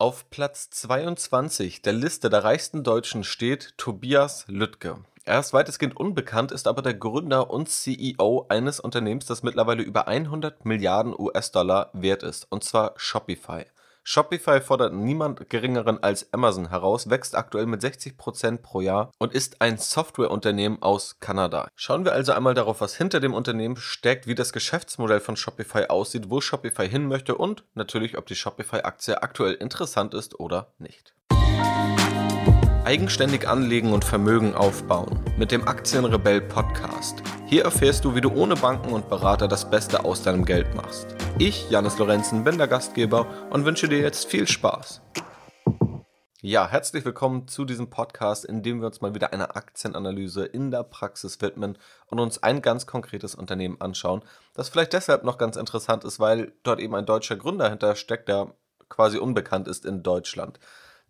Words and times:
Auf 0.00 0.30
Platz 0.30 0.70
22 0.70 1.82
der 1.82 1.92
Liste 1.92 2.30
der 2.30 2.42
reichsten 2.42 2.82
Deutschen 2.82 3.22
steht 3.22 3.74
Tobias 3.76 4.46
Lüttke. 4.48 4.96
Er 5.26 5.40
ist 5.40 5.52
weitestgehend 5.52 5.94
unbekannt, 5.94 6.52
ist 6.52 6.68
aber 6.68 6.80
der 6.80 6.94
Gründer 6.94 7.50
und 7.50 7.68
CEO 7.68 8.46
eines 8.48 8.80
Unternehmens, 8.80 9.26
das 9.26 9.42
mittlerweile 9.42 9.82
über 9.82 10.08
100 10.08 10.64
Milliarden 10.64 11.14
US-Dollar 11.14 11.90
wert 11.92 12.22
ist, 12.22 12.46
und 12.48 12.64
zwar 12.64 12.94
Shopify. 12.96 13.66
Shopify 14.02 14.60
fordert 14.60 14.94
niemand 14.94 15.50
geringeren 15.50 16.02
als 16.02 16.32
Amazon 16.32 16.70
heraus, 16.70 17.10
wächst 17.10 17.36
aktuell 17.36 17.66
mit 17.66 17.82
60% 17.82 18.58
pro 18.58 18.80
Jahr 18.80 19.12
und 19.18 19.32
ist 19.32 19.60
ein 19.60 19.78
Softwareunternehmen 19.78 20.82
aus 20.82 21.20
Kanada. 21.20 21.68
Schauen 21.76 22.04
wir 22.04 22.12
also 22.12 22.32
einmal 22.32 22.54
darauf, 22.54 22.80
was 22.80 22.96
hinter 22.96 23.20
dem 23.20 23.34
Unternehmen 23.34 23.76
steckt, 23.76 24.26
wie 24.26 24.34
das 24.34 24.52
Geschäftsmodell 24.52 25.20
von 25.20 25.36
Shopify 25.36 25.86
aussieht, 25.88 26.30
wo 26.30 26.40
Shopify 26.40 26.88
hin 26.88 27.06
möchte 27.06 27.34
und 27.34 27.64
natürlich, 27.74 28.16
ob 28.16 28.26
die 28.26 28.36
Shopify-Aktie 28.36 29.22
aktuell 29.22 29.54
interessant 29.54 30.14
ist 30.14 30.40
oder 30.40 30.72
nicht. 30.78 31.14
Eigenständig 32.90 33.46
anlegen 33.46 33.92
und 33.92 34.04
Vermögen 34.04 34.52
aufbauen 34.52 35.22
mit 35.38 35.52
dem 35.52 35.68
Aktienrebell 35.68 36.40
Podcast. 36.40 37.22
Hier 37.46 37.62
erfährst 37.62 38.04
du, 38.04 38.16
wie 38.16 38.20
du 38.20 38.32
ohne 38.32 38.56
Banken 38.56 38.92
und 38.92 39.08
Berater 39.08 39.46
das 39.46 39.70
Beste 39.70 40.04
aus 40.04 40.24
deinem 40.24 40.44
Geld 40.44 40.74
machst. 40.74 41.06
Ich, 41.38 41.70
Janis 41.70 41.98
Lorenzen, 41.98 42.42
bin 42.42 42.58
der 42.58 42.66
Gastgeber 42.66 43.28
und 43.50 43.64
wünsche 43.64 43.88
dir 43.88 44.00
jetzt 44.00 44.26
viel 44.26 44.48
Spaß. 44.48 45.02
Ja, 46.40 46.66
herzlich 46.66 47.04
willkommen 47.04 47.46
zu 47.46 47.64
diesem 47.64 47.90
Podcast, 47.90 48.44
in 48.44 48.64
dem 48.64 48.80
wir 48.80 48.88
uns 48.88 49.00
mal 49.00 49.14
wieder 49.14 49.32
einer 49.32 49.56
Aktienanalyse 49.56 50.44
in 50.44 50.72
der 50.72 50.82
Praxis 50.82 51.40
widmen 51.40 51.78
und 52.06 52.18
uns 52.18 52.42
ein 52.42 52.60
ganz 52.60 52.88
konkretes 52.88 53.36
Unternehmen 53.36 53.80
anschauen, 53.80 54.22
das 54.54 54.68
vielleicht 54.68 54.94
deshalb 54.94 55.22
noch 55.22 55.38
ganz 55.38 55.54
interessant 55.54 56.02
ist, 56.02 56.18
weil 56.18 56.54
dort 56.64 56.80
eben 56.80 56.96
ein 56.96 57.06
deutscher 57.06 57.36
Gründer 57.36 57.70
hinter 57.70 57.94
steckt, 57.94 58.28
der 58.28 58.52
quasi 58.88 59.18
unbekannt 59.18 59.68
ist 59.68 59.86
in 59.86 60.02
Deutschland. 60.02 60.58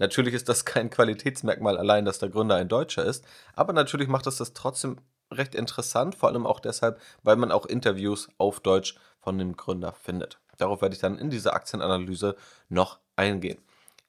Natürlich 0.01 0.33
ist 0.33 0.49
das 0.49 0.65
kein 0.65 0.89
Qualitätsmerkmal 0.89 1.77
allein, 1.77 2.07
dass 2.07 2.19
der 2.19 2.31
Gründer 2.31 2.57
ein 2.57 2.69
Deutscher 2.69 3.05
ist, 3.05 3.25
aber 3.55 3.75
natürlich 3.75 4.09
macht 4.09 4.27
es 4.27 4.39
das 4.39 4.55
trotzdem 4.55 4.97
recht 5.31 5.55
interessant, 5.55 6.15
vor 6.15 6.31
allem 6.31 6.47
auch 6.47 6.59
deshalb, 6.59 6.99
weil 7.23 7.37
man 7.37 7.53
auch 7.53 7.67
Interviews 7.67 8.29
auf 8.39 8.61
Deutsch 8.61 8.97
von 9.21 9.39
dem 9.39 9.57
Gründer 9.57 9.93
findet. 9.93 10.41
Darauf 10.57 10.81
werde 10.81 10.95
ich 10.95 11.03
dann 11.03 11.19
in 11.19 11.29
dieser 11.29 11.53
Aktienanalyse 11.53 12.35
noch 12.71 12.99
eingehen. 13.15 13.59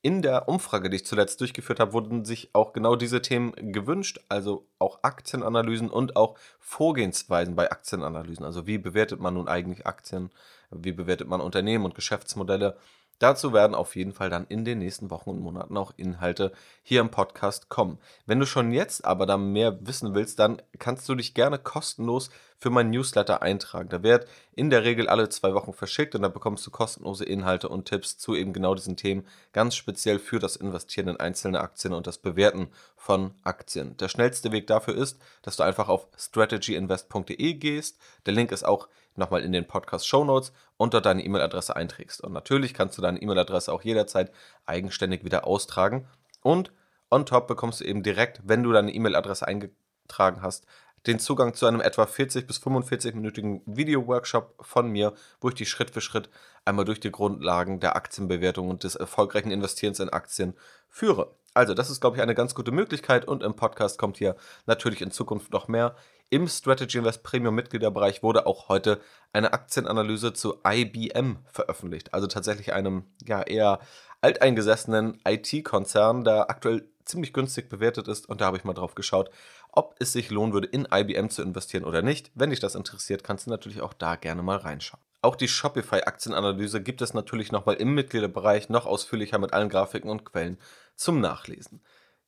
In 0.02 0.22
der 0.22 0.48
Umfrage, 0.48 0.90
die 0.90 0.96
ich 0.96 1.06
zuletzt 1.06 1.42
durchgeführt 1.42 1.82
habe, 1.82 1.92
wurden 1.92 2.24
sich 2.24 2.50
auch 2.54 2.72
genau 2.72 2.96
diese 2.96 3.22
Themen 3.22 3.52
gewünscht, 3.74 4.22
also 4.30 4.66
auch 4.80 5.04
Aktienanalysen 5.04 5.90
und 5.90 6.16
auch 6.16 6.38
Vorgehensweisen 6.60 7.56
bei 7.56 7.70
Aktienanalysen. 7.70 8.46
Also 8.46 8.66
wie 8.66 8.78
bewertet 8.78 9.20
man 9.20 9.34
nun 9.34 9.50
eigentlich 9.50 9.86
Aktien, 9.86 10.32
wie 10.72 10.94
bewertet 10.94 11.28
man 11.28 11.42
Unternehmen 11.42 11.84
und 11.84 11.96
Geschäftsmodelle 11.96 12.78
Dazu 13.22 13.54
werden 13.54 13.76
auf 13.76 13.96
jeden 13.96 14.14
Fall 14.14 14.32
dann 14.32 14.48
in 14.48 14.66
den 14.66 14.80
nächsten 14.80 15.12
Wochen 15.12 15.30
und 15.30 15.42
Monaten 15.42 15.78
auch 15.78 15.94
Inhalte 15.96 16.52
hier 16.82 17.02
im 17.02 17.12
Podcast 17.12 17.70
kommen. 17.70 18.00
Wenn 18.26 18.40
du 18.40 18.48
schon 18.48 18.72
jetzt 18.72 19.06
aber 19.06 19.28
da 19.28 19.38
mehr 19.38 19.86
wissen 19.86 20.16
willst, 20.16 20.40
dann 20.40 20.60
kannst 20.80 21.08
du 21.08 21.14
dich 21.14 21.36
gerne 21.36 21.60
kostenlos 21.60 22.32
für 22.58 22.72
mein 22.72 22.90
Newsletter 22.90 23.44
eintragen. 23.44 23.90
Da 23.90 24.02
wird 24.02 24.28
in 24.56 24.72
der 24.72 24.84
Regel 24.84 25.08
alle 25.08 25.30
zwei 25.30 25.54
Wochen 25.54 25.72
verschickt 25.72 26.16
und 26.16 26.24
da 26.24 26.30
bekommst 26.30 26.66
du 26.66 26.72
kostenlose 26.72 27.24
Inhalte 27.24 27.70
und 27.70 27.86
Tipps 27.86 28.18
zu 28.18 28.34
eben 28.34 28.54
genau 28.54 28.74
diesen 28.74 28.98
Themen, 28.98 29.28
ganz 29.54 29.76
speziell 29.76 30.18
für 30.18 30.40
das 30.40 30.56
Investieren 30.56 31.08
in 31.08 31.20
einzelne 31.20 31.62
Aktien 31.62 31.94
und 31.94 32.08
das 32.08 32.18
Bewerten 32.18 32.70
von 32.96 33.36
Aktien. 33.44 33.98
Der 33.98 34.10
schnellste 34.10 34.52
Weg 34.52 34.66
dafür 34.66 34.96
ist, 34.96 35.20
dass 35.44 35.58
du 35.58 35.64
einfach 35.64 35.90
auf 35.90 36.08
strategyinvest.de 36.18 37.54
gehst. 37.54 38.00
Der 38.26 38.34
Link 38.34 38.52
ist 38.52 38.66
auch 38.66 38.88
nochmal 39.16 39.44
in 39.44 39.52
den 39.52 39.68
Podcast 39.68 40.08
Show 40.08 40.24
Notes 40.24 40.54
und 40.78 40.94
dort 40.94 41.06
deine 41.06 41.24
E-Mail-Adresse 41.24 41.76
einträgst. 41.76 42.22
Und 42.22 42.34
natürlich 42.34 42.74
kannst 42.74 42.98
du 42.98 43.02
deine 43.02 43.22
E-Mail-Adresse 43.22 43.72
auch 43.72 43.84
jederzeit 43.84 44.32
eigenständig 44.66 45.24
wieder 45.24 45.46
austragen. 45.46 46.08
Und 46.42 46.72
on 47.10 47.26
top 47.26 47.48
bekommst 47.48 47.82
du 47.82 47.86
eben 47.86 48.04
direkt, 48.04 48.42
wenn 48.44 48.64
du 48.64 48.72
deine 48.72 48.94
E-Mail-Adresse 48.94 49.48
eingetragen 49.48 50.42
hast, 50.42 50.66
den 51.08 51.20
Zugang 51.20 51.54
zu 51.56 51.66
einem 51.66 51.82
etwa 51.82 52.06
40 52.06 52.46
bis 52.46 52.62
45-minütigen 52.62 53.62
Video-Workshop 53.66 54.56
von 54.62 54.88
mir, 54.90 55.14
wo 55.40 55.50
ich 55.50 55.56
dich 55.56 55.70
Schritt 55.70 55.90
für 55.90 56.02
Schritt 56.02 56.30
einmal 56.64 56.86
durch 56.86 57.00
die 57.00 57.12
Grundlagen 57.12 57.80
der 57.80 57.96
Aktienbewertung 57.96 58.70
und 58.70 58.84
des 58.84 58.96
erfolgreichen 58.96 59.52
Investierens 59.52 60.00
in 60.00 60.10
Aktien 60.10 60.54
führe. 60.90 61.34
Also, 61.54 61.74
das 61.74 61.90
ist, 61.90 62.02
glaube 62.02 62.18
ich, 62.18 62.24
eine 62.24 62.36
ganz 62.36 62.56
gute 62.56 62.72
Möglichkeit 62.72 63.26
und 63.28 63.44
im 63.44 63.56
Podcast 63.56 63.98
kommt 63.98 64.18
hier 64.18 64.36
natürlich 64.68 65.02
in 65.02 65.12
Zukunft 65.12 65.52
noch 65.52 65.68
mehr. 65.68 65.96
Im 66.34 66.48
Strategy 66.48 66.98
Invest 66.98 67.24
Premium 67.24 67.54
Mitgliederbereich 67.56 68.24
wurde 68.24 68.46
auch 68.46 68.70
heute 68.70 69.02
eine 69.34 69.52
Aktienanalyse 69.52 70.32
zu 70.32 70.60
IBM 70.66 71.40
veröffentlicht. 71.46 72.14
Also 72.14 72.28
tatsächlich 72.28 72.72
einem 72.72 73.04
ja 73.22 73.42
eher 73.42 73.80
alteingesessenen 74.22 75.20
IT-Konzern, 75.28 76.24
der 76.24 76.50
aktuell 76.50 76.88
ziemlich 77.04 77.34
günstig 77.34 77.68
bewertet 77.68 78.08
ist. 78.08 78.30
Und 78.30 78.40
da 78.40 78.46
habe 78.46 78.56
ich 78.56 78.64
mal 78.64 78.72
drauf 78.72 78.96
geschaut, 78.96 79.30
ob 79.74 79.98
es 80.00 80.14
sich 80.14 80.30
lohnen 80.30 80.54
würde, 80.54 80.68
in 80.68 80.88
IBM 80.90 81.28
zu 81.28 81.42
investieren 81.42 81.84
oder 81.84 82.02
nicht. 82.02 82.32
Wenn 82.34 82.52
dich 82.52 82.62
das 82.62 82.76
interessiert, 82.76 83.26
kannst 83.26 83.48
du 83.48 83.50
natürlich 83.50 83.82
auch 83.82 83.94
da 83.94 84.16
gerne 84.16 84.42
mal 84.42 84.56
reinschauen. 84.56 85.04
Auch 85.22 85.36
die 85.36 85.50
Shopify-Aktienanalyse 85.50 86.82
gibt 86.82 87.02
es 87.02 87.14
natürlich 87.14 87.52
nochmal 87.52 87.76
im 87.76 87.94
Mitgliederbereich 87.94 88.70
noch 88.70 88.86
ausführlicher 88.86 89.38
mit 89.38 89.52
allen 89.52 89.68
Grafiken 89.68 90.10
und 90.10 90.24
Quellen 90.24 90.58
zum 90.96 91.20
Nachlesen. 91.20 91.82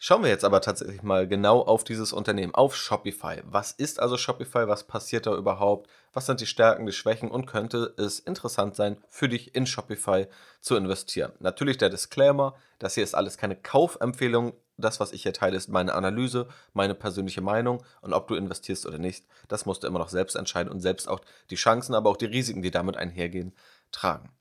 Schauen 0.06 0.22
wir 0.22 0.30
jetzt 0.30 0.44
aber 0.44 0.60
tatsächlich 0.60 1.02
mal 1.02 1.30
genau 1.30 1.62
auf 1.62 1.86
dieses 1.86 2.12
Unternehmen, 2.12 2.54
auf 2.54 2.76
Shopify. 2.76 3.42
Was 3.46 3.72
ist 3.72 4.02
also 4.02 4.18
Shopify? 4.18 4.68
Was 4.68 4.84
passiert 4.84 5.28
da 5.28 5.34
überhaupt? 5.34 5.90
Was 6.12 6.26
sind 6.26 6.42
die 6.42 6.46
Stärken, 6.46 6.86
die 6.86 6.92
Schwächen? 6.92 7.32
Und 7.32 7.46
könnte 7.46 7.94
es 7.96 8.20
interessant 8.20 8.76
sein, 8.76 8.98
für 9.08 9.30
dich 9.30 9.56
in 9.56 9.66
Shopify 9.66 10.28
zu 10.60 10.76
investieren? 10.76 11.32
Natürlich 11.40 11.78
der 11.78 11.88
Disclaimer, 11.88 12.54
das 12.80 12.96
hier 12.96 13.04
ist 13.06 13.16
alles 13.16 13.38
keine 13.38 13.56
Kaufempfehlung. 13.56 14.52
Das, 14.76 15.00
was 15.00 15.14
ich 15.14 15.24
hier 15.24 15.32
teile, 15.32 15.56
ist 15.56 15.70
meine 15.70 15.94
Analyse, 15.94 16.50
meine 16.74 16.96
persönliche 16.96 17.40
Meinung. 17.40 17.82
Und 18.02 18.12
ob 18.12 18.28
du 18.28 18.36
investierst 18.36 18.86
oder 18.86 18.98
nicht, 18.98 19.26
das 19.48 19.66
musst 19.66 19.84
du 19.84 19.88
immer 19.88 20.00
noch 20.00 20.10
selbst 20.10 20.36
entscheiden 20.36 20.70
und 20.70 20.82
selbst 20.82 21.08
auch 21.08 21.22
die 21.50 21.56
Chancen, 21.56 21.96
aber 21.96 22.10
auch 22.10 22.18
die 22.18 22.26
Risiken, 22.26 22.62
die 22.62 22.72
damit 22.72 22.98
einhergehen, 22.98 23.56
tragen. 23.94 24.34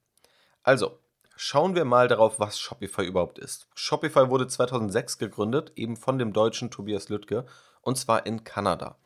Also, 0.64 0.98
Schauen 1.36 1.74
wir 1.74 1.84
mal 1.84 2.08
darauf, 2.08 2.38
was 2.38 2.58
Shopify 2.58 3.04
überhaupt 3.04 3.38
ist. 3.38 3.66
Shopify 3.74 4.28
wurde 4.28 4.46
2006 4.46 5.18
gegründet, 5.18 5.72
eben 5.76 5.96
von 5.96 6.18
dem 6.18 6.32
deutschen 6.32 6.70
Tobias 6.70 7.08
Lüttke, 7.08 7.46
und 7.80 7.96
zwar 7.96 8.26
in 8.26 8.44
Kanada. 8.44 8.96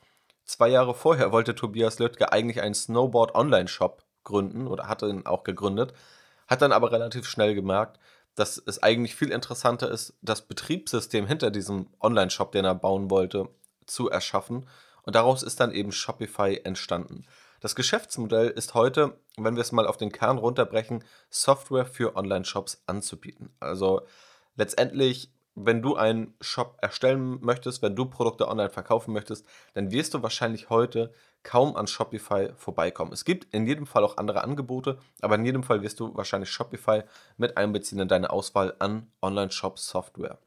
Zwei 0.44 0.68
Jahre 0.68 0.94
vorher 0.94 1.32
wollte 1.32 1.54
Tobias 1.54 1.98
Lüttke 1.98 2.32
eigentlich 2.32 2.60
einen 2.62 2.74
Snowboard-Online-Shop 2.74 4.04
gründen 4.22 4.66
oder 4.66 4.88
hatte 4.88 5.08
ihn 5.08 5.26
auch 5.26 5.44
gegründet, 5.44 5.92
hat 6.46 6.62
dann 6.62 6.72
aber 6.72 6.92
relativ 6.92 7.26
schnell 7.26 7.54
gemerkt, 7.54 7.98
dass 8.36 8.62
es 8.64 8.82
eigentlich 8.82 9.16
viel 9.16 9.32
interessanter 9.32 9.90
ist, 9.90 10.14
das 10.20 10.42
Betriebssystem 10.42 11.26
hinter 11.26 11.50
diesem 11.50 11.88
Online-Shop, 12.00 12.52
den 12.52 12.64
er 12.64 12.74
bauen 12.74 13.10
wollte, 13.10 13.48
zu 13.86 14.10
erschaffen. 14.10 14.68
Und 15.02 15.16
daraus 15.16 15.42
ist 15.42 15.58
dann 15.58 15.72
eben 15.72 15.90
Shopify 15.90 16.60
entstanden. 16.62 17.24
Das 17.66 17.74
Geschäftsmodell 17.74 18.50
ist 18.50 18.74
heute, 18.74 19.18
wenn 19.36 19.56
wir 19.56 19.60
es 19.60 19.72
mal 19.72 19.88
auf 19.88 19.96
den 19.96 20.12
Kern 20.12 20.38
runterbrechen, 20.38 21.02
Software 21.30 21.84
für 21.84 22.14
Online-Shops 22.14 22.84
anzubieten. 22.86 23.50
Also 23.58 24.02
letztendlich, 24.54 25.32
wenn 25.56 25.82
du 25.82 25.96
einen 25.96 26.34
Shop 26.40 26.78
erstellen 26.80 27.40
möchtest, 27.40 27.82
wenn 27.82 27.96
du 27.96 28.04
Produkte 28.04 28.46
online 28.46 28.70
verkaufen 28.70 29.12
möchtest, 29.12 29.44
dann 29.74 29.90
wirst 29.90 30.14
du 30.14 30.22
wahrscheinlich 30.22 30.70
heute 30.70 31.12
kaum 31.42 31.74
an 31.74 31.88
Shopify 31.88 32.50
vorbeikommen. 32.54 33.12
Es 33.12 33.24
gibt 33.24 33.52
in 33.52 33.66
jedem 33.66 33.86
Fall 33.86 34.04
auch 34.04 34.16
andere 34.16 34.44
Angebote, 34.44 35.00
aber 35.20 35.34
in 35.34 35.44
jedem 35.44 35.64
Fall 35.64 35.82
wirst 35.82 35.98
du 35.98 36.14
wahrscheinlich 36.14 36.50
Shopify 36.50 37.02
mit 37.36 37.56
einbeziehen 37.56 37.98
in 37.98 38.06
deine 38.06 38.30
Auswahl 38.30 38.76
an 38.78 39.10
Online-Shop-Software. 39.20 40.38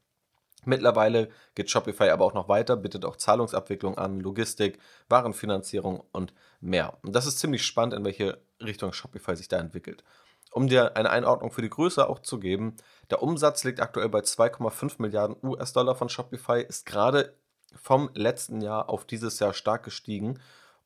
Mittlerweile 0.66 1.30
geht 1.56 1.70
Shopify 1.70 2.10
aber 2.10 2.26
auch 2.26 2.34
noch 2.34 2.50
weiter, 2.50 2.76
bietet 2.76 3.06
auch 3.06 3.16
Zahlungsabwicklung 3.16 3.98
an, 3.98 4.20
Logistik, 4.20 4.80
Warenfinanzierung 5.08 6.04
und 6.12 6.34
mehr. 6.60 6.98
Und 7.04 7.16
das 7.16 7.26
ist 7.26 7.40
ziemlich 7.40 7.66
spannend, 7.66 7.94
in 7.94 8.04
welche 8.04 8.40
Richtung 8.62 8.92
Shopify 8.92 9.36
sich 9.36 9.48
da 9.48 9.58
entwickelt. 9.58 10.04
Um 10.52 10.68
dir 10.68 10.98
eine 10.98 11.12
Einordnung 11.12 11.52
für 11.52 11.62
die 11.62 11.70
Größe 11.70 12.10
auch 12.10 12.20
zu 12.20 12.40
geben, 12.40 12.76
der 13.10 13.22
Umsatz 13.22 13.64
liegt 13.64 13.80
aktuell 13.80 14.10
bei 14.10 14.20
2,5 14.20 14.96
Milliarden 14.98 15.36
US-Dollar 15.44 15.96
von 15.96 16.10
Shopify, 16.10 16.62
ist 16.62 16.86
gerade 16.86 17.34
vom 17.76 18.10
letzten 18.16 18.62
Jahr 18.62 18.90
auf 18.90 19.06
dieses 19.06 19.40
Jahr 19.40 19.54
stark 19.54 19.84
gestiegen 19.84 20.40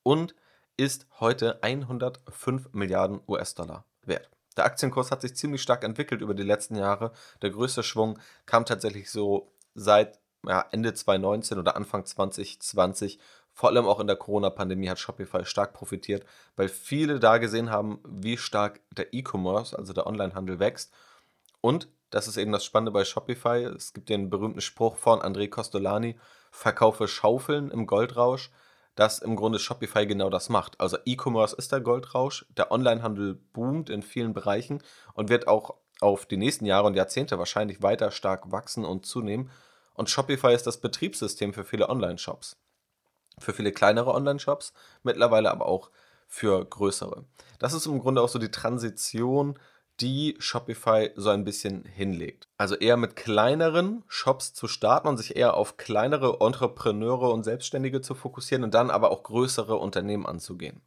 und 0.03 0.35
ist 0.75 1.07
heute 1.19 1.63
105 1.63 2.73
Milliarden 2.73 3.21
US-Dollar 3.27 3.85
wert. 4.05 4.29
Der 4.57 4.65
Aktienkurs 4.65 5.11
hat 5.11 5.21
sich 5.21 5.35
ziemlich 5.35 5.61
stark 5.61 5.83
entwickelt 5.83 6.21
über 6.21 6.33
die 6.33 6.43
letzten 6.43 6.75
Jahre. 6.75 7.11
Der 7.41 7.49
größte 7.49 7.83
Schwung 7.83 8.19
kam 8.45 8.65
tatsächlich 8.65 9.09
so 9.09 9.52
seit 9.75 10.19
ja, 10.45 10.65
Ende 10.71 10.93
2019 10.93 11.59
oder 11.59 11.75
Anfang 11.75 12.05
2020, 12.05 13.19
vor 13.53 13.69
allem 13.69 13.85
auch 13.85 13.99
in 13.99 14.07
der 14.07 14.15
Corona-Pandemie, 14.15 14.89
hat 14.89 14.99
Shopify 14.99 15.45
stark 15.45 15.73
profitiert, 15.73 16.25
weil 16.55 16.69
viele 16.69 17.19
da 17.19 17.37
gesehen 17.37 17.69
haben, 17.69 17.99
wie 18.05 18.37
stark 18.37 18.81
der 18.91 19.13
E-Commerce, 19.13 19.77
also 19.77 19.93
der 19.93 20.07
Onlinehandel, 20.07 20.59
wächst. 20.59 20.93
Und 21.61 21.87
das 22.09 22.27
ist 22.27 22.37
eben 22.37 22.51
das 22.51 22.65
Spannende 22.65 22.91
bei 22.91 23.05
Shopify. 23.05 23.63
Es 23.63 23.93
gibt 23.93 24.09
den 24.09 24.29
berühmten 24.29 24.61
Spruch 24.61 24.97
von 24.97 25.21
André 25.21 25.49
Costolani: 25.49 26.15
Verkaufe 26.51 27.07
Schaufeln 27.07 27.71
im 27.71 27.87
Goldrausch, 27.87 28.51
dass 28.95 29.19
im 29.19 29.35
Grunde 29.35 29.59
Shopify 29.59 30.05
genau 30.05 30.29
das 30.29 30.49
macht. 30.49 30.79
Also 30.79 30.97
E-Commerce 31.05 31.55
ist 31.55 31.71
der 31.71 31.81
Goldrausch, 31.81 32.45
der 32.49 32.71
Onlinehandel 32.71 33.35
boomt 33.53 33.89
in 33.89 34.03
vielen 34.03 34.33
Bereichen 34.33 34.83
und 35.13 35.29
wird 35.29 35.47
auch 35.47 35.75
auf 36.03 36.25
die 36.25 36.37
nächsten 36.37 36.65
Jahre 36.65 36.87
und 36.87 36.95
Jahrzehnte 36.95 37.39
wahrscheinlich 37.39 37.81
weiter 37.81 38.11
stark 38.11 38.51
wachsen 38.51 38.85
und 38.85 39.05
zunehmen. 39.05 39.49
Und 39.93 40.09
Shopify 40.09 40.53
ist 40.53 40.67
das 40.67 40.77
Betriebssystem 40.81 41.53
für 41.53 41.63
viele 41.63 41.89
Online-Shops. 41.89 42.57
Für 43.39 43.53
viele 43.53 43.71
kleinere 43.71 44.13
Online-Shops, 44.13 44.73
mittlerweile 45.01 45.51
aber 45.51 45.65
auch 45.65 45.89
für 46.27 46.63
größere. 46.65 47.25
Das 47.59 47.73
ist 47.73 47.85
im 47.85 47.99
Grunde 47.99 48.21
auch 48.21 48.29
so 48.29 48.39
die 48.39 48.51
Transition, 48.51 49.57
die 49.99 50.35
Shopify 50.39 51.11
so 51.15 51.29
ein 51.29 51.43
bisschen 51.43 51.85
hinlegt. 51.85 52.47
Also 52.57 52.75
eher 52.75 52.97
mit 52.97 53.15
kleineren 53.15 54.03
Shops 54.07 54.53
zu 54.53 54.67
starten 54.67 55.07
und 55.07 55.17
sich 55.17 55.35
eher 55.35 55.53
auf 55.55 55.77
kleinere 55.77 56.39
Entrepreneure 56.39 57.31
und 57.31 57.43
Selbstständige 57.43 58.01
zu 58.01 58.15
fokussieren 58.15 58.63
und 58.63 58.73
dann 58.73 58.89
aber 58.89 59.11
auch 59.11 59.23
größere 59.23 59.77
Unternehmen 59.77 60.25
anzugehen. 60.25 60.81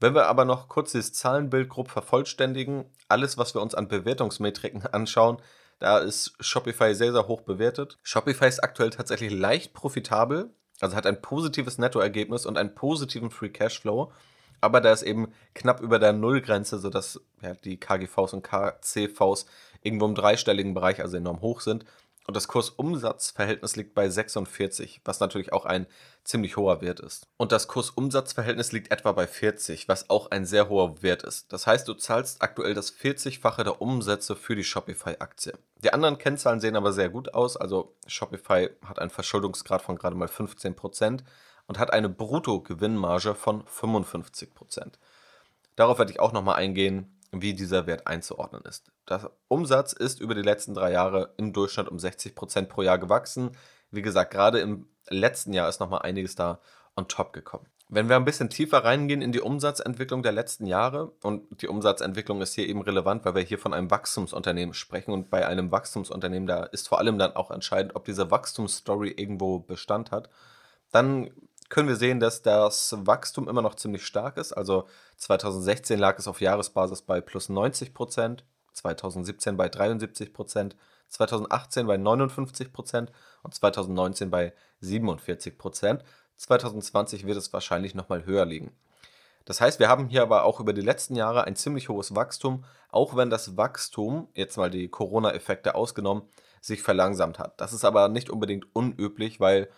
Wenn 0.00 0.14
wir 0.14 0.26
aber 0.26 0.44
noch 0.44 0.68
kurz 0.68 0.92
dieses 0.92 1.12
Zahlenbild 1.12 1.68
grob 1.68 1.90
vervollständigen, 1.90 2.84
alles, 3.08 3.36
was 3.36 3.54
wir 3.54 3.62
uns 3.62 3.74
an 3.74 3.88
Bewertungsmetriken 3.88 4.86
anschauen, 4.92 5.38
da 5.78 5.98
ist 5.98 6.34
Shopify 6.40 6.94
sehr, 6.94 7.12
sehr 7.12 7.28
hoch 7.28 7.42
bewertet. 7.42 7.98
Shopify 8.02 8.46
ist 8.46 8.62
aktuell 8.62 8.90
tatsächlich 8.90 9.32
leicht 9.32 9.72
profitabel, 9.74 10.50
also 10.80 10.96
hat 10.96 11.06
ein 11.06 11.22
positives 11.22 11.78
Nettoergebnis 11.78 12.46
und 12.46 12.58
einen 12.58 12.74
positiven 12.74 13.30
Free 13.30 13.50
Cashflow. 13.50 14.12
Aber 14.60 14.80
da 14.80 14.92
ist 14.92 15.02
eben 15.02 15.32
knapp 15.54 15.80
über 15.80 16.00
der 16.00 16.12
Nullgrenze, 16.12 16.78
sodass 16.78 17.20
ja, 17.42 17.54
die 17.54 17.78
KGVs 17.78 18.32
und 18.32 18.42
KCVs 18.42 19.46
irgendwo 19.82 20.06
im 20.06 20.16
dreistelligen 20.16 20.74
Bereich, 20.74 21.00
also 21.00 21.16
enorm 21.16 21.40
hoch 21.42 21.60
sind. 21.60 21.84
Und 22.28 22.36
das 22.36 22.46
Kursumsatzverhältnis 22.46 23.76
liegt 23.76 23.94
bei 23.94 24.10
46, 24.10 25.00
was 25.06 25.18
natürlich 25.18 25.54
auch 25.54 25.64
ein 25.64 25.86
ziemlich 26.24 26.58
hoher 26.58 26.82
Wert 26.82 27.00
ist. 27.00 27.26
Und 27.38 27.52
das 27.52 27.68
Kursumsatzverhältnis 27.68 28.70
liegt 28.70 28.92
etwa 28.92 29.12
bei 29.12 29.26
40, 29.26 29.88
was 29.88 30.10
auch 30.10 30.30
ein 30.30 30.44
sehr 30.44 30.68
hoher 30.68 31.00
Wert 31.02 31.22
ist. 31.22 31.50
Das 31.54 31.66
heißt, 31.66 31.88
du 31.88 31.94
zahlst 31.94 32.42
aktuell 32.42 32.74
das 32.74 32.94
40-fache 32.94 33.64
der 33.64 33.80
Umsätze 33.80 34.36
für 34.36 34.54
die 34.54 34.62
Shopify-Aktie. 34.62 35.54
Die 35.82 35.94
anderen 35.94 36.18
Kennzahlen 36.18 36.60
sehen 36.60 36.76
aber 36.76 36.92
sehr 36.92 37.08
gut 37.08 37.32
aus. 37.32 37.56
Also 37.56 37.96
Shopify 38.06 38.68
hat 38.84 38.98
einen 38.98 39.08
Verschuldungsgrad 39.08 39.80
von 39.80 39.96
gerade 39.96 40.14
mal 40.14 40.28
15% 40.28 41.20
und 41.66 41.78
hat 41.78 41.94
eine 41.94 42.10
Bruttogewinnmarge 42.10 43.34
von 43.34 43.64
55%. 43.64 44.98
Darauf 45.76 45.98
werde 45.98 46.12
ich 46.12 46.20
auch 46.20 46.32
nochmal 46.32 46.56
eingehen, 46.56 47.17
wie 47.32 47.54
dieser 47.54 47.86
Wert 47.86 48.06
einzuordnen 48.06 48.62
ist. 48.62 48.90
Der 49.08 49.30
Umsatz 49.48 49.92
ist 49.92 50.20
über 50.20 50.34
die 50.34 50.42
letzten 50.42 50.74
drei 50.74 50.92
Jahre 50.92 51.34
im 51.36 51.52
Durchschnitt 51.52 51.88
um 51.88 51.98
60% 51.98 52.66
pro 52.66 52.82
Jahr 52.82 52.98
gewachsen. 52.98 53.52
Wie 53.90 54.02
gesagt, 54.02 54.32
gerade 54.32 54.60
im 54.60 54.88
letzten 55.08 55.52
Jahr 55.52 55.68
ist 55.68 55.80
nochmal 55.80 56.02
einiges 56.02 56.34
da 56.34 56.60
on 56.96 57.08
top 57.08 57.32
gekommen. 57.32 57.66
Wenn 57.90 58.10
wir 58.10 58.16
ein 58.16 58.26
bisschen 58.26 58.50
tiefer 58.50 58.84
reingehen 58.84 59.22
in 59.22 59.32
die 59.32 59.40
Umsatzentwicklung 59.40 60.22
der 60.22 60.32
letzten 60.32 60.66
Jahre, 60.66 61.12
und 61.22 61.62
die 61.62 61.68
Umsatzentwicklung 61.68 62.42
ist 62.42 62.52
hier 62.52 62.68
eben 62.68 62.82
relevant, 62.82 63.24
weil 63.24 63.34
wir 63.34 63.42
hier 63.42 63.58
von 63.58 63.72
einem 63.72 63.90
Wachstumsunternehmen 63.90 64.74
sprechen, 64.74 65.10
und 65.10 65.30
bei 65.30 65.46
einem 65.46 65.70
Wachstumsunternehmen, 65.72 66.46
da 66.46 66.64
ist 66.64 66.88
vor 66.88 66.98
allem 66.98 67.18
dann 67.18 67.34
auch 67.34 67.50
entscheidend, 67.50 67.96
ob 67.96 68.04
diese 68.04 68.30
Wachstumsstory 68.30 69.12
irgendwo 69.16 69.60
Bestand 69.60 70.10
hat, 70.10 70.28
dann 70.90 71.30
können 71.68 71.88
wir 71.88 71.96
sehen, 71.96 72.20
dass 72.20 72.42
das 72.42 72.94
Wachstum 72.98 73.48
immer 73.48 73.62
noch 73.62 73.74
ziemlich 73.74 74.06
stark 74.06 74.36
ist. 74.36 74.52
Also 74.52 74.86
2016 75.16 75.98
lag 75.98 76.18
es 76.18 76.28
auf 76.28 76.40
Jahresbasis 76.40 77.02
bei 77.02 77.20
plus 77.20 77.48
90 77.48 77.94
Prozent, 77.94 78.44
2017 78.72 79.56
bei 79.56 79.68
73 79.68 80.32
Prozent, 80.32 80.76
2018 81.08 81.86
bei 81.86 81.96
59 81.96 82.72
Prozent 82.72 83.12
und 83.42 83.54
2019 83.54 84.30
bei 84.30 84.52
47 84.80 85.58
Prozent. 85.58 86.04
2020 86.36 87.26
wird 87.26 87.36
es 87.36 87.52
wahrscheinlich 87.52 87.94
nochmal 87.94 88.24
höher 88.24 88.44
liegen. 88.44 88.72
Das 89.44 89.60
heißt, 89.60 89.80
wir 89.80 89.88
haben 89.88 90.08
hier 90.08 90.22
aber 90.22 90.44
auch 90.44 90.60
über 90.60 90.74
die 90.74 90.82
letzten 90.82 91.16
Jahre 91.16 91.44
ein 91.44 91.56
ziemlich 91.56 91.88
hohes 91.88 92.14
Wachstum, 92.14 92.64
auch 92.90 93.16
wenn 93.16 93.30
das 93.30 93.56
Wachstum, 93.56 94.28
jetzt 94.34 94.58
mal 94.58 94.70
die 94.70 94.88
Corona-Effekte 94.88 95.74
ausgenommen, 95.74 96.24
sich 96.60 96.82
verlangsamt 96.82 97.38
hat. 97.38 97.60
Das 97.60 97.72
ist 97.72 97.84
aber 97.84 98.08
nicht 98.08 98.30
unbedingt 98.30 98.66
unüblich, 98.74 99.40
weil 99.40 99.68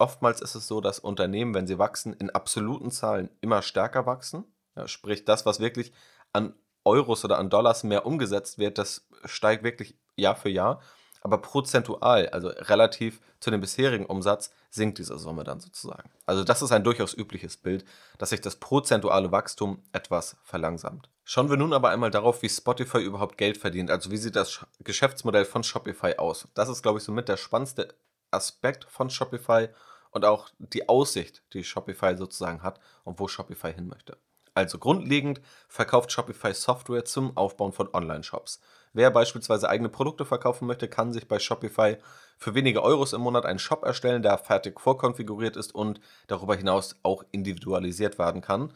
Oftmals 0.00 0.40
ist 0.40 0.54
es 0.54 0.66
so, 0.66 0.80
dass 0.80 0.98
Unternehmen, 0.98 1.52
wenn 1.52 1.66
sie 1.66 1.78
wachsen, 1.78 2.14
in 2.14 2.30
absoluten 2.30 2.90
Zahlen 2.90 3.28
immer 3.42 3.60
stärker 3.60 4.06
wachsen. 4.06 4.44
Ja, 4.74 4.88
sprich, 4.88 5.26
das, 5.26 5.44
was 5.44 5.60
wirklich 5.60 5.92
an 6.32 6.54
Euros 6.84 7.22
oder 7.22 7.38
an 7.38 7.50
Dollars 7.50 7.84
mehr 7.84 8.06
umgesetzt 8.06 8.58
wird, 8.58 8.78
das 8.78 9.06
steigt 9.26 9.62
wirklich 9.62 9.94
Jahr 10.16 10.36
für 10.36 10.48
Jahr. 10.48 10.80
Aber 11.20 11.36
prozentual, 11.36 12.30
also 12.30 12.48
relativ 12.48 13.20
zu 13.40 13.50
dem 13.50 13.60
bisherigen 13.60 14.06
Umsatz, 14.06 14.50
sinkt 14.70 14.96
diese 14.96 15.18
Summe 15.18 15.44
dann 15.44 15.60
sozusagen. 15.60 16.08
Also 16.24 16.44
das 16.44 16.62
ist 16.62 16.72
ein 16.72 16.82
durchaus 16.82 17.12
übliches 17.12 17.58
Bild, 17.58 17.84
dass 18.16 18.30
sich 18.30 18.40
das 18.40 18.56
prozentuale 18.56 19.30
Wachstum 19.30 19.82
etwas 19.92 20.38
verlangsamt. 20.44 21.10
Schauen 21.24 21.50
wir 21.50 21.58
nun 21.58 21.74
aber 21.74 21.90
einmal 21.90 22.10
darauf, 22.10 22.40
wie 22.40 22.48
Spotify 22.48 23.02
überhaupt 23.02 23.36
Geld 23.36 23.58
verdient. 23.58 23.90
Also 23.90 24.10
wie 24.10 24.16
sieht 24.16 24.34
das 24.34 24.64
Geschäftsmodell 24.82 25.44
von 25.44 25.62
Shopify 25.62 26.16
aus? 26.16 26.48
Das 26.54 26.70
ist, 26.70 26.80
glaube 26.80 27.00
ich, 27.00 27.04
somit 27.04 27.28
der 27.28 27.36
spannendste 27.36 27.94
Aspekt 28.30 28.86
von 28.88 29.10
Shopify 29.10 29.68
und 30.10 30.24
auch 30.24 30.50
die 30.58 30.88
Aussicht, 30.88 31.42
die 31.52 31.64
Shopify 31.64 32.16
sozusagen 32.16 32.62
hat 32.62 32.80
und 33.04 33.18
wo 33.18 33.28
Shopify 33.28 33.72
hin 33.72 33.88
möchte. 33.88 34.16
Also 34.54 34.78
grundlegend 34.78 35.40
verkauft 35.68 36.10
Shopify 36.10 36.52
Software 36.52 37.04
zum 37.04 37.36
Aufbauen 37.36 37.72
von 37.72 37.88
Online-Shops. 37.92 38.60
Wer 38.92 39.10
beispielsweise 39.10 39.68
eigene 39.68 39.88
Produkte 39.88 40.24
verkaufen 40.24 40.66
möchte, 40.66 40.88
kann 40.88 41.12
sich 41.12 41.28
bei 41.28 41.38
Shopify 41.38 41.96
für 42.36 42.54
wenige 42.54 42.82
Euros 42.82 43.12
im 43.12 43.20
Monat 43.20 43.46
einen 43.46 43.60
Shop 43.60 43.84
erstellen, 43.84 44.22
der 44.22 44.36
fertig 44.38 44.80
vorkonfiguriert 44.80 45.56
ist 45.56 45.74
und 45.74 46.00
darüber 46.26 46.56
hinaus 46.56 46.96
auch 47.04 47.24
individualisiert 47.30 48.18
werden 48.18 48.40
kann. 48.40 48.72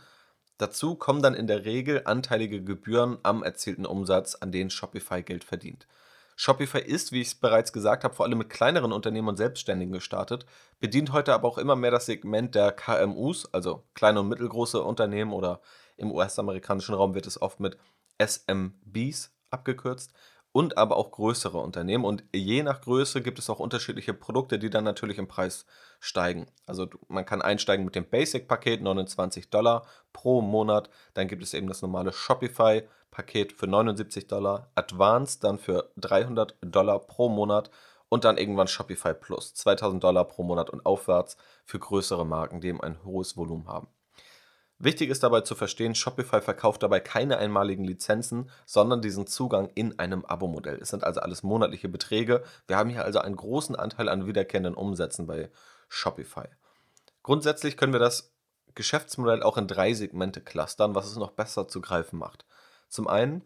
Dazu 0.58 0.94
kommen 0.94 1.20
dann 1.20 1.34
in 1.34 1.48
der 1.48 1.64
Regel 1.64 2.02
anteilige 2.04 2.62
Gebühren 2.62 3.18
am 3.24 3.42
erzielten 3.42 3.86
Umsatz, 3.86 4.36
an 4.36 4.52
denen 4.52 4.70
Shopify 4.70 5.22
Geld 5.22 5.42
verdient. 5.42 5.88
Shopify 6.36 6.80
ist, 6.80 7.12
wie 7.12 7.20
ich 7.20 7.28
es 7.28 7.34
bereits 7.34 7.72
gesagt 7.72 8.04
habe, 8.04 8.14
vor 8.14 8.26
allem 8.26 8.38
mit 8.38 8.50
kleineren 8.50 8.92
Unternehmen 8.92 9.28
und 9.28 9.36
Selbstständigen 9.36 9.92
gestartet, 9.92 10.46
bedient 10.80 11.12
heute 11.12 11.32
aber 11.34 11.48
auch 11.48 11.58
immer 11.58 11.76
mehr 11.76 11.90
das 11.90 12.06
Segment 12.06 12.54
der 12.54 12.72
KMUs, 12.72 13.48
also 13.52 13.84
kleine 13.94 14.20
und 14.20 14.28
mittelgroße 14.28 14.82
Unternehmen 14.82 15.32
oder 15.32 15.60
im 15.96 16.10
US-amerikanischen 16.10 16.94
Raum 16.94 17.14
wird 17.14 17.26
es 17.26 17.40
oft 17.40 17.60
mit 17.60 17.76
SMBs 18.18 19.32
abgekürzt 19.50 20.12
und 20.52 20.78
aber 20.78 20.96
auch 20.96 21.10
größere 21.10 21.58
Unternehmen. 21.58 22.04
Und 22.04 22.22
je 22.32 22.62
nach 22.62 22.80
Größe 22.80 23.22
gibt 23.22 23.40
es 23.40 23.50
auch 23.50 23.58
unterschiedliche 23.58 24.14
Produkte, 24.14 24.58
die 24.58 24.70
dann 24.70 24.84
natürlich 24.84 25.18
im 25.18 25.26
Preis 25.26 25.66
steigen. 25.98 26.46
Also 26.64 26.88
man 27.08 27.26
kann 27.26 27.42
einsteigen 27.42 27.84
mit 27.84 27.96
dem 27.96 28.08
Basic-Paket, 28.08 28.80
29 28.80 29.50
Dollar 29.50 29.84
pro 30.12 30.40
Monat. 30.42 30.90
Dann 31.14 31.26
gibt 31.26 31.42
es 31.42 31.54
eben 31.54 31.66
das 31.66 31.82
normale 31.82 32.12
Shopify-Paket 33.14 33.52
für 33.52 33.66
79 33.66 34.26
Dollar, 34.26 34.70
Advanced 34.74 35.44
dann 35.44 35.58
für 35.58 35.90
300 35.96 36.56
Dollar 36.60 36.98
pro 36.98 37.28
Monat 37.28 37.70
und 38.08 38.24
dann 38.24 38.36
irgendwann 38.36 38.68
Shopify 38.68 39.14
Plus, 39.14 39.54
2000 39.54 40.02
Dollar 40.02 40.24
pro 40.24 40.42
Monat 40.42 40.70
und 40.70 40.84
aufwärts 40.84 41.36
für 41.64 41.78
größere 41.78 42.26
Marken, 42.26 42.60
die 42.60 42.68
eben 42.68 42.80
ein 42.80 43.02
hohes 43.04 43.36
Volumen 43.36 43.68
haben. 43.68 43.88
Wichtig 44.78 45.08
ist 45.08 45.22
dabei 45.22 45.42
zu 45.42 45.54
verstehen, 45.54 45.94
Shopify 45.94 46.40
verkauft 46.40 46.82
dabei 46.82 47.00
keine 47.00 47.38
einmaligen 47.38 47.84
Lizenzen, 47.84 48.50
sondern 48.66 49.00
diesen 49.00 49.26
Zugang 49.26 49.70
in 49.74 49.98
einem 49.98 50.24
Abo-Modell. 50.24 50.78
Es 50.80 50.90
sind 50.90 51.04
also 51.04 51.20
alles 51.20 51.42
monatliche 51.42 51.88
Beträge. 51.88 52.42
Wir 52.66 52.76
haben 52.76 52.90
hier 52.90 53.04
also 53.04 53.20
einen 53.20 53.36
großen 53.36 53.76
Anteil 53.76 54.08
an 54.08 54.26
wiederkehrenden 54.26 54.74
Umsätzen 54.74 55.26
bei 55.26 55.50
Shopify. 55.88 56.48
Grundsätzlich 57.22 57.76
können 57.76 57.92
wir 57.92 58.00
das 58.00 58.34
Geschäftsmodell 58.74 59.44
auch 59.44 59.56
in 59.56 59.68
drei 59.68 59.94
Segmente 59.94 60.40
clustern, 60.40 60.96
was 60.96 61.06
es 61.06 61.16
noch 61.16 61.30
besser 61.30 61.68
zu 61.68 61.80
greifen 61.80 62.18
macht. 62.18 62.44
Zum 62.94 63.08
einen 63.08 63.42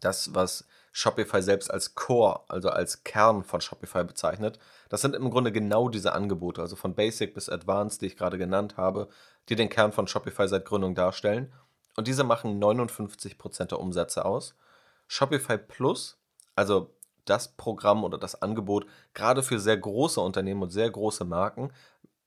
das, 0.00 0.36
was 0.36 0.64
Shopify 0.92 1.42
selbst 1.42 1.68
als 1.68 1.96
Core, 1.96 2.42
also 2.46 2.70
als 2.70 3.02
Kern 3.02 3.42
von 3.42 3.60
Shopify 3.60 4.04
bezeichnet. 4.04 4.60
Das 4.88 5.00
sind 5.00 5.16
im 5.16 5.30
Grunde 5.30 5.50
genau 5.50 5.88
diese 5.88 6.12
Angebote, 6.12 6.60
also 6.60 6.76
von 6.76 6.94
Basic 6.94 7.34
bis 7.34 7.48
Advanced, 7.48 8.00
die 8.00 8.06
ich 8.06 8.16
gerade 8.16 8.38
genannt 8.38 8.76
habe, 8.76 9.08
die 9.48 9.56
den 9.56 9.68
Kern 9.68 9.90
von 9.90 10.06
Shopify 10.06 10.46
seit 10.46 10.64
Gründung 10.64 10.94
darstellen. 10.94 11.52
Und 11.96 12.06
diese 12.06 12.22
machen 12.22 12.62
59% 12.62 13.64
der 13.64 13.80
Umsätze 13.80 14.24
aus. 14.24 14.54
Shopify 15.08 15.58
Plus, 15.58 16.16
also 16.54 16.94
das 17.24 17.48
Programm 17.56 18.04
oder 18.04 18.16
das 18.16 18.40
Angebot, 18.42 18.86
gerade 19.12 19.42
für 19.42 19.58
sehr 19.58 19.76
große 19.76 20.20
Unternehmen 20.20 20.62
und 20.62 20.70
sehr 20.70 20.88
große 20.88 21.24
Marken, 21.24 21.72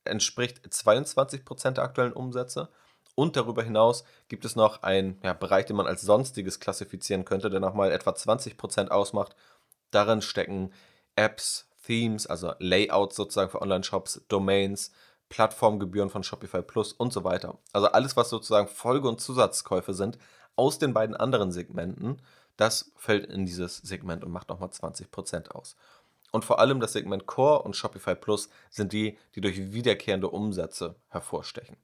entspricht 0.04 0.68
22% 0.68 1.72
der 1.72 1.86
aktuellen 1.86 2.12
Umsätze. 2.12 2.68
Und 3.16 3.36
darüber 3.36 3.64
hinaus 3.64 4.04
gibt 4.28 4.46
es 4.46 4.56
noch 4.56 4.84
einen 4.84 5.20
ja, 5.24 5.34
Bereich, 5.34 5.66
den 5.66 5.76
man 5.76 5.88
als 5.88 6.02
Sonstiges 6.02 6.60
klassifizieren 6.60 7.26
könnte, 7.26 7.50
der 7.50 7.60
nochmal 7.60 7.92
etwa 7.92 8.12
20% 8.12 8.90
ausmacht. 8.90 9.36
Darin 9.92 10.22
stecken 10.22 10.72
Apps, 11.16 11.68
Themes, 11.86 12.28
also 12.28 12.54
Layouts 12.60 13.16
sozusagen 13.16 13.50
für 13.50 13.62
Online-Shops, 13.62 14.22
Domains, 14.28 14.92
Plattformgebühren 15.30 16.10
von 16.10 16.24
Shopify 16.24 16.62
Plus 16.62 16.94
und 16.94 17.14
so 17.14 17.24
weiter. 17.24 17.58
Also 17.74 17.88
alles, 17.88 18.16
was 18.18 18.30
sozusagen 18.30 18.68
Folge- 18.68 19.08
und 19.08 19.22
Zusatzkäufe 19.22 19.94
sind 19.94 20.18
aus 20.56 20.78
den 20.78 20.94
beiden 20.94 21.16
anderen 21.16 21.52
Segmenten, 21.52 22.22
das 22.58 22.92
fällt 22.96 23.26
in 23.26 23.46
dieses 23.46 23.78
Segment 23.78 24.24
und 24.24 24.32
macht 24.32 24.50
nochmal 24.50 24.70
20% 24.70 25.50
aus. 25.52 25.76
Und 26.32 26.46
vor 26.46 26.60
allem 26.60 26.80
das 26.80 26.94
Segment 26.94 27.26
Core 27.26 27.62
und 27.64 27.76
Shopify 27.76 28.16
Plus 28.16 28.50
sind 28.70 28.94
die, 28.94 29.18
die 29.36 29.42
durch 29.42 29.74
wiederkehrende 29.74 30.30
Umsätze 30.30 30.96
hervorstechen. 31.10 31.78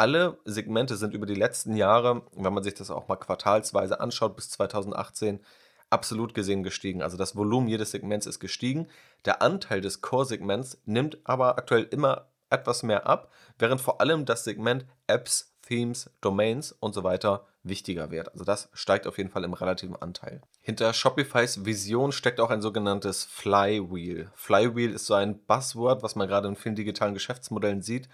Alle 0.00 0.38
Segmente 0.46 0.96
sind 0.96 1.12
über 1.12 1.26
die 1.26 1.34
letzten 1.34 1.76
Jahre, 1.76 2.22
wenn 2.32 2.54
man 2.54 2.62
sich 2.62 2.72
das 2.72 2.90
auch 2.90 3.08
mal 3.08 3.16
quartalsweise 3.16 4.00
anschaut, 4.00 4.34
bis 4.34 4.48
2018 4.48 5.40
absolut 5.90 6.32
gesehen 6.32 6.62
gestiegen. 6.62 7.02
Also 7.02 7.18
das 7.18 7.36
Volumen 7.36 7.68
jedes 7.68 7.90
Segments 7.90 8.24
ist 8.24 8.40
gestiegen. 8.40 8.88
Der 9.26 9.42
Anteil 9.42 9.82
des 9.82 10.00
Core-Segments 10.00 10.78
nimmt 10.86 11.18
aber 11.24 11.58
aktuell 11.58 11.82
immer 11.82 12.28
etwas 12.48 12.82
mehr 12.82 13.06
ab, 13.06 13.30
während 13.58 13.82
vor 13.82 14.00
allem 14.00 14.24
das 14.24 14.44
Segment 14.44 14.86
Apps, 15.06 15.52
Themes, 15.68 16.08
Domains 16.22 16.72
und 16.72 16.94
so 16.94 17.04
weiter 17.04 17.44
wichtiger 17.62 18.10
wird. 18.10 18.32
Also 18.32 18.46
das 18.46 18.70
steigt 18.72 19.06
auf 19.06 19.18
jeden 19.18 19.28
Fall 19.28 19.44
im 19.44 19.52
relativen 19.52 19.96
Anteil. 19.96 20.40
Hinter 20.62 20.94
Shopifys 20.94 21.66
Vision 21.66 22.12
steckt 22.12 22.40
auch 22.40 22.48
ein 22.48 22.62
sogenanntes 22.62 23.26
Flywheel. 23.26 24.30
Flywheel 24.34 24.94
ist 24.94 25.04
so 25.04 25.12
ein 25.12 25.44
Buzzword, 25.44 26.02
was 26.02 26.16
man 26.16 26.26
gerade 26.26 26.48
in 26.48 26.56
vielen 26.56 26.74
digitalen 26.74 27.12
Geschäftsmodellen 27.12 27.82
sieht. 27.82 28.08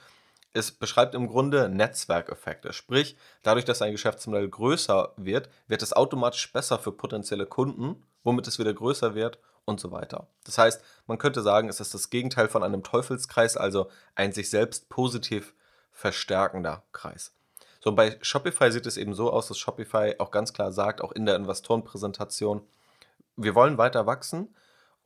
Es 0.57 0.73
beschreibt 0.73 1.15
im 1.15 1.29
Grunde 1.29 1.69
Netzwerkeffekte. 1.69 2.73
Sprich, 2.73 3.19
dadurch, 3.43 3.67
dass 3.67 3.83
ein 3.83 3.93
Geschäftsmodell 3.93 4.49
größer 4.49 5.13
wird, 5.19 5.51
wird 5.67 5.83
es 5.83 5.93
automatisch 5.93 6.51
besser 6.51 6.79
für 6.79 6.93
potenzielle 6.93 7.45
Kunden, 7.45 8.03
womit 8.25 8.47
es 8.47 8.59
wieder 8.59 8.73
größer 8.73 9.15
wird 9.15 9.39
und 9.67 9.81
so 9.81 9.93
weiter. 9.93 10.29
Das 10.45 10.57
heißt, 10.57 10.83
man 11.07 11.19
könnte 11.19 11.43
sagen, 11.43 11.69
es 11.69 11.81
ist 11.81 11.93
das 11.93 12.09
Gegenteil 12.09 12.49
von 12.49 12.63
einem 12.63 12.83
Teufelskreis, 12.83 13.59
also 13.59 13.91
ein 14.15 14.33
sich 14.33 14.49
selbst 14.49 14.89
positiv 14.89 15.53
verstärkender 15.93 16.85
Kreis. 16.93 17.33
So, 17.81 17.93
bei 17.93 18.17
Shopify 18.23 18.73
sieht 18.73 18.87
es 18.87 18.97
eben 18.97 19.13
so 19.13 19.31
aus, 19.31 19.49
dass 19.49 19.59
Shopify 19.59 20.15
auch 20.19 20.31
ganz 20.31 20.55
klar 20.55 20.73
sagt, 20.73 21.03
auch 21.03 21.13
in 21.13 21.27
der 21.27 21.37
Investorenpräsentation, 21.37 22.67
wir 23.37 23.55
wollen 23.55 23.77
weiter 23.77 24.07
wachsen 24.07 24.55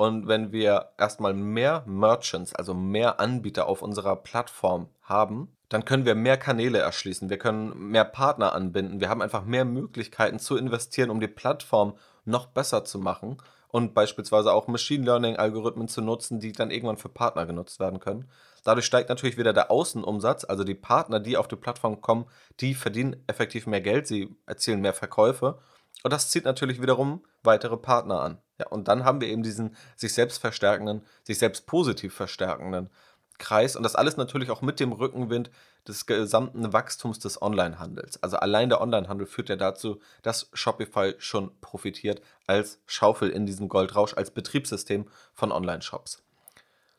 und 0.01 0.29
wenn 0.29 0.51
wir 0.51 0.93
erstmal 0.97 1.35
mehr 1.35 1.85
Merchants, 1.87 2.55
also 2.55 2.73
mehr 2.73 3.21
Anbieter 3.21 3.67
auf 3.67 3.83
unserer 3.83 4.17
Plattform 4.17 4.89
haben, 5.03 5.55
dann 5.69 5.85
können 5.85 6.07
wir 6.07 6.15
mehr 6.15 6.39
Kanäle 6.39 6.79
erschließen, 6.79 7.29
wir 7.29 7.37
können 7.37 7.91
mehr 7.91 8.07
Partner 8.07 8.55
anbinden, 8.55 9.01
wir 9.01 9.11
haben 9.11 9.21
einfach 9.21 9.45
mehr 9.45 9.67
Möglichkeiten 9.67 10.39
zu 10.39 10.57
investieren, 10.57 11.11
um 11.11 11.21
die 11.21 11.29
Plattform 11.29 11.99
noch 12.25 12.47
besser 12.47 12.83
zu 12.87 12.99
machen 12.99 13.43
und 13.69 13.93
beispielsweise 13.93 14.55
auch 14.55 14.69
Machine 14.69 15.05
Learning-Algorithmen 15.05 15.87
zu 15.87 16.01
nutzen, 16.01 16.41
die 16.41 16.53
dann 16.53 16.71
irgendwann 16.71 16.97
für 16.97 17.11
Partner 17.11 17.45
genutzt 17.45 17.79
werden 17.79 18.01
können. 18.01 18.31
Dadurch 18.65 18.87
steigt 18.87 19.11
natürlich 19.11 19.37
wieder 19.37 19.53
der 19.53 19.71
Außenumsatz, 19.71 20.47
also 20.47 20.65
die 20.65 20.75
Partner, 20.75 21.21
die 21.21 21.37
auf 21.37 21.47
die 21.47 21.57
Plattform 21.57 22.01
kommen, 22.01 22.25
die 22.61 22.73
verdienen 22.73 23.23
effektiv 23.27 23.67
mehr 23.67 23.83
Geld, 23.83 24.07
sie 24.07 24.35
erzielen 24.47 24.81
mehr 24.81 24.95
Verkäufe. 24.95 25.59
Und 26.03 26.11
das 26.15 26.31
zieht 26.31 26.47
natürlich 26.47 26.81
wiederum 26.81 27.23
weitere 27.43 27.77
Partner 27.77 28.23
an. 28.23 28.39
Ja, 28.61 28.67
und 28.67 28.89
dann 28.89 29.05
haben 29.05 29.23
wir 29.23 29.29
eben 29.29 29.43
diesen 29.43 29.75
sich 29.97 30.13
selbst 30.13 30.39
verstärkenden, 30.39 31.01
sich 31.25 31.39
selbst 31.39 31.65
positiv 31.65 32.13
verstärkenden 32.13 32.91
Kreis 33.39 33.75
und 33.75 33.85
das 33.85 33.95
alles 33.95 34.19
natürlich 34.19 34.51
auch 34.51 34.61
mit 34.61 34.81
dem 34.81 34.93
Rückenwind 34.93 35.51
des 35.89 36.05
gesamten 36.05 36.75
Wachstums 36.75 37.19
des 37.19 37.41
Onlinehandels. 37.41 38.23
Also 38.23 38.37
allein 38.37 38.69
der 38.69 38.83
Onlinehandel 38.83 39.27
führt 39.27 39.49
ja 39.49 39.57
dazu, 39.57 39.99
dass 40.21 40.51
Shopify 40.53 41.15
schon 41.17 41.59
profitiert 41.63 42.21
als 42.47 42.83
Schaufel 42.85 43.31
in 43.31 43.47
diesem 43.47 43.71
Goldrausch, 43.71 44.13
als 44.13 44.31
Betriebssystem 44.31 45.09
von 45.33 45.53
Online-Shops. 45.53 46.23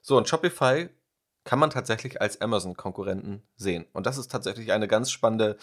So, 0.01 0.17
und 0.17 0.27
Shopify 0.27 0.89
kann 1.43 1.59
man 1.59 1.69
tatsächlich 1.69 2.21
als 2.21 2.41
Amazon-Konkurrenten 2.41 3.43
sehen. 3.55 3.85
Und 3.93 4.07
das 4.07 4.17
ist 4.17 4.31
tatsächlich 4.31 4.71
eine 4.71 4.87
ganz 4.87 5.11
spannende 5.11 5.57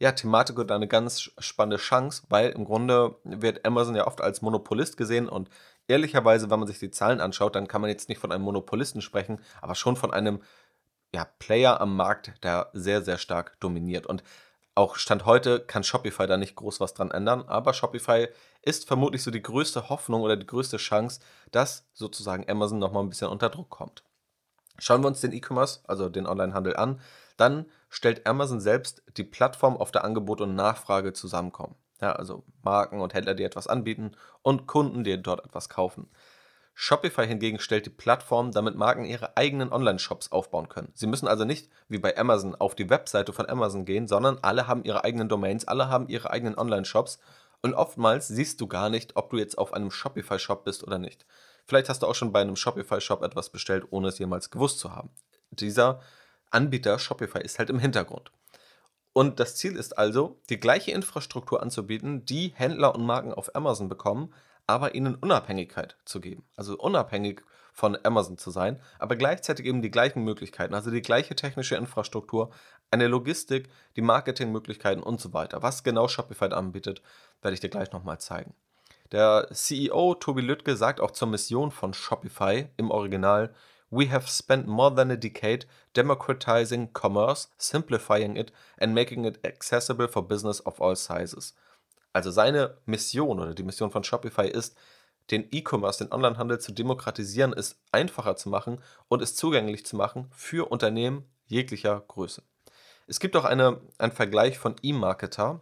ja, 0.00 0.12
Thematik 0.12 0.58
und 0.58 0.70
eine 0.70 0.88
ganz 0.88 1.30
spannende 1.38 1.76
Chance, 1.76 2.22
weil 2.28 2.50
im 2.50 2.64
Grunde 2.64 3.16
wird 3.24 3.64
Amazon 3.64 3.96
ja 3.96 4.06
oft 4.06 4.20
als 4.20 4.42
Monopolist 4.42 4.96
gesehen 4.96 5.28
und 5.28 5.48
ehrlicherweise, 5.88 6.50
wenn 6.50 6.60
man 6.60 6.68
sich 6.68 6.78
die 6.78 6.90
Zahlen 6.90 7.20
anschaut, 7.20 7.56
dann 7.56 7.66
kann 7.66 7.80
man 7.80 7.90
jetzt 7.90 8.08
nicht 8.08 8.20
von 8.20 8.30
einem 8.30 8.44
Monopolisten 8.44 9.00
sprechen, 9.00 9.40
aber 9.60 9.74
schon 9.74 9.96
von 9.96 10.12
einem 10.12 10.40
ja, 11.14 11.26
Player 11.38 11.80
am 11.80 11.96
Markt, 11.96 12.32
der 12.44 12.70
sehr, 12.74 13.02
sehr 13.02 13.18
stark 13.18 13.58
dominiert. 13.60 14.06
Und 14.06 14.22
auch 14.74 14.96
Stand 14.96 15.26
heute 15.26 15.58
kann 15.58 15.82
Shopify 15.82 16.26
da 16.28 16.36
nicht 16.36 16.54
groß 16.54 16.78
was 16.78 16.94
dran 16.94 17.10
ändern, 17.10 17.42
aber 17.48 17.72
Shopify 17.72 18.28
ist 18.62 18.86
vermutlich 18.86 19.22
so 19.24 19.32
die 19.32 19.42
größte 19.42 19.88
Hoffnung 19.88 20.22
oder 20.22 20.36
die 20.36 20.46
größte 20.46 20.76
Chance, 20.76 21.20
dass 21.50 21.88
sozusagen 21.94 22.48
Amazon 22.48 22.78
nochmal 22.78 23.02
ein 23.02 23.08
bisschen 23.08 23.28
unter 23.28 23.48
Druck 23.48 23.70
kommt. 23.70 24.04
Schauen 24.78 25.02
wir 25.02 25.08
uns 25.08 25.20
den 25.20 25.32
E-Commerce, 25.32 25.80
also 25.88 26.08
den 26.08 26.28
Onlinehandel 26.28 26.76
an, 26.76 27.00
dann 27.38 27.66
stellt 27.88 28.26
Amazon 28.26 28.60
selbst 28.60 29.02
die 29.16 29.24
Plattform, 29.24 29.76
auf 29.76 29.90
der 29.90 30.04
Angebot 30.04 30.40
und 30.40 30.54
Nachfrage 30.54 31.12
zusammenkommen. 31.12 31.74
Ja, 32.00 32.12
also 32.12 32.44
Marken 32.62 33.00
und 33.00 33.14
Händler, 33.14 33.34
die 33.34 33.44
etwas 33.44 33.66
anbieten 33.66 34.12
und 34.42 34.66
Kunden, 34.66 35.02
die 35.04 35.20
dort 35.20 35.44
etwas 35.44 35.68
kaufen. 35.68 36.08
Shopify 36.74 37.26
hingegen 37.26 37.58
stellt 37.58 37.86
die 37.86 37.90
Plattform, 37.90 38.52
damit 38.52 38.76
Marken 38.76 39.04
ihre 39.04 39.36
eigenen 39.36 39.72
Online-Shops 39.72 40.30
aufbauen 40.30 40.68
können. 40.68 40.92
Sie 40.94 41.08
müssen 41.08 41.26
also 41.26 41.44
nicht 41.44 41.68
wie 41.88 41.98
bei 41.98 42.16
Amazon 42.16 42.54
auf 42.54 42.76
die 42.76 42.88
Webseite 42.88 43.32
von 43.32 43.48
Amazon 43.48 43.84
gehen, 43.84 44.06
sondern 44.06 44.38
alle 44.42 44.68
haben 44.68 44.84
ihre 44.84 45.02
eigenen 45.02 45.28
Domains, 45.28 45.66
alle 45.66 45.88
haben 45.88 46.06
ihre 46.06 46.30
eigenen 46.30 46.56
Online-Shops 46.56 47.18
und 47.62 47.74
oftmals 47.74 48.28
siehst 48.28 48.60
du 48.60 48.68
gar 48.68 48.90
nicht, 48.90 49.16
ob 49.16 49.30
du 49.30 49.38
jetzt 49.38 49.58
auf 49.58 49.72
einem 49.72 49.90
Shopify-Shop 49.90 50.64
bist 50.64 50.84
oder 50.84 50.98
nicht. 50.98 51.26
Vielleicht 51.66 51.88
hast 51.88 52.04
du 52.04 52.06
auch 52.06 52.14
schon 52.14 52.32
bei 52.32 52.42
einem 52.42 52.54
Shopify-Shop 52.54 53.22
etwas 53.22 53.50
bestellt, 53.50 53.86
ohne 53.90 54.08
es 54.08 54.18
jemals 54.20 54.50
gewusst 54.50 54.78
zu 54.78 54.94
haben. 54.94 55.10
Dieser 55.50 56.00
Anbieter 56.50 56.98
Shopify 56.98 57.40
ist 57.40 57.58
halt 57.58 57.70
im 57.70 57.78
Hintergrund. 57.78 58.30
Und 59.12 59.40
das 59.40 59.56
Ziel 59.56 59.76
ist 59.76 59.98
also, 59.98 60.40
die 60.48 60.60
gleiche 60.60 60.92
Infrastruktur 60.92 61.62
anzubieten, 61.62 62.24
die 62.24 62.52
Händler 62.54 62.94
und 62.94 63.04
Marken 63.04 63.32
auf 63.32 63.54
Amazon 63.54 63.88
bekommen, 63.88 64.32
aber 64.66 64.94
ihnen 64.94 65.14
Unabhängigkeit 65.16 65.96
zu 66.04 66.20
geben. 66.20 66.44
Also 66.54 66.78
unabhängig 66.78 67.42
von 67.72 67.96
Amazon 68.04 68.38
zu 68.38 68.50
sein, 68.50 68.80
aber 68.98 69.16
gleichzeitig 69.16 69.64
eben 69.66 69.82
die 69.82 69.90
gleichen 69.90 70.24
Möglichkeiten, 70.24 70.74
also 70.74 70.90
die 70.90 71.02
gleiche 71.02 71.34
technische 71.36 71.76
Infrastruktur, 71.76 72.50
eine 72.90 73.08
Logistik, 73.08 73.68
die 73.96 74.02
Marketingmöglichkeiten 74.02 75.02
und 75.02 75.20
so 75.20 75.32
weiter. 75.32 75.62
Was 75.62 75.84
genau 75.84 76.08
Shopify 76.08 76.46
anbietet, 76.46 77.02
werde 77.40 77.54
ich 77.54 77.60
dir 77.60 77.70
gleich 77.70 77.92
nochmal 77.92 78.18
zeigen. 78.18 78.54
Der 79.12 79.48
CEO 79.52 80.14
Tobi 80.16 80.42
Lüttke 80.42 80.76
sagt 80.76 81.00
auch 81.00 81.12
zur 81.12 81.28
Mission 81.28 81.70
von 81.70 81.94
Shopify 81.94 82.68
im 82.76 82.90
Original, 82.90 83.54
We 83.90 84.10
have 84.10 84.28
spent 84.28 84.66
more 84.66 84.94
than 84.94 85.10
a 85.10 85.16
decade 85.16 85.66
democratizing 85.94 86.92
commerce, 86.92 87.48
simplifying 87.56 88.36
it 88.36 88.52
and 88.78 88.94
making 88.94 89.24
it 89.24 89.38
accessible 89.44 90.08
for 90.08 90.22
business 90.22 90.60
of 90.66 90.80
all 90.80 90.94
sizes. 90.94 91.54
Also 92.12 92.30
seine 92.30 92.76
Mission 92.86 93.40
oder 93.40 93.54
die 93.54 93.62
Mission 93.62 93.90
von 93.90 94.04
Shopify 94.04 94.48
ist, 94.48 94.76
den 95.30 95.46
E-Commerce, 95.50 96.04
den 96.04 96.12
Onlinehandel 96.12 96.58
zu 96.58 96.72
demokratisieren, 96.72 97.52
es 97.52 97.78
einfacher 97.92 98.36
zu 98.36 98.48
machen 98.48 98.80
und 99.08 99.22
es 99.22 99.36
zugänglich 99.36 99.84
zu 99.84 99.96
machen 99.96 100.30
für 100.32 100.70
Unternehmen 100.70 101.24
jeglicher 101.46 102.02
Größe. 102.08 102.42
Es 103.06 103.20
gibt 103.20 103.36
auch 103.36 103.44
eine, 103.44 103.80
einen 103.98 104.12
Vergleich 104.12 104.58
von 104.58 104.76
eMarketer 104.82 105.60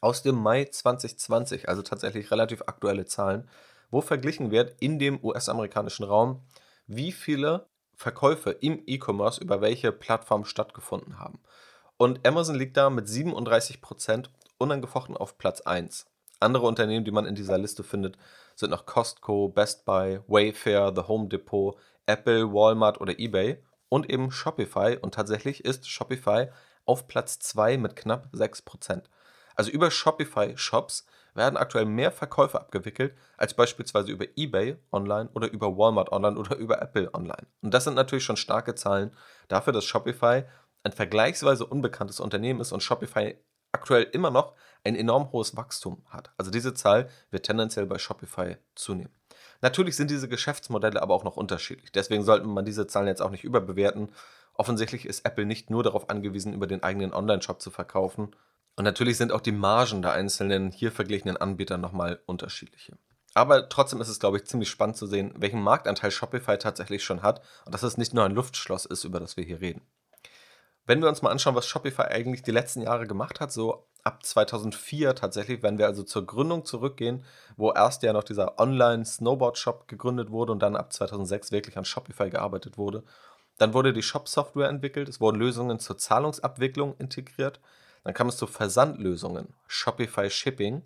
aus 0.00 0.22
dem 0.22 0.36
Mai 0.36 0.64
2020, 0.64 1.68
also 1.68 1.82
tatsächlich 1.82 2.30
relativ 2.30 2.62
aktuelle 2.62 3.06
Zahlen, 3.06 3.48
wo 3.90 4.00
verglichen 4.00 4.50
wird 4.50 4.76
in 4.80 4.98
dem 4.98 5.22
US-amerikanischen 5.22 6.04
Raum, 6.04 6.42
wie 6.90 7.12
viele 7.12 7.66
Verkäufe 7.94 8.50
im 8.50 8.82
E-Commerce 8.86 9.40
über 9.40 9.60
welche 9.60 9.92
Plattform 9.92 10.44
stattgefunden 10.44 11.18
haben. 11.18 11.40
Und 11.96 12.26
Amazon 12.26 12.56
liegt 12.56 12.76
da 12.76 12.90
mit 12.90 13.06
37% 13.06 14.26
unangefochten 14.58 15.16
auf 15.16 15.38
Platz 15.38 15.60
1. 15.60 16.06
Andere 16.40 16.66
Unternehmen, 16.66 17.04
die 17.04 17.10
man 17.10 17.26
in 17.26 17.34
dieser 17.34 17.58
Liste 17.58 17.84
findet, 17.84 18.16
sind 18.56 18.70
noch 18.70 18.86
Costco, 18.86 19.48
Best 19.48 19.84
Buy, 19.84 20.20
Wayfair, 20.26 20.92
The 20.94 21.02
Home 21.02 21.28
Depot, 21.28 21.76
Apple, 22.06 22.52
Walmart 22.52 23.00
oder 23.00 23.18
eBay 23.18 23.62
und 23.88 24.10
eben 24.10 24.30
Shopify. 24.30 24.96
Und 25.00 25.14
tatsächlich 25.14 25.64
ist 25.64 25.88
Shopify 25.88 26.48
auf 26.86 27.06
Platz 27.06 27.38
2 27.38 27.76
mit 27.76 27.94
knapp 27.94 28.28
6%. 28.32 29.02
Also 29.54 29.70
über 29.70 29.90
Shopify-Shops 29.90 31.06
werden 31.34 31.56
aktuell 31.56 31.84
mehr 31.84 32.12
Verkäufe 32.12 32.60
abgewickelt 32.60 33.14
als 33.36 33.54
beispielsweise 33.54 34.10
über 34.10 34.26
eBay 34.36 34.76
online 34.92 35.28
oder 35.34 35.50
über 35.50 35.76
Walmart 35.76 36.12
online 36.12 36.38
oder 36.38 36.56
über 36.56 36.80
Apple 36.80 37.12
online. 37.14 37.46
Und 37.62 37.74
das 37.74 37.84
sind 37.84 37.94
natürlich 37.94 38.24
schon 38.24 38.36
starke 38.36 38.74
Zahlen 38.74 39.12
dafür, 39.48 39.72
dass 39.72 39.84
Shopify 39.84 40.44
ein 40.82 40.92
vergleichsweise 40.92 41.66
unbekanntes 41.66 42.20
Unternehmen 42.20 42.60
ist 42.60 42.72
und 42.72 42.82
Shopify 42.82 43.36
aktuell 43.72 44.04
immer 44.12 44.30
noch 44.30 44.54
ein 44.84 44.96
enorm 44.96 45.30
hohes 45.32 45.56
Wachstum 45.56 46.02
hat. 46.08 46.32
Also 46.38 46.50
diese 46.50 46.74
Zahl 46.74 47.08
wird 47.30 47.46
tendenziell 47.46 47.86
bei 47.86 47.98
Shopify 47.98 48.56
zunehmen. 48.74 49.12
Natürlich 49.60 49.96
sind 49.96 50.10
diese 50.10 50.28
Geschäftsmodelle 50.28 51.00
aber 51.00 51.14
auch 51.14 51.24
noch 51.24 51.36
unterschiedlich. 51.36 51.92
Deswegen 51.92 52.24
sollte 52.24 52.46
man 52.46 52.64
diese 52.64 52.86
Zahlen 52.86 53.08
jetzt 53.08 53.20
auch 53.20 53.30
nicht 53.30 53.44
überbewerten. 53.44 54.10
Offensichtlich 54.54 55.06
ist 55.06 55.24
Apple 55.26 55.46
nicht 55.46 55.70
nur 55.70 55.82
darauf 55.82 56.08
angewiesen, 56.08 56.54
über 56.54 56.66
den 56.66 56.82
eigenen 56.82 57.12
Online-Shop 57.12 57.60
zu 57.60 57.70
verkaufen, 57.70 58.34
und 58.80 58.84
natürlich 58.84 59.18
sind 59.18 59.30
auch 59.30 59.42
die 59.42 59.52
Margen 59.52 60.00
der 60.00 60.12
einzelnen 60.12 60.70
hier 60.70 60.90
verglichenen 60.90 61.36
Anbieter 61.36 61.76
nochmal 61.76 62.18
unterschiedliche. 62.24 62.96
Aber 63.34 63.68
trotzdem 63.68 64.00
ist 64.00 64.08
es, 64.08 64.18
glaube 64.18 64.38
ich, 64.38 64.46
ziemlich 64.46 64.70
spannend 64.70 64.96
zu 64.96 65.06
sehen, 65.06 65.34
welchen 65.36 65.60
Marktanteil 65.60 66.10
Shopify 66.10 66.56
tatsächlich 66.56 67.04
schon 67.04 67.20
hat 67.20 67.42
und 67.66 67.74
dass 67.74 67.82
es 67.82 67.98
nicht 67.98 68.14
nur 68.14 68.24
ein 68.24 68.32
Luftschloss 68.32 68.86
ist, 68.86 69.04
über 69.04 69.20
das 69.20 69.36
wir 69.36 69.44
hier 69.44 69.60
reden. 69.60 69.82
Wenn 70.86 71.02
wir 71.02 71.10
uns 71.10 71.20
mal 71.20 71.28
anschauen, 71.28 71.54
was 71.54 71.66
Shopify 71.66 72.04
eigentlich 72.04 72.42
die 72.42 72.52
letzten 72.52 72.80
Jahre 72.80 73.06
gemacht 73.06 73.38
hat, 73.38 73.52
so 73.52 73.86
ab 74.02 74.24
2004 74.24 75.14
tatsächlich, 75.14 75.62
wenn 75.62 75.76
wir 75.76 75.84
also 75.84 76.02
zur 76.02 76.24
Gründung 76.24 76.64
zurückgehen, 76.64 77.26
wo 77.58 77.72
erst 77.72 78.02
ja 78.02 78.14
noch 78.14 78.24
dieser 78.24 78.58
Online-Snowboard-Shop 78.58 79.88
gegründet 79.88 80.30
wurde 80.30 80.52
und 80.52 80.62
dann 80.62 80.74
ab 80.74 80.90
2006 80.90 81.52
wirklich 81.52 81.76
an 81.76 81.84
Shopify 81.84 82.30
gearbeitet 82.30 82.78
wurde, 82.78 83.04
dann 83.58 83.74
wurde 83.74 83.92
die 83.92 84.02
Shop-Software 84.02 84.70
entwickelt, 84.70 85.10
es 85.10 85.20
wurden 85.20 85.38
Lösungen 85.38 85.80
zur 85.80 85.98
Zahlungsabwicklung 85.98 86.96
integriert, 86.96 87.60
dann 88.04 88.14
kam 88.14 88.28
es 88.28 88.36
zu 88.36 88.46
Versandlösungen, 88.46 89.54
Shopify 89.66 90.30
Shipping, 90.30 90.82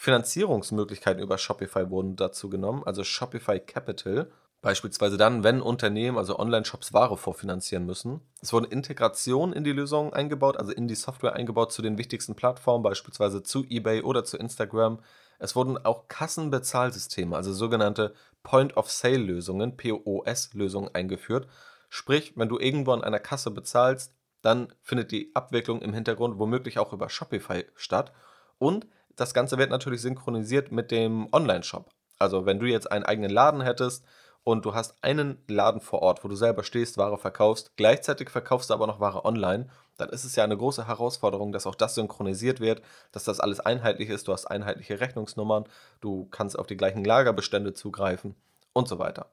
Finanzierungsmöglichkeiten 0.00 1.20
über 1.20 1.38
Shopify 1.38 1.90
wurden 1.90 2.14
dazu 2.14 2.48
genommen, 2.48 2.84
also 2.84 3.02
Shopify 3.02 3.58
Capital. 3.58 4.30
Beispielsweise 4.60 5.16
dann, 5.16 5.42
wenn 5.42 5.60
Unternehmen, 5.60 6.18
also 6.18 6.38
Online-Shops, 6.38 6.92
Ware 6.92 7.16
vorfinanzieren 7.16 7.86
müssen. 7.86 8.20
Es 8.40 8.52
wurden 8.52 8.70
Integrationen 8.70 9.54
in 9.54 9.64
die 9.64 9.72
Lösung 9.72 10.12
eingebaut, 10.12 10.56
also 10.56 10.72
in 10.72 10.88
die 10.88 10.96
Software 10.96 11.34
eingebaut 11.34 11.72
zu 11.72 11.82
den 11.82 11.98
wichtigsten 11.98 12.36
Plattformen, 12.36 12.82
beispielsweise 12.82 13.42
zu 13.42 13.64
eBay 13.68 14.02
oder 14.02 14.24
zu 14.24 14.36
Instagram. 14.36 15.00
Es 15.38 15.56
wurden 15.56 15.78
auch 15.78 16.08
Kassenbezahlsysteme, 16.08 17.36
also 17.36 17.52
sogenannte 17.52 18.14
Point-of-Sale-Lösungen, 18.42 19.76
POS-Lösungen 19.76 20.94
eingeführt. 20.94 21.48
Sprich, 21.88 22.34
wenn 22.36 22.48
du 22.48 22.58
irgendwo 22.58 22.92
an 22.92 23.02
einer 23.04 23.20
Kasse 23.20 23.50
bezahlst, 23.50 24.12
dann 24.48 24.72
findet 24.82 25.12
die 25.12 25.30
Abwicklung 25.34 25.82
im 25.82 25.92
Hintergrund 25.92 26.38
womöglich 26.38 26.78
auch 26.78 26.94
über 26.94 27.10
Shopify 27.10 27.66
statt. 27.74 28.12
Und 28.56 28.86
das 29.14 29.34
Ganze 29.34 29.58
wird 29.58 29.68
natürlich 29.68 30.00
synchronisiert 30.00 30.72
mit 30.72 30.90
dem 30.90 31.28
Online-Shop. 31.32 31.90
Also 32.18 32.46
wenn 32.46 32.58
du 32.58 32.64
jetzt 32.64 32.90
einen 32.90 33.04
eigenen 33.04 33.30
Laden 33.30 33.60
hättest 33.60 34.06
und 34.44 34.64
du 34.64 34.72
hast 34.72 34.94
einen 35.02 35.36
Laden 35.48 35.82
vor 35.82 36.00
Ort, 36.00 36.24
wo 36.24 36.28
du 36.28 36.34
selber 36.34 36.64
stehst, 36.64 36.96
Ware 36.96 37.18
verkaufst, 37.18 37.72
gleichzeitig 37.76 38.30
verkaufst 38.30 38.70
du 38.70 38.74
aber 38.74 38.86
noch 38.86 39.00
Ware 39.00 39.26
online, 39.26 39.68
dann 39.98 40.08
ist 40.08 40.24
es 40.24 40.34
ja 40.34 40.44
eine 40.44 40.56
große 40.56 40.86
Herausforderung, 40.86 41.52
dass 41.52 41.66
auch 41.66 41.74
das 41.74 41.96
synchronisiert 41.96 42.58
wird, 42.58 42.80
dass 43.12 43.24
das 43.24 43.40
alles 43.40 43.60
einheitlich 43.60 44.08
ist, 44.08 44.28
du 44.28 44.32
hast 44.32 44.46
einheitliche 44.46 44.98
Rechnungsnummern, 44.98 45.64
du 46.00 46.26
kannst 46.30 46.58
auf 46.58 46.66
die 46.66 46.78
gleichen 46.78 47.04
Lagerbestände 47.04 47.74
zugreifen 47.74 48.34
und 48.72 48.88
so 48.88 48.98
weiter. 48.98 49.28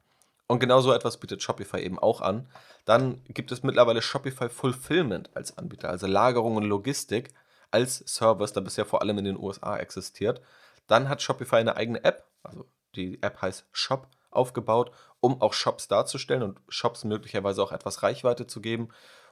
Und 0.47 0.59
genau 0.59 0.81
so 0.81 0.93
etwas 0.93 1.17
bietet 1.17 1.41
Shopify 1.41 1.79
eben 1.79 1.97
auch 1.97 2.21
an. 2.21 2.47
Dann 2.85 3.23
gibt 3.25 3.51
es 3.51 3.63
mittlerweile 3.63 4.01
Shopify 4.01 4.49
Fulfillment 4.49 5.29
als 5.35 5.57
Anbieter, 5.57 5.89
also 5.89 6.05
Lagerung 6.07 6.55
und 6.55 6.63
Logistik 6.63 7.33
als 7.71 8.03
Service, 8.07 8.53
der 8.53 8.61
bisher 8.61 8.85
vor 8.85 9.01
allem 9.01 9.17
in 9.17 9.25
den 9.25 9.39
USA 9.39 9.77
existiert. 9.77 10.41
Dann 10.87 11.09
hat 11.09 11.21
Shopify 11.21 11.57
eine 11.57 11.75
eigene 11.75 12.03
App, 12.03 12.25
also 12.43 12.65
die 12.95 13.21
App 13.23 13.41
heißt 13.41 13.65
Shop, 13.71 14.07
aufgebaut, 14.29 14.91
um 15.19 15.41
auch 15.41 15.53
Shops 15.53 15.87
darzustellen 15.87 16.43
und 16.43 16.59
Shops 16.69 17.03
möglicherweise 17.03 17.63
auch 17.63 17.71
etwas 17.71 18.03
Reichweite 18.03 18.47
zu 18.47 18.61
geben 18.61 18.89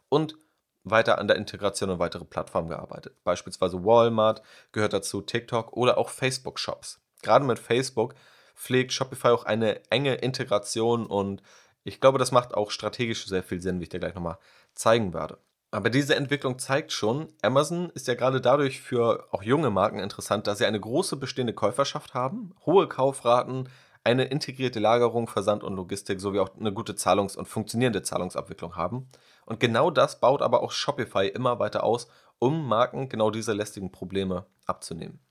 und 0.09 0.35
weiter 0.83 1.17
an 1.19 1.27
der 1.27 1.37
Integration 1.37 1.89
und 1.89 1.99
weitere 1.99 2.25
Plattformen 2.25 2.69
gearbeitet. 2.69 3.15
Beispielsweise 3.23 3.83
Walmart 3.85 4.41
gehört 4.71 4.93
dazu, 4.93 5.21
TikTok 5.21 5.73
oder 5.73 5.97
auch 5.97 6.09
Facebook-Shops. 6.09 7.01
Gerade 7.21 7.45
mit 7.45 7.59
Facebook 7.59 8.15
pflegt 8.55 8.93
Shopify 8.93 9.29
auch 9.29 9.45
eine 9.45 9.81
enge 9.89 10.15
Integration 10.15 11.05
und 11.05 11.41
ich 11.83 11.99
glaube, 11.99 12.19
das 12.19 12.31
macht 12.31 12.53
auch 12.53 12.71
strategisch 12.71 13.25
sehr 13.25 13.43
viel 13.43 13.61
Sinn, 13.61 13.79
wie 13.79 13.83
ich 13.83 13.89
dir 13.89 13.99
gleich 13.99 14.15
nochmal 14.15 14.37
zeigen 14.73 15.13
werde. 15.13 15.37
Aber 15.71 15.89
diese 15.89 16.15
Entwicklung 16.15 16.59
zeigt 16.59 16.91
schon, 16.91 17.29
Amazon 17.41 17.89
ist 17.95 18.07
ja 18.07 18.13
gerade 18.13 18.39
dadurch 18.39 18.79
für 18.79 19.27
auch 19.31 19.41
junge 19.41 19.71
Marken 19.71 19.99
interessant, 19.99 20.45
dass 20.45 20.59
sie 20.59 20.65
eine 20.65 20.79
große 20.79 21.17
bestehende 21.17 21.53
Käuferschaft 21.53 22.13
haben, 22.13 22.53
hohe 22.65 22.87
Kaufraten, 22.87 23.67
eine 24.03 24.25
integrierte 24.25 24.79
Lagerung, 24.79 25.27
Versand 25.27 25.63
und 25.63 25.75
Logistik 25.75 26.19
sowie 26.19 26.39
auch 26.39 26.55
eine 26.59 26.73
gute 26.73 26.95
Zahlungs- 26.95 27.35
und 27.35 27.47
funktionierende 27.47 28.03
Zahlungsabwicklung 28.03 28.75
haben. 28.75 29.09
Und 29.45 29.59
genau 29.59 29.89
das 29.89 30.19
baut 30.19 30.41
aber 30.41 30.61
auch 30.61 30.71
Shopify 30.71 31.27
immer 31.27 31.59
weiter 31.59 31.83
aus, 31.83 32.07
um 32.37 32.67
Marken 32.67 33.09
genau 33.09 33.31
diese 33.31 33.53
lästigen 33.53 33.91
Probleme 33.91 34.45
abzunehmen. 34.65 35.21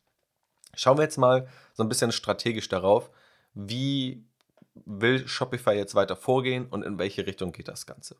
Schauen 0.75 0.99
wir 0.99 1.05
jetzt 1.05 1.19
mal 1.19 1.49
so 1.75 1.83
ein 1.83 1.89
bisschen 1.89 2.13
strategisch 2.13 2.69
darauf, 2.69 3.11
wie 3.55 4.25
will 4.75 5.29
Shopify 5.29 5.73
jetzt 5.73 5.95
weiter 5.95 6.17
vorgehen 6.17 6.67
und 6.67 6.83
in 6.83 6.99
welche 6.99 7.27
Richtung 7.27 7.53
geht 7.53 7.69
das 7.69 7.87
Ganze. 7.87 8.17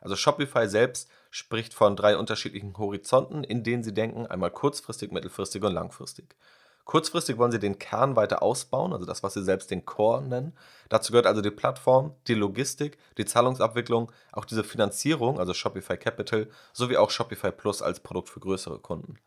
Also 0.00 0.14
Shopify 0.14 0.68
selbst 0.68 1.10
spricht 1.30 1.74
von 1.74 1.96
drei 1.96 2.16
unterschiedlichen 2.16 2.76
Horizonten, 2.78 3.42
in 3.42 3.64
denen 3.64 3.82
sie 3.82 3.94
denken, 3.94 4.26
einmal 4.26 4.52
kurzfristig, 4.52 5.10
mittelfristig 5.10 5.62
und 5.64 5.72
langfristig. 5.72 6.36
Kurzfristig 6.84 7.36
wollen 7.36 7.50
sie 7.50 7.58
den 7.58 7.80
Kern 7.80 8.14
weiter 8.14 8.44
ausbauen, 8.44 8.92
also 8.92 9.04
das, 9.04 9.24
was 9.24 9.34
sie 9.34 9.42
selbst 9.42 9.72
den 9.72 9.84
Core 9.84 10.22
nennen. 10.22 10.56
Dazu 10.88 11.10
gehört 11.10 11.26
also 11.26 11.40
die 11.40 11.50
Plattform, 11.50 12.14
die 12.28 12.34
Logistik, 12.34 12.98
die 13.18 13.24
Zahlungsabwicklung, 13.24 14.12
auch 14.30 14.44
diese 14.44 14.62
Finanzierung, 14.62 15.40
also 15.40 15.52
Shopify 15.52 15.96
Capital, 15.96 16.48
sowie 16.72 16.96
auch 16.96 17.10
Shopify 17.10 17.50
Plus 17.50 17.82
als 17.82 17.98
Produkt 17.98 18.28
für 18.28 18.38
größere 18.38 18.78
Kunden. 18.78 19.18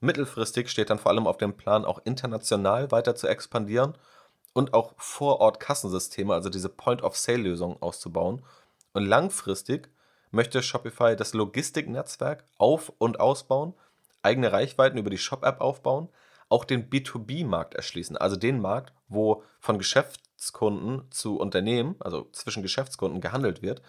Mittelfristig 0.00 0.68
steht 0.68 0.90
dann 0.90 0.98
vor 0.98 1.10
allem 1.10 1.26
auf 1.26 1.38
dem 1.38 1.56
Plan, 1.56 1.84
auch 1.84 2.00
international 2.04 2.90
weiter 2.90 3.14
zu 3.16 3.26
expandieren 3.26 3.94
und 4.52 4.74
auch 4.74 4.94
vor 4.96 5.40
Ort 5.40 5.60
Kassensysteme, 5.60 6.34
also 6.34 6.50
diese 6.50 6.68
Point-of-Sale-Lösungen 6.68 7.80
auszubauen. 7.80 8.42
Und 8.92 9.06
langfristig 9.06 9.90
möchte 10.30 10.62
Shopify 10.62 11.16
das 11.16 11.34
Logistiknetzwerk 11.34 12.44
auf- 12.58 12.92
und 12.98 13.20
ausbauen, 13.20 13.74
eigene 14.22 14.52
Reichweiten 14.52 14.98
über 14.98 15.10
die 15.10 15.18
Shop-App 15.18 15.60
aufbauen, 15.60 16.08
auch 16.48 16.64
den 16.64 16.88
B2B-Markt 16.88 17.74
erschließen, 17.74 18.16
also 18.16 18.36
den 18.36 18.60
Markt, 18.60 18.92
wo 19.08 19.42
von 19.60 19.78
Geschäftskunden 19.78 21.10
zu 21.10 21.38
Unternehmen, 21.38 21.96
also 22.00 22.28
zwischen 22.32 22.62
Geschäftskunden 22.62 23.20
gehandelt 23.20 23.62
wird, 23.62 23.82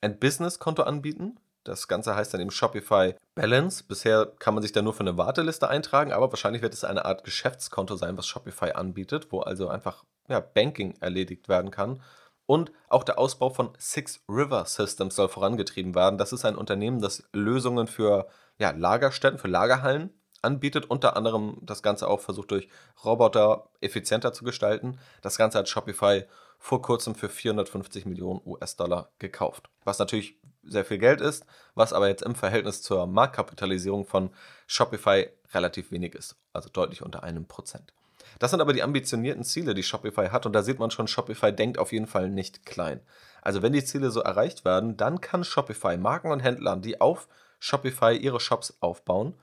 ein 0.00 0.18
Business-Konto 0.18 0.82
anbieten, 0.82 1.38
das 1.64 1.88
Ganze 1.88 2.14
heißt 2.14 2.32
dann 2.32 2.40
eben 2.40 2.50
Shopify 2.50 3.14
Balance. 3.34 3.84
Bisher 3.86 4.26
kann 4.38 4.54
man 4.54 4.62
sich 4.62 4.72
da 4.72 4.82
nur 4.82 4.92
für 4.92 5.00
eine 5.00 5.16
Warteliste 5.16 5.68
eintragen, 5.68 6.12
aber 6.12 6.30
wahrscheinlich 6.30 6.62
wird 6.62 6.74
es 6.74 6.84
eine 6.84 7.04
Art 7.04 7.24
Geschäftskonto 7.24 7.96
sein, 7.96 8.16
was 8.16 8.26
Shopify 8.26 8.72
anbietet, 8.72 9.32
wo 9.32 9.40
also 9.40 9.68
einfach 9.68 10.04
ja, 10.28 10.40
Banking 10.40 10.94
erledigt 11.00 11.48
werden 11.48 11.70
kann. 11.70 12.02
Und 12.46 12.72
auch 12.88 13.04
der 13.04 13.18
Ausbau 13.18 13.48
von 13.48 13.70
Six 13.78 14.22
River 14.28 14.66
Systems 14.66 15.16
soll 15.16 15.28
vorangetrieben 15.28 15.94
werden. 15.94 16.18
Das 16.18 16.32
ist 16.32 16.44
ein 16.44 16.56
Unternehmen, 16.56 17.00
das 17.00 17.24
Lösungen 17.32 17.86
für 17.86 18.28
ja, 18.58 18.70
Lagerstätten, 18.70 19.38
für 19.38 19.48
Lagerhallen 19.48 20.10
anbietet. 20.42 20.90
Unter 20.90 21.16
anderem 21.16 21.56
das 21.62 21.82
Ganze 21.82 22.06
auch 22.08 22.20
versucht 22.20 22.50
durch 22.50 22.68
Roboter 23.02 23.70
effizienter 23.80 24.34
zu 24.34 24.44
gestalten. 24.44 24.98
Das 25.22 25.38
Ganze 25.38 25.58
hat 25.58 25.70
Shopify 25.70 26.24
vor 26.58 26.82
kurzem 26.82 27.14
für 27.14 27.30
450 27.30 28.04
Millionen 28.04 28.42
US-Dollar 28.44 29.10
gekauft. 29.18 29.70
Was 29.84 29.98
natürlich 29.98 30.38
sehr 30.66 30.84
viel 30.84 30.98
Geld 30.98 31.20
ist, 31.20 31.46
was 31.74 31.92
aber 31.92 32.08
jetzt 32.08 32.22
im 32.22 32.34
Verhältnis 32.34 32.82
zur 32.82 33.06
Marktkapitalisierung 33.06 34.04
von 34.06 34.30
Shopify 34.66 35.28
relativ 35.52 35.90
wenig 35.90 36.14
ist, 36.14 36.36
also 36.52 36.68
deutlich 36.68 37.02
unter 37.02 37.22
einem 37.22 37.46
Prozent. 37.46 37.92
Das 38.38 38.50
sind 38.50 38.60
aber 38.60 38.72
die 38.72 38.82
ambitionierten 38.82 39.44
Ziele, 39.44 39.74
die 39.74 39.82
Shopify 39.82 40.28
hat 40.28 40.46
und 40.46 40.52
da 40.52 40.62
sieht 40.62 40.78
man 40.78 40.90
schon, 40.90 41.06
Shopify 41.06 41.52
denkt 41.52 41.78
auf 41.78 41.92
jeden 41.92 42.06
Fall 42.06 42.28
nicht 42.28 42.66
klein. 42.66 43.00
Also 43.42 43.62
wenn 43.62 43.72
die 43.72 43.84
Ziele 43.84 44.10
so 44.10 44.20
erreicht 44.20 44.64
werden, 44.64 44.96
dann 44.96 45.20
kann 45.20 45.44
Shopify 45.44 45.96
Marken 45.96 46.32
und 46.32 46.40
Händlern, 46.40 46.82
die 46.82 47.00
auf 47.00 47.28
Shopify 47.60 48.16
ihre 48.16 48.40
Shops 48.40 48.76
aufbauen, 48.80 49.34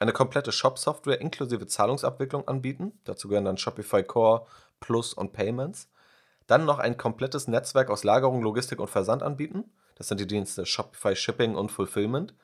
eine 0.00 0.12
komplette 0.12 0.52
Shop-Software 0.52 1.20
inklusive 1.20 1.66
Zahlungsabwicklung 1.66 2.46
anbieten. 2.46 2.92
Dazu 3.04 3.28
gehören 3.28 3.44
dann 3.44 3.58
Shopify 3.58 4.02
Core, 4.02 4.46
Plus 4.80 5.12
und 5.12 5.32
Payments. 5.32 5.88
Dann 6.46 6.64
noch 6.64 6.78
ein 6.78 6.96
komplettes 6.96 7.48
Netzwerk 7.48 7.90
aus 7.90 8.04
Lagerung, 8.04 8.42
Logistik 8.42 8.80
und 8.80 8.88
Versand 8.88 9.22
anbieten. 9.22 9.64
Das 9.98 10.08
sind 10.08 10.20
die 10.20 10.26
Dienste 10.26 10.64
Shopify 10.64 11.14
Shipping 11.14 11.56
und 11.56 11.70
Fulfillment. 11.70 12.34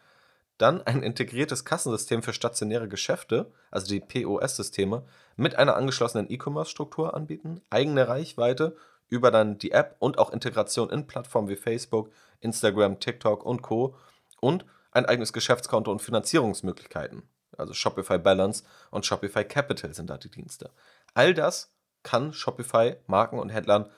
Dann 0.58 0.82
ein 0.82 1.02
integriertes 1.02 1.64
Kassensystem 1.64 2.22
für 2.22 2.32
stationäre 2.32 2.88
Geschäfte, 2.88 3.50
also 3.70 3.86
die 3.88 4.00
POS-Systeme, 4.00 5.04
mit 5.36 5.56
einer 5.56 5.76
angeschlossenen 5.76 6.30
E-Commerce-Struktur 6.30 7.14
anbieten, 7.14 7.60
eigene 7.70 8.06
Reichweite 8.06 8.76
über 9.08 9.30
dann 9.30 9.58
die 9.58 9.72
App 9.72 9.96
und 9.98 10.18
auch 10.18 10.32
Integration 10.32 10.90
in 10.90 11.06
Plattformen 11.06 11.48
wie 11.48 11.56
Facebook, 11.56 12.10
Instagram, 12.40 13.00
TikTok 13.00 13.44
und 13.44 13.62
Co. 13.62 13.96
und 14.40 14.64
ein 14.92 15.06
eigenes 15.06 15.32
Geschäftskonto 15.32 15.90
und 15.90 16.02
Finanzierungsmöglichkeiten. 16.02 17.22
Also 17.56 17.72
Shopify 17.72 18.18
Balance 18.18 18.64
und 18.90 19.06
Shopify 19.06 19.44
Capital 19.44 19.94
sind 19.94 20.10
da 20.10 20.18
die 20.18 20.30
Dienste. 20.30 20.70
All 21.14 21.34
das 21.34 21.72
kann 22.02 22.32
Shopify 22.32 22.96
Marken 23.06 23.38
und 23.38 23.50
Händlern 23.50 23.90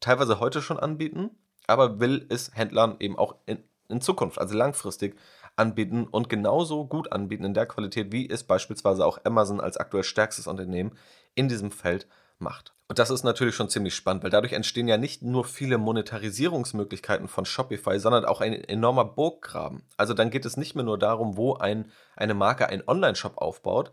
teilweise 0.00 0.40
heute 0.40 0.60
schon 0.60 0.78
anbieten 0.78 1.30
aber 1.66 2.00
will 2.00 2.26
es 2.28 2.50
Händlern 2.54 2.96
eben 3.00 3.18
auch 3.18 3.36
in, 3.46 3.62
in 3.88 4.00
Zukunft, 4.00 4.38
also 4.38 4.56
langfristig, 4.56 5.16
anbieten 5.56 6.06
und 6.10 6.28
genauso 6.28 6.86
gut 6.86 7.12
anbieten 7.12 7.44
in 7.44 7.54
der 7.54 7.66
Qualität, 7.66 8.12
wie 8.12 8.28
es 8.28 8.42
beispielsweise 8.42 9.06
auch 9.06 9.18
Amazon 9.24 9.60
als 9.60 9.76
aktuell 9.76 10.02
stärkstes 10.02 10.46
Unternehmen 10.46 10.96
in 11.34 11.48
diesem 11.48 11.70
Feld 11.70 12.08
macht. 12.38 12.74
Und 12.88 12.98
das 12.98 13.10
ist 13.10 13.24
natürlich 13.24 13.54
schon 13.54 13.70
ziemlich 13.70 13.94
spannend, 13.94 14.24
weil 14.24 14.30
dadurch 14.30 14.52
entstehen 14.52 14.88
ja 14.88 14.98
nicht 14.98 15.22
nur 15.22 15.44
viele 15.44 15.78
Monetarisierungsmöglichkeiten 15.78 17.28
von 17.28 17.46
Shopify, 17.46 17.98
sondern 17.98 18.24
auch 18.24 18.40
ein 18.40 18.52
enormer 18.52 19.04
Burggraben. 19.04 19.84
Also 19.96 20.12
dann 20.12 20.30
geht 20.30 20.44
es 20.44 20.56
nicht 20.56 20.74
mehr 20.74 20.84
nur 20.84 20.98
darum, 20.98 21.36
wo 21.36 21.54
ein, 21.54 21.90
eine 22.14 22.34
Marke 22.34 22.68
einen 22.68 22.86
Online-Shop 22.86 23.38
aufbaut, 23.38 23.92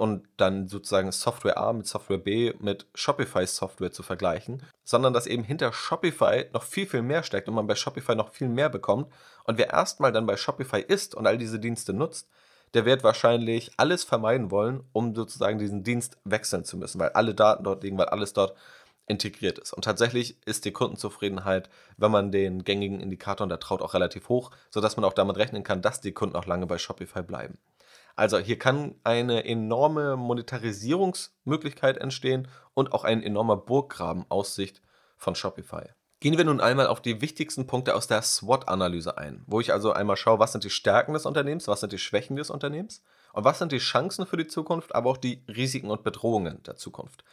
und 0.00 0.26
dann 0.38 0.66
sozusagen 0.66 1.12
Software 1.12 1.58
A 1.58 1.74
mit 1.74 1.86
Software 1.86 2.16
B 2.16 2.54
mit 2.58 2.86
Shopify 2.94 3.46
Software 3.46 3.92
zu 3.92 4.02
vergleichen, 4.02 4.62
sondern 4.82 5.12
dass 5.12 5.26
eben 5.26 5.44
hinter 5.44 5.74
Shopify 5.74 6.46
noch 6.54 6.62
viel, 6.62 6.86
viel 6.86 7.02
mehr 7.02 7.22
steckt 7.22 7.48
und 7.48 7.54
man 7.54 7.66
bei 7.66 7.74
Shopify 7.74 8.14
noch 8.14 8.32
viel 8.32 8.48
mehr 8.48 8.70
bekommt. 8.70 9.12
Und 9.44 9.58
wer 9.58 9.68
erstmal 9.68 10.10
dann 10.10 10.24
bei 10.24 10.38
Shopify 10.38 10.80
ist 10.80 11.14
und 11.14 11.26
all 11.26 11.36
diese 11.36 11.60
Dienste 11.60 11.92
nutzt, 11.92 12.30
der 12.72 12.86
wird 12.86 13.04
wahrscheinlich 13.04 13.72
alles 13.76 14.02
vermeiden 14.02 14.50
wollen, 14.50 14.84
um 14.92 15.14
sozusagen 15.14 15.58
diesen 15.58 15.84
Dienst 15.84 16.16
wechseln 16.24 16.64
zu 16.64 16.78
müssen, 16.78 16.98
weil 16.98 17.10
alle 17.10 17.34
Daten 17.34 17.64
dort 17.64 17.82
liegen, 17.82 17.98
weil 17.98 18.08
alles 18.08 18.32
dort 18.32 18.56
integriert 19.06 19.58
ist. 19.58 19.74
Und 19.74 19.84
tatsächlich 19.84 20.38
ist 20.46 20.64
die 20.64 20.72
Kundenzufriedenheit, 20.72 21.68
wenn 21.98 22.10
man 22.10 22.32
den 22.32 22.64
gängigen 22.64 23.00
Indikatoren 23.00 23.50
da 23.50 23.58
traut, 23.58 23.82
auch 23.82 23.92
relativ 23.92 24.30
hoch, 24.30 24.50
sodass 24.70 24.96
man 24.96 25.04
auch 25.04 25.12
damit 25.12 25.36
rechnen 25.36 25.62
kann, 25.62 25.82
dass 25.82 26.00
die 26.00 26.12
Kunden 26.12 26.36
auch 26.36 26.46
lange 26.46 26.66
bei 26.66 26.78
Shopify 26.78 27.22
bleiben. 27.22 27.58
Also 28.20 28.38
hier 28.38 28.58
kann 28.58 28.96
eine 29.02 29.46
enorme 29.46 30.14
Monetarisierungsmöglichkeit 30.18 31.96
entstehen 31.96 32.48
und 32.74 32.92
auch 32.92 33.04
ein 33.04 33.22
enormer 33.22 33.56
Burggraben 33.56 34.26
aus 34.28 34.54
Sicht 34.54 34.82
von 35.16 35.34
Shopify. 35.34 35.84
Gehen 36.20 36.36
wir 36.36 36.44
nun 36.44 36.60
einmal 36.60 36.86
auf 36.86 37.00
die 37.00 37.22
wichtigsten 37.22 37.66
Punkte 37.66 37.94
aus 37.94 38.08
der 38.08 38.20
SWOT-Analyse 38.20 39.16
ein, 39.16 39.42
wo 39.46 39.58
ich 39.58 39.72
also 39.72 39.94
einmal 39.94 40.18
schaue, 40.18 40.38
was 40.38 40.52
sind 40.52 40.64
die 40.64 40.68
Stärken 40.68 41.14
des 41.14 41.24
Unternehmens, 41.24 41.66
was 41.66 41.80
sind 41.80 41.94
die 41.94 41.98
Schwächen 41.98 42.36
des 42.36 42.50
Unternehmens 42.50 43.02
und 43.32 43.44
was 43.44 43.58
sind 43.58 43.72
die 43.72 43.78
Chancen 43.78 44.26
für 44.26 44.36
die 44.36 44.48
Zukunft, 44.48 44.94
aber 44.94 45.08
auch 45.08 45.16
die 45.16 45.42
Risiken 45.48 45.90
und 45.90 46.04
Bedrohungen 46.04 46.62
der 46.64 46.76
Zukunft. 46.76 47.24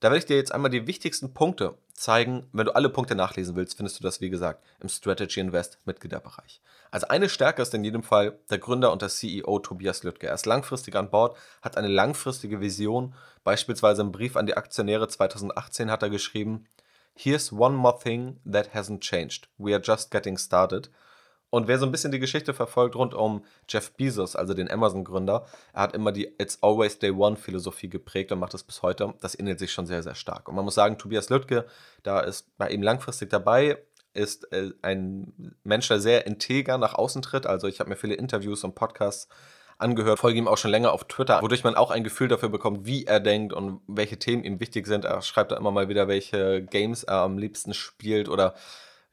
Da 0.00 0.08
werde 0.08 0.18
ich 0.18 0.26
dir 0.26 0.36
jetzt 0.36 0.52
einmal 0.52 0.70
die 0.70 0.86
wichtigsten 0.86 1.32
Punkte 1.32 1.74
zeigen. 1.94 2.46
Wenn 2.52 2.66
du 2.66 2.74
alle 2.74 2.90
Punkte 2.90 3.14
nachlesen 3.14 3.56
willst, 3.56 3.76
findest 3.76 3.98
du 3.98 4.02
das, 4.02 4.20
wie 4.20 4.30
gesagt, 4.30 4.62
im 4.80 4.88
Strategy 4.88 5.40
Invest 5.40 5.78
Mitgliederbereich. 5.86 6.60
Also 6.90 7.08
eine 7.08 7.28
Stärke 7.28 7.62
ist 7.62 7.74
in 7.74 7.84
jedem 7.84 8.02
Fall 8.02 8.38
der 8.50 8.58
Gründer 8.58 8.92
und 8.92 9.02
der 9.02 9.08
CEO 9.08 9.58
Tobias 9.58 10.02
Lüttke. 10.02 10.28
Er 10.28 10.34
ist 10.34 10.46
langfristig 10.46 10.94
an 10.96 11.10
Bord, 11.10 11.36
hat 11.62 11.76
eine 11.76 11.88
langfristige 11.88 12.60
Vision. 12.60 13.14
Beispielsweise 13.44 14.02
im 14.02 14.12
Brief 14.12 14.36
an 14.36 14.46
die 14.46 14.56
Aktionäre 14.56 15.08
2018 15.08 15.90
hat 15.90 16.02
er 16.02 16.10
geschrieben, 16.10 16.66
Here's 17.18 17.50
one 17.50 17.74
more 17.74 17.98
thing 17.98 18.38
that 18.50 18.74
hasn't 18.74 19.00
changed. 19.00 19.48
We 19.56 19.72
are 19.72 19.82
just 19.82 20.10
getting 20.10 20.36
started. 20.36 20.90
Und 21.50 21.68
wer 21.68 21.78
so 21.78 21.86
ein 21.86 21.92
bisschen 21.92 22.12
die 22.12 22.18
Geschichte 22.18 22.54
verfolgt 22.54 22.96
rund 22.96 23.14
um 23.14 23.44
Jeff 23.68 23.92
Bezos, 23.92 24.36
also 24.36 24.52
den 24.52 24.70
Amazon-Gründer, 24.70 25.46
er 25.72 25.82
hat 25.82 25.94
immer 25.94 26.12
die 26.12 26.34
It's 26.38 26.58
Always 26.62 26.98
Day 26.98 27.12
One-Philosophie 27.12 27.88
geprägt 27.88 28.32
und 28.32 28.40
macht 28.40 28.54
das 28.54 28.64
bis 28.64 28.82
heute. 28.82 29.14
Das 29.20 29.38
ähnelt 29.38 29.58
sich 29.58 29.72
schon 29.72 29.86
sehr, 29.86 30.02
sehr 30.02 30.14
stark. 30.14 30.48
Und 30.48 30.54
man 30.54 30.64
muss 30.64 30.74
sagen, 30.74 30.98
Tobias 30.98 31.30
Lüttke, 31.30 31.66
da 32.02 32.20
ist 32.20 32.56
bei 32.58 32.68
ihm 32.70 32.82
langfristig 32.82 33.30
dabei, 33.30 33.78
ist 34.12 34.50
äh, 34.52 34.70
ein 34.82 35.54
Mensch, 35.62 35.88
der 35.88 36.00
sehr 36.00 36.26
integer 36.26 36.78
nach 36.78 36.94
außen 36.94 37.22
tritt. 37.22 37.46
Also 37.46 37.68
ich 37.68 37.80
habe 37.80 37.90
mir 37.90 37.96
viele 37.96 38.14
Interviews 38.14 38.64
und 38.64 38.74
Podcasts 38.74 39.28
angehört, 39.78 40.18
folge 40.18 40.38
ihm 40.38 40.48
auch 40.48 40.56
schon 40.56 40.70
länger 40.70 40.92
auf 40.92 41.04
Twitter, 41.04 41.42
wodurch 41.42 41.62
man 41.62 41.74
auch 41.74 41.90
ein 41.90 42.02
Gefühl 42.02 42.28
dafür 42.28 42.48
bekommt, 42.48 42.86
wie 42.86 43.04
er 43.04 43.20
denkt 43.20 43.52
und 43.52 43.80
welche 43.86 44.18
Themen 44.18 44.42
ihm 44.42 44.58
wichtig 44.58 44.86
sind. 44.86 45.04
Er 45.04 45.20
schreibt 45.20 45.52
da 45.52 45.56
immer 45.56 45.70
mal 45.70 45.88
wieder, 45.88 46.08
welche 46.08 46.62
Games 46.62 47.04
er 47.04 47.18
am 47.18 47.36
liebsten 47.38 47.74
spielt 47.74 48.28
oder 48.28 48.54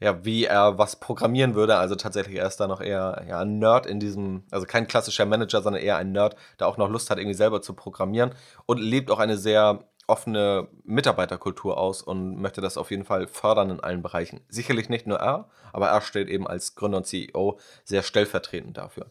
ja, 0.03 0.25
wie 0.25 0.45
er 0.45 0.77
was 0.77 0.97
programmieren 0.97 1.55
würde. 1.55 1.77
Also 1.77 1.95
tatsächlich, 1.95 2.37
er 2.37 2.47
ist 2.47 2.57
da 2.57 2.67
noch 2.67 2.81
eher 2.81 3.23
ja, 3.27 3.39
ein 3.39 3.59
Nerd 3.59 3.85
in 3.85 3.99
diesem, 3.99 4.43
also 4.51 4.65
kein 4.65 4.87
klassischer 4.87 5.25
Manager, 5.25 5.61
sondern 5.61 5.81
eher 5.81 5.97
ein 5.97 6.11
Nerd, 6.11 6.35
der 6.59 6.67
auch 6.67 6.77
noch 6.77 6.89
Lust 6.89 7.09
hat, 7.09 7.17
irgendwie 7.17 7.35
selber 7.35 7.61
zu 7.61 7.73
programmieren 7.73 8.35
und 8.65 8.79
lebt 8.79 9.09
auch 9.11 9.19
eine 9.19 9.37
sehr 9.37 9.87
offene 10.05 10.67
Mitarbeiterkultur 10.83 11.77
aus 11.77 12.01
und 12.01 12.35
möchte 12.35 12.59
das 12.59 12.77
auf 12.77 12.91
jeden 12.91 13.05
Fall 13.05 13.27
fördern 13.27 13.69
in 13.69 13.79
allen 13.79 14.01
Bereichen. 14.01 14.41
Sicherlich 14.49 14.89
nicht 14.89 15.07
nur 15.07 15.19
er, 15.19 15.47
aber 15.71 15.87
er 15.87 16.01
steht 16.01 16.27
eben 16.27 16.45
als 16.47 16.75
Gründer 16.75 16.97
und 16.97 17.07
CEO 17.07 17.57
sehr 17.85 18.03
stellvertretend 18.03 18.77
dafür 18.77 19.05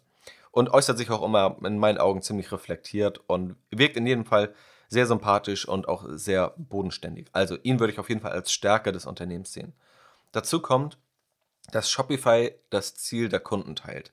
und 0.50 0.68
äußert 0.70 0.98
sich 0.98 1.10
auch 1.10 1.24
immer 1.24 1.56
in 1.64 1.78
meinen 1.78 1.96
Augen 1.96 2.20
ziemlich 2.20 2.52
reflektiert 2.52 3.22
und 3.26 3.56
wirkt 3.70 3.96
in 3.96 4.06
jedem 4.06 4.26
Fall 4.26 4.52
sehr 4.88 5.06
sympathisch 5.06 5.66
und 5.66 5.88
auch 5.88 6.04
sehr 6.10 6.52
bodenständig. 6.58 7.28
Also 7.32 7.56
ihn 7.62 7.80
würde 7.80 7.94
ich 7.94 7.98
auf 7.98 8.10
jeden 8.10 8.20
Fall 8.20 8.32
als 8.32 8.52
Stärke 8.52 8.92
des 8.92 9.06
Unternehmens 9.06 9.54
sehen. 9.54 9.72
Dazu 10.32 10.60
kommt, 10.60 10.98
dass 11.70 11.90
Shopify 11.90 12.52
das 12.70 12.94
Ziel 12.96 13.28
der 13.28 13.40
Kunden 13.40 13.76
teilt. 13.76 14.12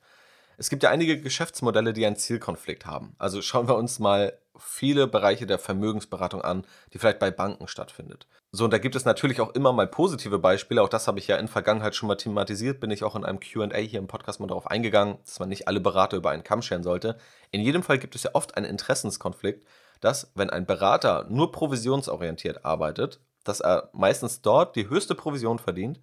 Es 0.57 0.69
gibt 0.69 0.83
ja 0.83 0.89
einige 0.89 1.21
Geschäftsmodelle, 1.21 1.93
die 1.93 2.05
einen 2.05 2.17
Zielkonflikt 2.17 2.85
haben. 2.85 3.15
Also 3.17 3.41
schauen 3.41 3.69
wir 3.69 3.75
uns 3.75 3.97
mal 3.97 4.37
viele 4.57 5.07
Bereiche 5.07 5.47
der 5.47 5.57
Vermögensberatung 5.57 6.41
an, 6.41 6.65
die 6.91 6.99
vielleicht 6.99 7.19
bei 7.19 7.31
Banken 7.31 7.69
stattfindet. 7.69 8.27
So, 8.51 8.65
und 8.65 8.71
da 8.71 8.77
gibt 8.77 8.97
es 8.97 9.05
natürlich 9.05 9.39
auch 9.39 9.53
immer 9.55 9.71
mal 9.71 9.87
positive 9.87 10.37
Beispiele. 10.37 10.81
Auch 10.81 10.89
das 10.89 11.07
habe 11.07 11.17
ich 11.17 11.27
ja 11.27 11.37
in 11.37 11.47
Vergangenheit 11.47 11.95
schon 11.95 12.07
mal 12.07 12.15
thematisiert. 12.15 12.81
Bin 12.81 12.91
ich 12.91 13.05
auch 13.05 13.15
in 13.15 13.23
einem 13.23 13.39
QA 13.39 13.77
hier 13.77 13.99
im 13.99 14.07
Podcast 14.07 14.41
mal 14.41 14.47
darauf 14.47 14.67
eingegangen, 14.67 15.17
dass 15.25 15.39
man 15.39 15.47
nicht 15.47 15.69
alle 15.69 15.79
Berater 15.79 16.17
über 16.17 16.31
einen 16.31 16.43
Kamm 16.43 16.61
scheren 16.61 16.83
sollte. 16.83 17.17
In 17.51 17.61
jedem 17.61 17.81
Fall 17.81 17.97
gibt 17.97 18.15
es 18.15 18.23
ja 18.23 18.31
oft 18.33 18.57
einen 18.57 18.65
Interessenskonflikt, 18.65 19.65
dass, 20.01 20.31
wenn 20.35 20.49
ein 20.49 20.65
Berater 20.65 21.25
nur 21.29 21.53
provisionsorientiert 21.53 22.65
arbeitet, 22.65 23.21
dass 23.43 23.61
er 23.61 23.89
meistens 23.93 24.41
dort 24.41 24.75
die 24.75 24.89
höchste 24.89 25.15
Provision 25.15 25.59
verdient, 25.59 25.99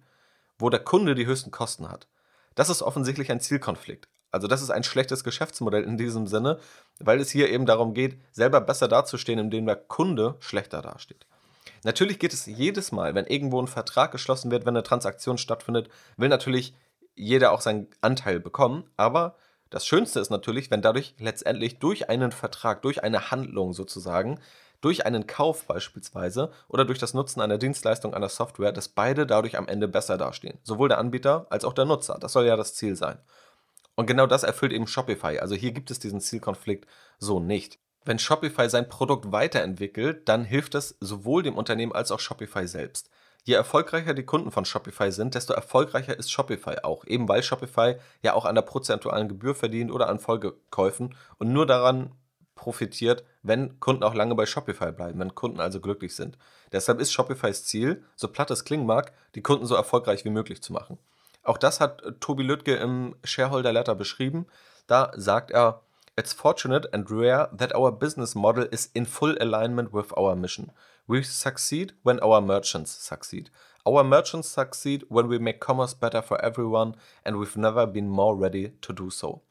wo 0.59 0.69
der 0.69 0.79
Kunde 0.79 1.15
die 1.15 1.25
höchsten 1.25 1.51
Kosten 1.51 1.89
hat. 1.89 2.07
Das 2.55 2.69
ist 2.69 2.81
offensichtlich 2.81 3.31
ein 3.31 3.39
Zielkonflikt. 3.39 4.07
Also 4.31 4.47
das 4.47 4.61
ist 4.61 4.71
ein 4.71 4.83
schlechtes 4.83 5.23
Geschäftsmodell 5.23 5.83
in 5.83 5.97
diesem 5.97 6.27
Sinne, 6.27 6.59
weil 6.99 7.19
es 7.19 7.29
hier 7.29 7.49
eben 7.49 7.65
darum 7.65 7.93
geht, 7.93 8.19
selber 8.31 8.61
besser 8.61 8.87
dazustehen, 8.87 9.39
indem 9.39 9.65
der 9.65 9.75
Kunde 9.75 10.35
schlechter 10.39 10.81
dasteht. 10.81 11.25
Natürlich 11.83 12.19
geht 12.19 12.33
es 12.33 12.45
jedes 12.45 12.91
Mal, 12.91 13.15
wenn 13.15 13.25
irgendwo 13.25 13.61
ein 13.61 13.67
Vertrag 13.67 14.11
geschlossen 14.11 14.51
wird, 14.51 14.65
wenn 14.65 14.75
eine 14.75 14.83
Transaktion 14.83 15.37
stattfindet, 15.37 15.89
will 16.17 16.29
natürlich 16.29 16.73
jeder 17.15 17.51
auch 17.51 17.61
seinen 17.61 17.87
Anteil 18.01 18.39
bekommen. 18.39 18.83
Aber 18.97 19.35
das 19.69 19.85
Schönste 19.85 20.19
ist 20.19 20.29
natürlich, 20.29 20.71
wenn 20.71 20.81
dadurch 20.81 21.15
letztendlich 21.19 21.79
durch 21.79 22.09
einen 22.09 22.31
Vertrag, 22.31 22.81
durch 22.81 23.03
eine 23.03 23.31
Handlung 23.31 23.73
sozusagen, 23.73 24.39
durch 24.81 25.05
einen 25.05 25.27
Kauf 25.27 25.65
beispielsweise 25.65 26.51
oder 26.67 26.85
durch 26.85 26.99
das 26.99 27.13
Nutzen 27.13 27.41
einer 27.41 27.57
Dienstleistung, 27.57 28.13
einer 28.13 28.29
Software, 28.29 28.71
dass 28.71 28.89
beide 28.89 29.25
dadurch 29.25 29.57
am 29.57 29.67
Ende 29.67 29.87
besser 29.87 30.17
dastehen. 30.17 30.59
Sowohl 30.63 30.89
der 30.89 30.99
Anbieter 30.99 31.47
als 31.49 31.65
auch 31.65 31.73
der 31.73 31.85
Nutzer. 31.85 32.17
Das 32.19 32.33
soll 32.33 32.45
ja 32.45 32.55
das 32.55 32.75
Ziel 32.75 32.95
sein. 32.95 33.17
Und 33.95 34.05
genau 34.05 34.27
das 34.27 34.43
erfüllt 34.43 34.73
eben 34.73 34.87
Shopify. 34.87 35.39
Also 35.39 35.55
hier 35.55 35.71
gibt 35.71 35.89
es 35.89 35.99
diesen 35.99 36.21
Zielkonflikt 36.21 36.87
so 37.17 37.39
nicht. 37.39 37.79
Wenn 38.05 38.19
Shopify 38.19 38.69
sein 38.69 38.87
Produkt 38.87 39.31
weiterentwickelt, 39.31 40.29
dann 40.29 40.45
hilft 40.45 40.75
das 40.75 40.95
sowohl 41.01 41.43
dem 41.43 41.57
Unternehmen 41.57 41.93
als 41.93 42.11
auch 42.11 42.19
Shopify 42.19 42.67
selbst. 42.67 43.09
Je 43.43 43.55
erfolgreicher 43.55 44.13
die 44.13 44.25
Kunden 44.25 44.51
von 44.51 44.65
Shopify 44.65 45.11
sind, 45.11 45.33
desto 45.33 45.53
erfolgreicher 45.53 46.17
ist 46.17 46.31
Shopify 46.31 46.79
auch, 46.83 47.05
eben 47.05 47.27
weil 47.27 47.41
Shopify 47.43 47.95
ja 48.21 48.33
auch 48.33 48.45
an 48.45 48.55
der 48.55 48.61
prozentualen 48.61 49.29
Gebühr 49.29 49.55
verdient 49.55 49.89
oder 49.89 50.09
an 50.09 50.19
Folgekäufen 50.19 51.15
und 51.37 51.51
nur 51.51 51.65
daran 51.65 52.11
profitiert, 52.55 53.23
wenn 53.47 53.79
Kunden 53.79 54.03
auch 54.03 54.13
lange 54.13 54.35
bei 54.35 54.45
Shopify 54.45 54.91
bleiben, 54.91 55.19
wenn 55.19 55.35
Kunden 55.35 55.59
also 55.59 55.79
glücklich 55.79 56.15
sind. 56.15 56.37
Deshalb 56.71 56.99
ist 56.99 57.11
Shopifys 57.11 57.65
Ziel, 57.65 58.03
so 58.15 58.27
platt 58.27 58.51
es 58.51 58.65
klingen 58.65 58.85
mag, 58.85 59.13
die 59.35 59.41
Kunden 59.41 59.65
so 59.65 59.75
erfolgreich 59.75 60.25
wie 60.25 60.29
möglich 60.29 60.61
zu 60.61 60.73
machen. 60.73 60.97
Auch 61.43 61.57
das 61.57 61.79
hat 61.79 62.03
Tobi 62.19 62.43
Lüttke 62.43 62.75
im 62.75 63.15
Shareholder 63.23 63.71
Letter 63.71 63.95
beschrieben. 63.95 64.47
Da 64.85 65.11
sagt 65.15 65.51
er, 65.51 65.81
It's 66.19 66.33
fortunate 66.33 66.91
and 66.93 67.11
rare 67.11 67.47
that 67.55 67.75
our 67.75 67.91
business 67.91 68.33
model 68.33 68.65
is 68.65 68.87
in 68.87 69.05
full 69.05 69.37
alignment 69.39 69.93
with 69.93 70.11
our 70.17 70.35
mission. 70.35 70.71
We 71.05 71.23
succeed 71.23 71.93
when 72.03 72.19
our 72.19 72.41
merchants 72.41 72.91
succeed. 73.05 73.51
Our 73.85 74.03
merchants 74.03 74.49
succeed 74.49 75.05
when 75.09 75.29
we 75.29 75.39
make 75.39 75.59
commerce 75.59 75.93
better 75.93 76.21
for 76.23 76.43
everyone 76.43 76.95
and 77.23 77.37
we've 77.37 77.55
never 77.55 77.85
been 77.85 78.09
more 78.09 78.35
ready 78.35 78.73
to 78.81 78.93
do 78.93 79.09
so. 79.09 79.43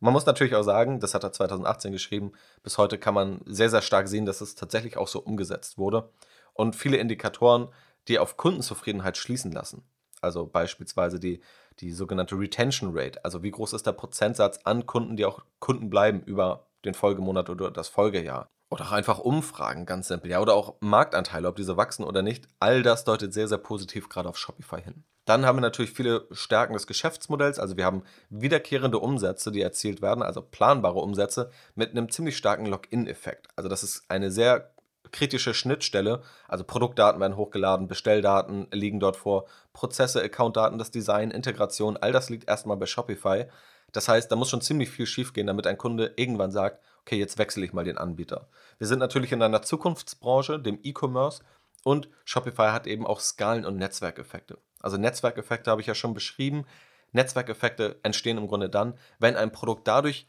Man 0.00 0.12
muss 0.12 0.26
natürlich 0.26 0.54
auch 0.54 0.62
sagen, 0.62 1.00
das 1.00 1.14
hat 1.14 1.24
er 1.24 1.32
2018 1.32 1.92
geschrieben, 1.92 2.32
bis 2.62 2.78
heute 2.78 2.98
kann 2.98 3.14
man 3.14 3.40
sehr, 3.46 3.70
sehr 3.70 3.82
stark 3.82 4.08
sehen, 4.08 4.26
dass 4.26 4.40
es 4.40 4.54
tatsächlich 4.54 4.96
auch 4.96 5.08
so 5.08 5.20
umgesetzt 5.20 5.78
wurde 5.78 6.10
und 6.52 6.76
viele 6.76 6.98
Indikatoren, 6.98 7.68
die 8.06 8.18
auf 8.18 8.36
Kundenzufriedenheit 8.36 9.16
schließen 9.16 9.52
lassen. 9.52 9.82
Also 10.20 10.46
beispielsweise 10.46 11.18
die 11.20 11.40
die 11.80 11.92
sogenannte 11.92 12.38
Retention 12.38 12.90
Rate. 12.92 13.24
Also 13.24 13.42
wie 13.42 13.50
groß 13.50 13.72
ist 13.72 13.86
der 13.86 13.92
Prozentsatz 13.92 14.60
an 14.64 14.86
Kunden, 14.86 15.16
die 15.16 15.24
auch 15.24 15.44
Kunden 15.60 15.90
bleiben 15.90 16.22
über 16.22 16.66
den 16.84 16.94
Folgemonat 16.94 17.50
oder 17.50 17.70
das 17.70 17.88
Folgejahr. 17.88 18.50
Oder 18.70 18.84
auch 18.84 18.92
einfach 18.92 19.18
Umfragen, 19.18 19.86
ganz 19.86 20.08
simpel. 20.08 20.30
Ja, 20.30 20.40
oder 20.40 20.54
auch 20.54 20.76
Marktanteile, 20.80 21.48
ob 21.48 21.56
diese 21.56 21.76
wachsen 21.76 22.04
oder 22.04 22.22
nicht. 22.22 22.48
All 22.60 22.82
das 22.82 23.04
deutet 23.04 23.32
sehr, 23.32 23.48
sehr 23.48 23.58
positiv 23.58 24.08
gerade 24.08 24.28
auf 24.28 24.36
Shopify 24.36 24.82
hin. 24.82 25.04
Dann 25.24 25.44
haben 25.44 25.56
wir 25.56 25.62
natürlich 25.62 25.92
viele 25.92 26.26
Stärken 26.30 26.74
des 26.74 26.86
Geschäftsmodells. 26.86 27.58
Also 27.58 27.76
wir 27.76 27.84
haben 27.84 28.02
wiederkehrende 28.30 28.98
Umsätze, 28.98 29.52
die 29.52 29.60
erzielt 29.60 30.00
werden, 30.00 30.22
also 30.22 30.42
planbare 30.42 31.00
Umsätze 31.00 31.50
mit 31.74 31.90
einem 31.90 32.10
ziemlich 32.10 32.36
starken 32.36 32.66
Login-Effekt. 32.66 33.48
Also 33.56 33.68
das 33.68 33.82
ist 33.82 34.04
eine 34.10 34.30
sehr 34.30 34.70
kritische 35.12 35.54
Schnittstelle. 35.54 36.22
Also 36.46 36.64
Produktdaten 36.64 37.20
werden 37.20 37.36
hochgeladen, 37.36 37.88
Bestelldaten 37.88 38.68
liegen 38.72 39.00
dort 39.00 39.16
vor, 39.16 39.46
Prozesse, 39.72 40.22
Accountdaten, 40.22 40.78
das 40.78 40.90
Design, 40.90 41.30
Integration, 41.30 41.96
all 41.96 42.12
das 42.12 42.30
liegt 42.30 42.48
erstmal 42.48 42.76
bei 42.76 42.86
Shopify. 42.86 43.46
Das 43.92 44.08
heißt, 44.08 44.30
da 44.30 44.36
muss 44.36 44.50
schon 44.50 44.60
ziemlich 44.60 44.90
viel 44.90 45.06
schiefgehen, 45.06 45.46
damit 45.46 45.66
ein 45.66 45.78
Kunde 45.78 46.12
irgendwann 46.16 46.50
sagt, 46.50 46.82
okay, 47.08 47.18
jetzt 47.18 47.38
wechsle 47.38 47.64
ich 47.64 47.72
mal 47.72 47.84
den 47.84 47.96
Anbieter. 47.96 48.50
Wir 48.76 48.86
sind 48.86 48.98
natürlich 48.98 49.32
in 49.32 49.40
einer 49.40 49.62
Zukunftsbranche, 49.62 50.60
dem 50.60 50.78
E-Commerce, 50.82 51.42
und 51.82 52.10
Shopify 52.26 52.68
hat 52.68 52.86
eben 52.86 53.06
auch 53.06 53.20
Skalen- 53.20 53.64
und 53.64 53.78
Netzwerkeffekte. 53.78 54.58
Also 54.80 54.98
Netzwerkeffekte 54.98 55.70
habe 55.70 55.80
ich 55.80 55.86
ja 55.86 55.94
schon 55.94 56.12
beschrieben. 56.12 56.66
Netzwerkeffekte 57.12 57.98
entstehen 58.02 58.36
im 58.36 58.46
Grunde 58.46 58.68
dann, 58.68 58.98
wenn 59.18 59.36
ein 59.36 59.52
Produkt 59.52 59.88
dadurch 59.88 60.28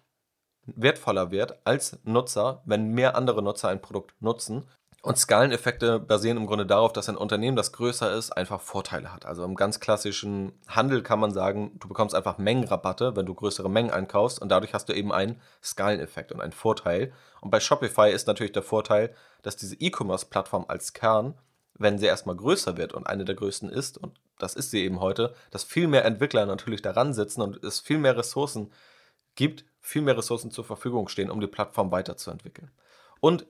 wertvoller 0.67 1.31
wird 1.31 1.59
als 1.65 1.99
Nutzer, 2.05 2.61
wenn 2.63 2.93
mehr 2.93 3.17
andere 3.17 3.43
Nutzer 3.43 3.67
ein 3.67 3.81
Produkt 3.81 4.13
nutzen. 4.21 4.69
Und 5.01 5.17
Skaleneffekte 5.17 5.99
basieren 5.99 6.37
im 6.37 6.45
Grunde 6.45 6.65
darauf, 6.65 6.91
dass 6.91 7.07
ein 7.07 7.15
Unternehmen, 7.15 7.55
das 7.55 7.71
größer 7.71 8.13
ist, 8.13 8.31
einfach 8.31 8.59
Vorteile 8.59 9.13
hat. 9.13 9.25
Also 9.25 9.45
im 9.45 9.55
ganz 9.55 9.79
klassischen 9.79 10.51
Handel 10.67 11.03
kann 11.03 11.19
man 11.19 11.31
sagen, 11.31 11.71
du 11.79 11.87
bekommst 11.87 12.13
einfach 12.13 12.37
Mengenrabatte, 12.37 13.15
wenn 13.15 13.25
du 13.25 13.33
größere 13.33 13.69
Mengen 13.69 13.91
einkaufst 13.91 14.41
und 14.41 14.49
dadurch 14.49 14.73
hast 14.73 14.89
du 14.89 14.93
eben 14.93 15.13
einen 15.13 15.39
Skaleneffekt 15.63 16.33
und 16.33 16.41
einen 16.41 16.51
Vorteil. 16.51 17.13
Und 17.39 17.49
bei 17.49 17.61
Shopify 17.61 18.11
ist 18.11 18.27
natürlich 18.27 18.51
der 18.51 18.63
Vorteil, 18.63 19.15
dass 19.41 19.55
diese 19.55 19.75
E-Commerce-Plattform 19.75 20.65
als 20.67 20.91
Kern, 20.91 21.33
wenn 21.75 21.97
sie 21.97 22.07
erstmal 22.07 22.35
größer 22.35 22.75
wird 22.75 22.93
und 22.93 23.07
eine 23.07 23.23
der 23.23 23.35
größten 23.35 23.69
ist, 23.69 23.97
und 23.97 24.19
das 24.37 24.53
ist 24.53 24.71
sie 24.71 24.83
eben 24.83 24.99
heute, 24.99 25.33
dass 25.51 25.63
viel 25.63 25.87
mehr 25.87 26.03
Entwickler 26.03 26.45
natürlich 26.45 26.81
daran 26.81 27.13
sitzen 27.13 27.41
und 27.41 27.63
es 27.63 27.79
viel 27.79 27.99
mehr 27.99 28.17
Ressourcen 28.17 28.71
gibt 29.35 29.63
viel 29.81 30.01
mehr 30.01 30.17
Ressourcen 30.17 30.51
zur 30.51 30.65
Verfügung 30.65 31.07
stehen, 31.07 31.31
um 31.31 31.41
die 31.41 31.47
Plattform 31.47 31.91
weiterzuentwickeln. 31.91 32.71
Und 33.19 33.45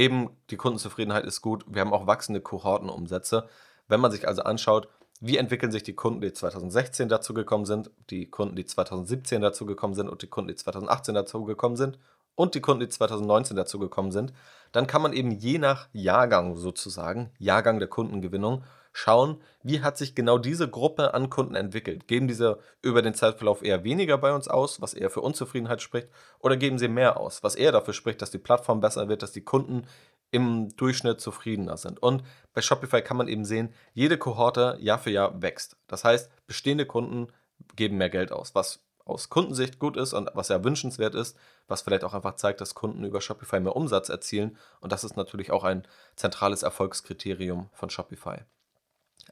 eben 0.00 0.30
die 0.50 0.56
Kundenzufriedenheit 0.56 1.24
ist 1.24 1.42
gut. 1.42 1.64
Wir 1.68 1.82
haben 1.82 1.92
auch 1.92 2.06
wachsende 2.06 2.40
Kohortenumsätze. 2.40 3.48
Wenn 3.86 4.00
man 4.00 4.10
sich 4.10 4.26
also 4.26 4.42
anschaut, 4.42 4.88
wie 5.20 5.36
entwickeln 5.36 5.70
sich 5.70 5.82
die 5.82 5.94
Kunden, 5.94 6.22
die 6.22 6.32
2016 6.32 7.10
dazugekommen 7.10 7.66
sind, 7.66 7.90
die 8.08 8.30
Kunden, 8.30 8.56
die 8.56 8.64
2017 8.64 9.42
dazugekommen 9.42 9.94
sind 9.94 10.08
und 10.08 10.22
die 10.22 10.28
Kunden, 10.28 10.48
die 10.48 10.56
2018 10.56 11.14
dazugekommen 11.14 11.76
sind 11.76 11.98
und 12.34 12.54
die 12.54 12.62
Kunden, 12.62 12.80
die 12.80 12.88
2019 12.88 13.54
dazugekommen 13.54 14.12
sind, 14.12 14.32
dann 14.72 14.86
kann 14.86 15.02
man 15.02 15.12
eben 15.12 15.30
je 15.30 15.58
nach 15.58 15.88
Jahrgang 15.92 16.56
sozusagen, 16.56 17.30
Jahrgang 17.38 17.78
der 17.78 17.88
Kundengewinnung, 17.88 18.64
schauen, 18.92 19.40
wie 19.62 19.82
hat 19.82 19.96
sich 19.96 20.14
genau 20.14 20.38
diese 20.38 20.68
Gruppe 20.68 21.14
an 21.14 21.30
Kunden 21.30 21.54
entwickelt. 21.54 22.08
Geben 22.08 22.28
diese 22.28 22.58
über 22.82 23.02
den 23.02 23.14
Zeitverlauf 23.14 23.62
eher 23.62 23.84
weniger 23.84 24.18
bei 24.18 24.32
uns 24.32 24.48
aus, 24.48 24.80
was 24.80 24.94
eher 24.94 25.10
für 25.10 25.20
Unzufriedenheit 25.20 25.82
spricht, 25.82 26.08
oder 26.40 26.56
geben 26.56 26.78
sie 26.78 26.88
mehr 26.88 27.18
aus, 27.18 27.42
was 27.42 27.54
eher 27.54 27.72
dafür 27.72 27.94
spricht, 27.94 28.22
dass 28.22 28.30
die 28.30 28.38
Plattform 28.38 28.80
besser 28.80 29.08
wird, 29.08 29.22
dass 29.22 29.32
die 29.32 29.44
Kunden 29.44 29.86
im 30.30 30.68
Durchschnitt 30.76 31.20
zufriedener 31.20 31.76
sind. 31.76 32.02
Und 32.02 32.22
bei 32.52 32.62
Shopify 32.62 33.02
kann 33.02 33.16
man 33.16 33.28
eben 33.28 33.44
sehen, 33.44 33.74
jede 33.94 34.18
Kohorte 34.18 34.76
Jahr 34.80 34.98
für 34.98 35.10
Jahr 35.10 35.42
wächst. 35.42 35.76
Das 35.86 36.04
heißt, 36.04 36.30
bestehende 36.46 36.86
Kunden 36.86 37.28
geben 37.76 37.96
mehr 37.98 38.10
Geld 38.10 38.32
aus, 38.32 38.54
was 38.54 38.80
aus 39.04 39.28
Kundensicht 39.28 39.78
gut 39.78 39.96
ist 39.96 40.12
und 40.12 40.30
was 40.34 40.48
ja 40.48 40.62
wünschenswert 40.62 41.14
ist, 41.14 41.36
was 41.66 41.82
vielleicht 41.82 42.04
auch 42.04 42.14
einfach 42.14 42.36
zeigt, 42.36 42.60
dass 42.60 42.74
Kunden 42.74 43.04
über 43.04 43.20
Shopify 43.20 43.58
mehr 43.58 43.74
Umsatz 43.74 44.08
erzielen. 44.08 44.56
Und 44.80 44.92
das 44.92 45.04
ist 45.04 45.16
natürlich 45.16 45.50
auch 45.50 45.64
ein 45.64 45.86
zentrales 46.14 46.62
Erfolgskriterium 46.62 47.68
von 47.72 47.90
Shopify. 47.90 48.44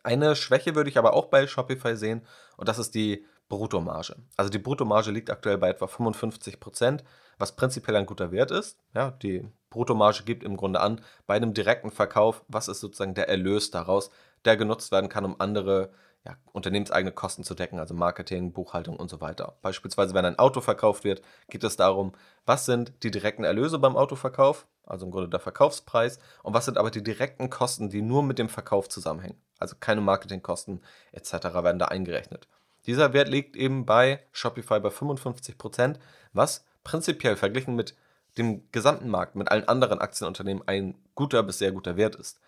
Eine 0.02 0.36
Schwäche 0.36 0.74
würde 0.74 0.90
ich 0.90 0.98
aber 0.98 1.14
auch 1.14 1.26
bei 1.26 1.46
Shopify 1.46 1.96
sehen 1.96 2.22
und 2.56 2.68
das 2.68 2.78
ist 2.78 2.94
die 2.94 3.24
Bruttomarge. 3.48 4.16
Also 4.36 4.50
die 4.50 4.58
Bruttomarge 4.58 5.10
liegt 5.10 5.30
aktuell 5.30 5.58
bei 5.58 5.70
etwa 5.70 5.86
55 5.86 6.60
Prozent, 6.60 7.04
was 7.38 7.56
prinzipiell 7.56 7.96
ein 7.96 8.06
guter 8.06 8.30
Wert 8.30 8.50
ist. 8.50 8.78
Ja, 8.94 9.10
die 9.10 9.48
Bruttomarge 9.70 10.24
gibt 10.24 10.44
im 10.44 10.56
Grunde 10.56 10.80
an, 10.80 11.00
bei 11.26 11.34
einem 11.34 11.54
direkten 11.54 11.90
Verkauf, 11.90 12.44
was 12.48 12.68
ist 12.68 12.80
sozusagen 12.80 13.14
der 13.14 13.28
Erlös 13.28 13.70
daraus, 13.70 14.10
der 14.44 14.56
genutzt 14.56 14.92
werden 14.92 15.08
kann, 15.08 15.24
um 15.24 15.40
andere 15.40 15.90
ja, 16.24 16.36
unternehmenseigene 16.52 17.12
Kosten 17.12 17.44
zu 17.44 17.54
decken, 17.54 17.78
also 17.78 17.94
Marketing, 17.94 18.52
Buchhaltung 18.52 18.96
und 18.96 19.08
so 19.08 19.20
weiter. 19.20 19.56
Beispielsweise, 19.62 20.14
wenn 20.14 20.24
ein 20.24 20.38
Auto 20.38 20.60
verkauft 20.60 21.04
wird, 21.04 21.22
geht 21.48 21.64
es 21.64 21.76
darum, 21.76 22.12
was 22.44 22.66
sind 22.66 22.92
die 23.02 23.10
direkten 23.10 23.44
Erlöse 23.44 23.78
beim 23.78 23.96
Autoverkauf, 23.96 24.66
also 24.84 25.06
im 25.06 25.12
Grunde 25.12 25.28
der 25.28 25.40
Verkaufspreis, 25.40 26.18
und 26.42 26.54
was 26.54 26.64
sind 26.64 26.76
aber 26.76 26.90
die 26.90 27.02
direkten 27.04 27.50
Kosten, 27.50 27.88
die 27.88 28.02
nur 28.02 28.22
mit 28.22 28.38
dem 28.38 28.48
Verkauf 28.48 28.88
zusammenhängen. 28.88 29.40
Also 29.58 29.76
keine 29.78 30.00
Marketingkosten 30.00 30.80
etc. 31.12 31.32
werden 31.32 31.78
da 31.78 31.86
eingerechnet. 31.86 32.48
Dieser 32.86 33.12
Wert 33.12 33.28
liegt 33.28 33.56
eben 33.56 33.84
bei 33.84 34.20
Shopify 34.32 34.80
bei 34.80 34.88
55%, 34.88 35.96
was 36.32 36.64
prinzipiell 36.84 37.36
verglichen 37.36 37.74
mit 37.76 37.94
dem 38.38 38.62
gesamten 38.72 39.08
Markt, 39.08 39.34
mit 39.36 39.50
allen 39.50 39.68
anderen 39.68 39.98
Aktienunternehmen 39.98 40.62
ein 40.66 40.94
guter 41.14 41.42
bis 41.42 41.58
sehr 41.58 41.72
guter 41.72 41.96
Wert 41.96 42.14
ist. 42.16 42.40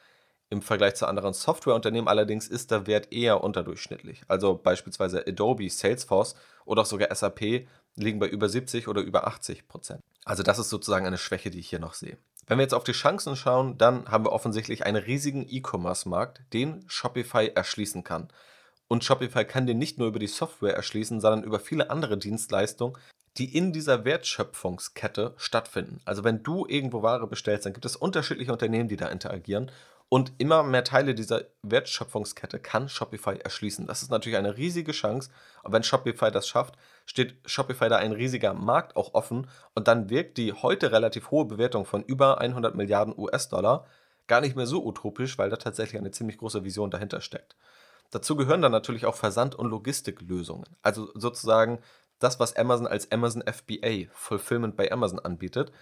Im 0.48 0.62
Vergleich 0.62 0.94
zu 0.96 1.06
anderen 1.06 1.32
Softwareunternehmen 1.32 2.08
allerdings 2.08 2.48
ist 2.48 2.70
der 2.70 2.86
Wert 2.86 3.12
eher 3.12 3.44
unterdurchschnittlich. 3.44 4.22
Also 4.26 4.54
beispielsweise 4.54 5.24
Adobe, 5.26 5.70
Salesforce 5.70 6.34
oder 6.64 6.82
auch 6.82 6.86
sogar 6.86 7.14
SAP 7.14 7.68
liegen 7.94 8.18
bei 8.18 8.26
über 8.26 8.48
70 8.48 8.88
oder 8.88 9.00
über 9.00 9.26
80 9.26 9.68
Prozent. 9.68 10.00
Also 10.24 10.42
das 10.42 10.58
ist 10.58 10.70
sozusagen 10.70 11.06
eine 11.06 11.18
Schwäche, 11.18 11.50
die 11.50 11.60
ich 11.60 11.68
hier 11.68 11.78
noch 11.78 11.94
sehe. 11.94 12.18
Wenn 12.46 12.59
wir 12.59 12.62
jetzt 12.62 12.74
auf 12.74 12.85
die 12.85 12.92
Chancen 12.92 13.37
schauen, 13.37 13.79
dann 13.79 14.09
haben 14.09 14.24
wir 14.24 14.33
offensichtlich 14.33 14.85
einen 14.85 15.03
riesigen 15.03 15.46
E-Commerce-Markt, 15.48 16.42
den 16.53 16.85
Shopify 16.88 17.53
erschließen 17.55 18.03
kann. 18.05 18.29
Und 18.88 19.05
Shopify 19.05 19.44
kann 19.44 19.66
den 19.66 19.79
nicht 19.79 19.98
nur 19.98 20.09
über 20.09 20.18
die 20.18 20.26
Software 20.26 20.74
erschließen, 20.74 21.20
sondern 21.20 21.44
über 21.44 21.61
viele 21.61 21.90
andere 21.90 22.18
Dienstleistungen, 22.18 22.96
die 23.37 23.57
in 23.57 23.72
dieser 23.72 24.05
Wertschöpfungskette 24.05 25.35
stattfinden. 25.37 26.00
Also 26.05 26.24
wenn 26.24 26.42
du 26.42 26.66
irgendwo 26.66 27.03
Ware 27.03 27.29
bestellst, 27.29 27.66
dann 27.66 27.72
gibt 27.72 27.87
es 27.87 27.94
unterschiedliche 27.94 28.53
Unternehmen, 28.53 28.88
die 28.88 28.96
da 28.96 29.09
interagieren 29.09 29.70
und 30.12 30.33
immer 30.38 30.64
mehr 30.64 30.83
Teile 30.83 31.14
dieser 31.14 31.44
Wertschöpfungskette 31.62 32.59
kann 32.59 32.88
Shopify 32.88 33.37
erschließen. 33.37 33.87
Das 33.87 34.03
ist 34.03 34.11
natürlich 34.11 34.38
eine 34.38 34.57
riesige 34.57 34.90
Chance. 34.90 35.31
Und 35.62 35.72
wenn 35.72 35.85
Shopify 35.85 36.33
das 36.33 36.48
schafft, 36.48 36.74
steht 37.10 37.34
Shopify 37.44 37.88
da 37.88 37.96
ein 37.96 38.12
riesiger 38.12 38.54
Markt 38.54 38.94
auch 38.94 39.14
offen. 39.14 39.48
Und 39.74 39.88
dann 39.88 40.10
wirkt 40.10 40.38
die 40.38 40.52
heute 40.52 40.92
relativ 40.92 41.32
hohe 41.32 41.44
Bewertung 41.44 41.84
von 41.84 42.04
über 42.04 42.40
100 42.40 42.76
Milliarden 42.76 43.12
US-Dollar 43.18 43.84
gar 44.28 44.40
nicht 44.40 44.54
mehr 44.54 44.68
so 44.68 44.86
utopisch, 44.86 45.36
weil 45.36 45.50
da 45.50 45.56
tatsächlich 45.56 46.00
eine 46.00 46.12
ziemlich 46.12 46.38
große 46.38 46.62
Vision 46.62 46.88
dahinter 46.88 47.20
steckt. 47.20 47.56
Dazu 48.12 48.36
gehören 48.36 48.62
dann 48.62 48.70
natürlich 48.70 49.06
auch 49.06 49.16
Versand- 49.16 49.56
und 49.56 49.68
Logistiklösungen. 49.68 50.68
Also 50.82 51.10
sozusagen 51.14 51.80
das, 52.20 52.38
was 52.38 52.54
Amazon 52.54 52.86
als 52.86 53.10
Amazon 53.10 53.42
FBA, 53.42 54.08
Fulfillment 54.12 54.76
bei 54.76 54.92
Amazon 54.92 55.18
anbietet, 55.18 55.72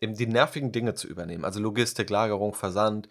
eben 0.00 0.14
die 0.14 0.28
nervigen 0.28 0.70
Dinge 0.70 0.94
zu 0.94 1.08
übernehmen. 1.08 1.44
Also 1.44 1.58
Logistik, 1.58 2.10
Lagerung, 2.10 2.54
Versand, 2.54 3.08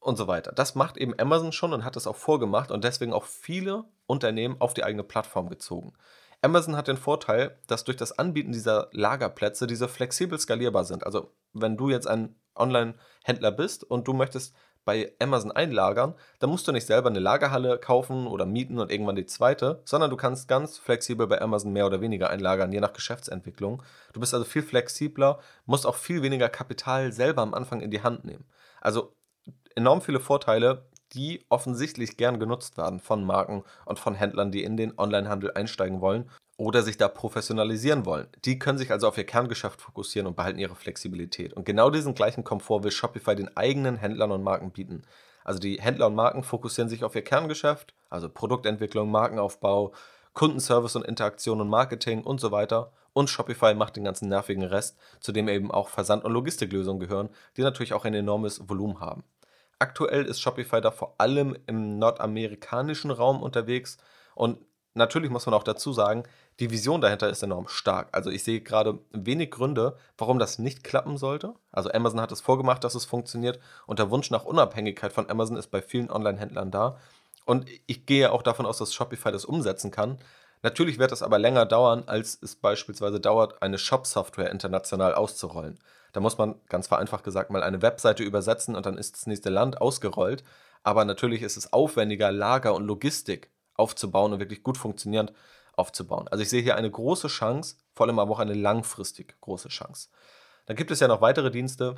und 0.00 0.16
so 0.16 0.28
weiter. 0.28 0.52
Das 0.52 0.76
macht 0.76 0.96
eben 0.98 1.18
Amazon 1.18 1.50
schon 1.50 1.72
und 1.72 1.84
hat 1.84 1.96
das 1.96 2.06
auch 2.06 2.14
vorgemacht 2.14 2.70
und 2.70 2.84
deswegen 2.84 3.12
auch 3.12 3.24
viele 3.24 3.84
Unternehmen 4.06 4.56
auf 4.60 4.72
die 4.72 4.84
eigene 4.84 5.02
Plattform 5.02 5.48
gezogen. 5.48 5.94
Amazon 6.46 6.76
hat 6.76 6.86
den 6.86 6.96
Vorteil, 6.96 7.58
dass 7.66 7.82
durch 7.82 7.96
das 7.96 8.16
Anbieten 8.16 8.52
dieser 8.52 8.88
Lagerplätze 8.92 9.66
diese 9.66 9.88
flexibel 9.88 10.38
skalierbar 10.38 10.84
sind. 10.84 11.04
Also 11.04 11.32
wenn 11.52 11.76
du 11.76 11.90
jetzt 11.90 12.06
ein 12.06 12.36
Online-Händler 12.54 13.50
bist 13.50 13.82
und 13.82 14.06
du 14.06 14.12
möchtest 14.12 14.54
bei 14.84 15.12
Amazon 15.20 15.50
einlagern, 15.50 16.14
dann 16.38 16.50
musst 16.50 16.68
du 16.68 16.70
nicht 16.70 16.86
selber 16.86 17.08
eine 17.08 17.18
Lagerhalle 17.18 17.78
kaufen 17.78 18.28
oder 18.28 18.46
mieten 18.46 18.78
und 18.78 18.92
irgendwann 18.92 19.16
die 19.16 19.26
zweite, 19.26 19.82
sondern 19.84 20.08
du 20.08 20.16
kannst 20.16 20.46
ganz 20.46 20.78
flexibel 20.78 21.26
bei 21.26 21.42
Amazon 21.42 21.72
mehr 21.72 21.84
oder 21.84 22.00
weniger 22.00 22.30
einlagern, 22.30 22.70
je 22.70 22.78
nach 22.78 22.92
Geschäftsentwicklung. 22.92 23.82
Du 24.12 24.20
bist 24.20 24.32
also 24.32 24.44
viel 24.44 24.62
flexibler, 24.62 25.40
musst 25.64 25.84
auch 25.84 25.96
viel 25.96 26.22
weniger 26.22 26.48
Kapital 26.48 27.12
selber 27.12 27.42
am 27.42 27.54
Anfang 27.54 27.80
in 27.80 27.90
die 27.90 28.04
Hand 28.04 28.24
nehmen. 28.24 28.44
Also 28.80 29.16
enorm 29.74 30.00
viele 30.00 30.20
Vorteile, 30.20 30.86
die 31.12 31.44
offensichtlich 31.48 32.16
gern 32.16 32.40
genutzt 32.40 32.76
werden 32.76 33.00
von 33.00 33.24
Marken 33.24 33.64
und 33.84 33.98
von 33.98 34.14
Händlern, 34.14 34.52
die 34.52 34.64
in 34.64 34.76
den 34.76 34.98
Onlinehandel 34.98 35.52
einsteigen 35.54 36.00
wollen 36.00 36.30
oder 36.56 36.82
sich 36.82 36.96
da 36.96 37.08
professionalisieren 37.08 38.06
wollen. 38.06 38.28
Die 38.44 38.58
können 38.58 38.78
sich 38.78 38.90
also 38.90 39.08
auf 39.08 39.18
ihr 39.18 39.26
Kerngeschäft 39.26 39.80
fokussieren 39.80 40.26
und 40.26 40.36
behalten 40.36 40.58
ihre 40.58 40.74
Flexibilität. 40.74 41.52
Und 41.52 41.66
genau 41.66 41.90
diesen 41.90 42.14
gleichen 42.14 42.44
Komfort 42.44 42.82
will 42.82 42.90
Shopify 42.90 43.34
den 43.34 43.54
eigenen 43.56 43.96
Händlern 43.96 44.32
und 44.32 44.42
Marken 44.42 44.70
bieten. 44.70 45.02
Also 45.44 45.60
die 45.60 45.80
Händler 45.80 46.08
und 46.08 46.14
Marken 46.14 46.42
fokussieren 46.42 46.88
sich 46.88 47.04
auf 47.04 47.14
ihr 47.14 47.22
Kerngeschäft, 47.22 47.94
also 48.10 48.28
Produktentwicklung, 48.28 49.10
Markenaufbau, 49.10 49.92
Kundenservice 50.32 50.96
und 50.96 51.06
Interaktion 51.06 51.60
und 51.60 51.68
Marketing 51.68 52.22
und 52.22 52.40
so 52.40 52.50
weiter. 52.50 52.92
Und 53.12 53.30
Shopify 53.30 53.74
macht 53.74 53.96
den 53.96 54.04
ganzen 54.04 54.28
nervigen 54.28 54.64
Rest, 54.64 54.98
zu 55.20 55.32
dem 55.32 55.48
eben 55.48 55.70
auch 55.70 55.88
Versand- 55.88 56.24
und 56.24 56.32
Logistiklösungen 56.32 57.00
gehören, 57.00 57.30
die 57.56 57.62
natürlich 57.62 57.94
auch 57.94 58.04
ein 58.04 58.12
enormes 58.12 58.68
Volumen 58.68 59.00
haben. 59.00 59.24
Aktuell 59.78 60.24
ist 60.24 60.40
Shopify 60.40 60.80
da 60.80 60.90
vor 60.90 61.14
allem 61.18 61.56
im 61.66 61.98
nordamerikanischen 61.98 63.10
Raum 63.10 63.42
unterwegs 63.42 63.98
und 64.34 64.58
natürlich 64.94 65.30
muss 65.30 65.46
man 65.46 65.54
auch 65.54 65.62
dazu 65.62 65.92
sagen, 65.92 66.24
die 66.58 66.70
Vision 66.70 67.02
dahinter 67.02 67.28
ist 67.28 67.42
enorm 67.42 67.68
stark. 67.68 68.08
Also 68.12 68.30
ich 68.30 68.42
sehe 68.42 68.60
gerade 68.60 68.98
wenig 69.12 69.50
Gründe, 69.50 69.96
warum 70.16 70.38
das 70.38 70.58
nicht 70.58 70.82
klappen 70.82 71.18
sollte. 71.18 71.54
Also 71.70 71.90
Amazon 71.92 72.20
hat 72.20 72.32
es 72.32 72.40
vorgemacht, 72.40 72.82
dass 72.84 72.94
es 72.94 73.04
funktioniert 73.04 73.60
und 73.86 73.98
der 73.98 74.10
Wunsch 74.10 74.30
nach 74.30 74.44
Unabhängigkeit 74.44 75.12
von 75.12 75.28
Amazon 75.28 75.56
ist 75.56 75.68
bei 75.68 75.82
vielen 75.82 76.10
Online-Händlern 76.10 76.70
da. 76.70 76.98
Und 77.44 77.68
ich 77.86 78.06
gehe 78.06 78.32
auch 78.32 78.42
davon 78.42 78.66
aus, 78.66 78.78
dass 78.78 78.94
Shopify 78.94 79.30
das 79.30 79.44
umsetzen 79.44 79.90
kann. 79.90 80.18
Natürlich 80.62 80.98
wird 80.98 81.12
es 81.12 81.22
aber 81.22 81.38
länger 81.38 81.66
dauern, 81.66 82.04
als 82.06 82.38
es 82.42 82.56
beispielsweise 82.56 83.20
dauert, 83.20 83.62
eine 83.62 83.78
Shop-Software 83.78 84.50
international 84.50 85.14
auszurollen. 85.14 85.78
Da 86.12 86.20
muss 86.20 86.38
man 86.38 86.54
ganz 86.68 86.86
vereinfacht 86.86 87.24
gesagt 87.24 87.50
mal 87.50 87.62
eine 87.62 87.82
Webseite 87.82 88.22
übersetzen 88.22 88.74
und 88.74 88.86
dann 88.86 88.96
ist 88.96 89.14
das 89.14 89.26
nächste 89.26 89.50
Land 89.50 89.80
ausgerollt. 89.80 90.44
Aber 90.82 91.04
natürlich 91.04 91.42
ist 91.42 91.56
es 91.56 91.72
aufwendiger, 91.72 92.32
Lager 92.32 92.74
und 92.74 92.86
Logistik 92.86 93.50
aufzubauen 93.74 94.32
und 94.32 94.38
wirklich 94.38 94.62
gut 94.62 94.78
funktionierend 94.78 95.32
aufzubauen. 95.74 96.28
Also 96.28 96.42
ich 96.42 96.48
sehe 96.48 96.62
hier 96.62 96.76
eine 96.76 96.90
große 96.90 97.28
Chance, 97.28 97.76
vor 97.92 98.06
allem 98.06 98.18
aber 98.18 98.32
auch 98.32 98.38
eine 98.38 98.54
langfristig 98.54 99.38
große 99.40 99.68
Chance. 99.68 100.08
Dann 100.64 100.76
gibt 100.76 100.90
es 100.90 101.00
ja 101.00 101.08
noch 101.08 101.20
weitere 101.20 101.50
Dienste, 101.50 101.96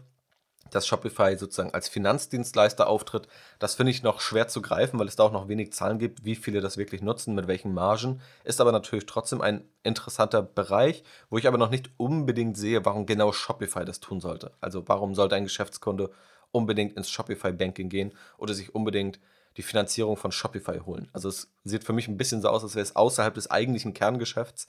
dass 0.71 0.87
Shopify 0.87 1.37
sozusagen 1.37 1.75
als 1.75 1.89
Finanzdienstleister 1.89 2.87
auftritt, 2.87 3.29
das 3.59 3.75
finde 3.75 3.91
ich 3.91 4.03
noch 4.03 4.21
schwer 4.21 4.49
zu 4.49 4.63
greifen, 4.63 4.99
weil 4.99 5.09
es 5.09 5.17
da 5.17 5.25
auch 5.25 5.33
noch 5.33 5.49
wenig 5.49 5.73
Zahlen 5.73 5.99
gibt, 5.99 6.25
wie 6.25 6.37
viele 6.37 6.61
das 6.61 6.77
wirklich 6.77 7.03
nutzen, 7.03 7.35
mit 7.35 7.49
welchen 7.49 7.75
Margen. 7.75 8.21
Ist 8.45 8.61
aber 8.61 8.73
natürlich 8.73 9.07
trotzdem 9.07 9.41
ein 9.41 9.65
interessanter 9.83 10.43
Bereich, 10.43 11.03
wo 11.31 11.39
ich 11.39 11.47
aber 11.47 11.59
noch 11.59 11.71
nicht 11.71 11.91
unbedingt 11.97 12.57
sehe, 12.57 12.85
warum 12.85 13.07
genau 13.07 13.33
Shopify 13.33 13.85
das 13.85 14.01
tun 14.01 14.21
sollte. 14.21 14.53
Also 14.61 14.89
warum 14.89 15.15
sollte 15.15 15.37
ein 15.37 15.45
Geschäftskunde 15.45 16.11
unbedingt 16.51 16.97
ins 16.97 17.11
Shopify 17.11 17.53
Banking 17.53 17.89
gehen 17.89 18.13
oder 18.39 18.55
sich 18.55 18.75
unbedingt 18.75 19.19
die 19.57 19.63
Finanzierung 19.63 20.17
von 20.17 20.33
Shopify 20.33 20.79
holen. 20.79 21.09
Also 21.13 21.29
es 21.29 21.51
sieht 21.65 21.85
für 21.85 21.93
mich 21.93 22.09
ein 22.09 22.17
bisschen 22.17 22.41
so 22.41 22.49
aus, 22.49 22.63
als 22.63 22.77
wäre 22.77 22.85
es 22.85 22.97
außerhalb 22.97 23.35
des 23.35 23.51
eigentlichen 23.51 23.93
Kerngeschäfts. 23.93 24.69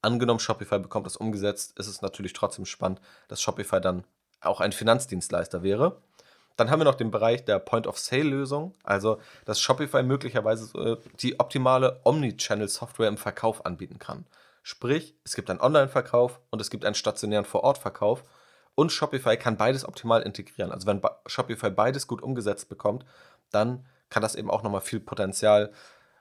Angenommen, 0.00 0.38
Shopify 0.38 0.78
bekommt 0.78 1.06
das 1.06 1.16
umgesetzt, 1.16 1.76
ist 1.78 1.88
es 1.88 2.02
natürlich 2.02 2.32
trotzdem 2.32 2.64
spannend, 2.64 3.00
dass 3.26 3.42
Shopify 3.42 3.80
dann 3.80 4.04
auch 4.40 4.60
ein 4.60 4.72
Finanzdienstleister 4.72 5.62
wäre. 5.62 6.00
Dann 6.56 6.70
haben 6.70 6.80
wir 6.80 6.84
noch 6.84 6.96
den 6.96 7.10
Bereich 7.10 7.44
der 7.44 7.60
Point-of-Sale-Lösung, 7.60 8.74
also 8.82 9.20
dass 9.44 9.60
Shopify 9.60 10.02
möglicherweise 10.02 10.98
die 11.20 11.38
optimale 11.38 12.00
Omnichannel-Software 12.04 13.08
im 13.08 13.16
Verkauf 13.16 13.64
anbieten 13.64 13.98
kann. 13.98 14.26
Sprich, 14.64 15.14
es 15.24 15.36
gibt 15.36 15.50
einen 15.50 15.60
Online-Verkauf 15.60 16.40
und 16.50 16.60
es 16.60 16.68
gibt 16.68 16.84
einen 16.84 16.96
stationären 16.96 17.44
Vor-Ort-Verkauf. 17.44 18.24
Und 18.74 18.92
Shopify 18.92 19.36
kann 19.36 19.56
beides 19.56 19.86
optimal 19.86 20.22
integrieren. 20.22 20.70
Also 20.72 20.86
wenn 20.86 21.00
Shopify 21.26 21.70
beides 21.70 22.06
gut 22.06 22.22
umgesetzt 22.22 22.68
bekommt, 22.68 23.04
dann 23.50 23.86
kann 24.10 24.22
das 24.22 24.34
eben 24.34 24.50
auch 24.50 24.62
nochmal 24.62 24.80
viel 24.80 25.00
Potenzial 25.00 25.72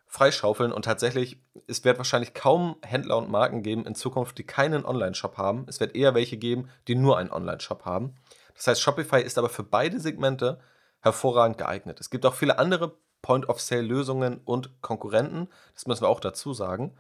freischaufeln. 0.08 0.72
Und 0.72 0.86
tatsächlich, 0.86 1.40
es 1.68 1.84
wird 1.84 1.98
wahrscheinlich 1.98 2.34
kaum 2.34 2.78
Händler 2.82 3.18
und 3.18 3.30
Marken 3.30 3.62
geben 3.62 3.86
in 3.86 3.96
Zukunft, 3.96 4.38
die 4.38 4.46
keinen 4.46 4.86
Online-Shop 4.86 5.38
haben. 5.38 5.66
Es 5.68 5.80
wird 5.80 5.96
eher 5.96 6.16
welche 6.16 6.38
geben, 6.38 6.70
die 6.88 6.96
nur 6.96 7.18
einen 7.18 7.32
Online-Shop 7.32 7.86
haben. 7.86 8.16
Das 8.56 8.68
heißt, 8.68 8.82
Shopify 8.82 9.22
ist 9.22 9.38
aber 9.38 9.50
für 9.50 9.64
beide 9.64 10.00
Segmente 10.00 10.60
hervorragend 11.02 11.58
geeignet. 11.58 12.00
Es 12.00 12.10
gibt 12.10 12.26
auch 12.26 12.34
viele 12.34 12.58
andere 12.58 12.98
Point-of-Sale-Lösungen 13.22 14.42
und 14.46 14.82
Konkurrenten, 14.82 15.50
das 15.74 15.86
müssen 15.86 16.04
wir 16.04 16.10
auch 16.10 16.20
dazu 16.20 16.54
sagen. 16.54 16.96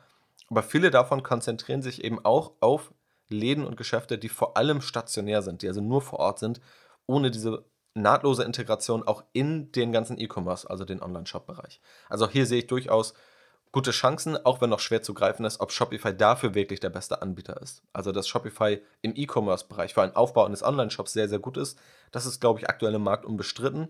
Aber 0.49 0.63
viele 0.63 0.91
davon 0.91 1.23
konzentrieren 1.23 1.81
sich 1.81 2.03
eben 2.03 2.23
auch 2.23 2.53
auf 2.59 2.93
Läden 3.29 3.65
und 3.65 3.77
Geschäfte, 3.77 4.17
die 4.17 4.29
vor 4.29 4.57
allem 4.57 4.81
stationär 4.81 5.41
sind, 5.41 5.61
die 5.61 5.67
also 5.67 5.81
nur 5.81 6.01
vor 6.01 6.19
Ort 6.19 6.39
sind, 6.39 6.61
ohne 7.05 7.31
diese 7.31 7.65
nahtlose 7.97 8.43
Integration 8.43 9.07
auch 9.07 9.23
in 9.33 9.71
den 9.71 9.91
ganzen 9.91 10.19
E-Commerce, 10.19 10.69
also 10.69 10.85
den 10.85 11.01
Online-Shop-Bereich. 11.01 11.81
Also 12.09 12.29
hier 12.29 12.45
sehe 12.45 12.59
ich 12.59 12.67
durchaus 12.67 13.13
gute 13.71 13.91
Chancen, 13.91 14.37
auch 14.45 14.61
wenn 14.61 14.69
noch 14.69 14.79
schwer 14.79 15.01
zu 15.01 15.13
greifen 15.13 15.45
ist, 15.45 15.59
ob 15.59 15.71
Shopify 15.71 16.15
dafür 16.15 16.55
wirklich 16.55 16.79
der 16.79 16.89
beste 16.89 17.21
Anbieter 17.21 17.61
ist. 17.61 17.83
Also 17.93 18.11
dass 18.11 18.27
Shopify 18.27 18.81
im 19.01 19.13
E-Commerce-Bereich 19.15 19.93
für 19.93 20.01
einen 20.01 20.15
Aufbau 20.15 20.45
eines 20.45 20.63
Online-Shops 20.63 21.13
sehr, 21.13 21.29
sehr 21.29 21.39
gut 21.39 21.57
ist, 21.57 21.77
das 22.11 22.25
ist, 22.25 22.39
glaube 22.39 22.59
ich, 22.59 22.69
aktuell 22.69 22.95
im 22.95 23.03
Markt 23.03 23.25
unbestritten. 23.25 23.89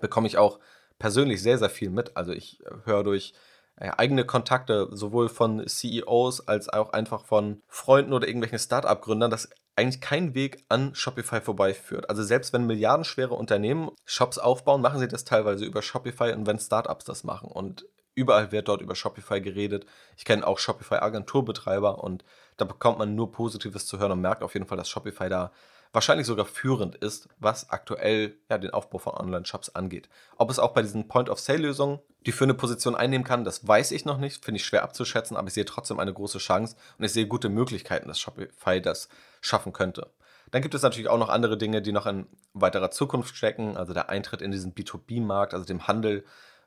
Bekomme 0.00 0.26
ich 0.26 0.38
auch 0.38 0.58
persönlich 0.98 1.42
sehr, 1.42 1.58
sehr 1.58 1.70
viel 1.70 1.90
mit. 1.90 2.16
Also 2.16 2.32
ich 2.32 2.60
äh, 2.64 2.70
höre 2.84 3.04
durch 3.04 3.34
äh, 3.76 3.90
eigene 3.96 4.24
Kontakte, 4.24 4.88
sowohl 4.92 5.28
von 5.28 5.66
CEOs 5.66 6.48
als 6.48 6.68
auch 6.68 6.92
einfach 6.92 7.24
von 7.24 7.62
Freunden 7.68 8.12
oder 8.12 8.26
irgendwelchen 8.26 8.58
Startup-Gründern, 8.58 9.30
dass 9.30 9.50
eigentlich 9.76 10.00
kein 10.00 10.34
Weg 10.34 10.64
an 10.68 10.94
Shopify 10.94 11.40
vorbeiführt. 11.40 12.08
Also 12.08 12.22
selbst 12.22 12.52
wenn 12.52 12.66
milliardenschwere 12.66 13.34
Unternehmen 13.34 13.90
Shops 14.04 14.38
aufbauen, 14.38 14.80
machen 14.80 15.00
sie 15.00 15.08
das 15.08 15.24
teilweise 15.24 15.64
über 15.64 15.82
Shopify 15.82 16.32
und 16.32 16.46
wenn 16.46 16.58
Startups 16.58 17.04
das 17.04 17.24
machen. 17.24 17.50
Und 17.50 17.86
überall 18.14 18.52
wird 18.52 18.68
dort 18.68 18.82
über 18.82 18.94
Shopify 18.94 19.40
geredet. 19.40 19.86
Ich 20.16 20.24
kenne 20.24 20.46
auch 20.46 20.58
Shopify-Agenturbetreiber 20.58 22.02
und 22.02 22.24
da 22.56 22.64
bekommt 22.64 22.98
man 22.98 23.14
nur 23.14 23.32
Positives 23.32 23.86
zu 23.86 23.98
hören 23.98 24.12
und 24.12 24.20
merkt 24.20 24.42
auf 24.42 24.54
jeden 24.54 24.66
Fall, 24.66 24.78
dass 24.78 24.88
Shopify 24.88 25.28
da 25.28 25.52
wahrscheinlich 25.94 26.26
sogar 26.26 26.44
führend 26.44 26.96
ist, 26.96 27.28
was 27.38 27.70
aktuell 27.70 28.36
ja, 28.50 28.58
den 28.58 28.70
Aufbau 28.70 28.98
von 28.98 29.14
Online-Shops 29.14 29.70
angeht. 29.70 30.08
Ob 30.36 30.50
es 30.50 30.58
auch 30.58 30.74
bei 30.74 30.82
diesen 30.82 31.08
Point-of-Sale-Lösungen 31.08 32.00
die 32.26 32.32
für 32.32 32.44
eine 32.44 32.54
Position 32.54 32.94
einnehmen 32.94 33.24
kann, 33.24 33.44
das 33.44 33.66
weiß 33.66 33.90
ich 33.92 34.04
noch 34.04 34.18
nicht, 34.18 34.44
finde 34.44 34.58
ich 34.58 34.64
schwer 34.64 34.82
abzuschätzen, 34.82 35.36
aber 35.36 35.48
ich 35.48 35.54
sehe 35.54 35.64
trotzdem 35.64 36.00
eine 36.00 36.12
große 36.12 36.38
Chance 36.38 36.76
und 36.98 37.04
ich 37.04 37.12
sehe 37.12 37.26
gute 37.26 37.48
Möglichkeiten, 37.48 38.08
dass 38.08 38.18
Shopify 38.18 38.80
das 38.80 39.08
schaffen 39.40 39.72
könnte. 39.72 40.10
Dann 40.50 40.62
gibt 40.62 40.74
es 40.74 40.82
natürlich 40.82 41.08
auch 41.08 41.18
noch 41.18 41.28
andere 41.28 41.58
Dinge, 41.58 41.82
die 41.82 41.92
noch 41.92 42.06
in 42.06 42.26
weiterer 42.52 42.90
Zukunft 42.90 43.36
stecken, 43.36 43.76
also 43.76 43.92
der 43.92 44.08
Eintritt 44.08 44.40
in 44.40 44.52
diesen 44.52 44.74
B2B-Markt, 44.74 45.52
also 45.52 45.66
dem 45.66 45.86
Handel 45.86 46.24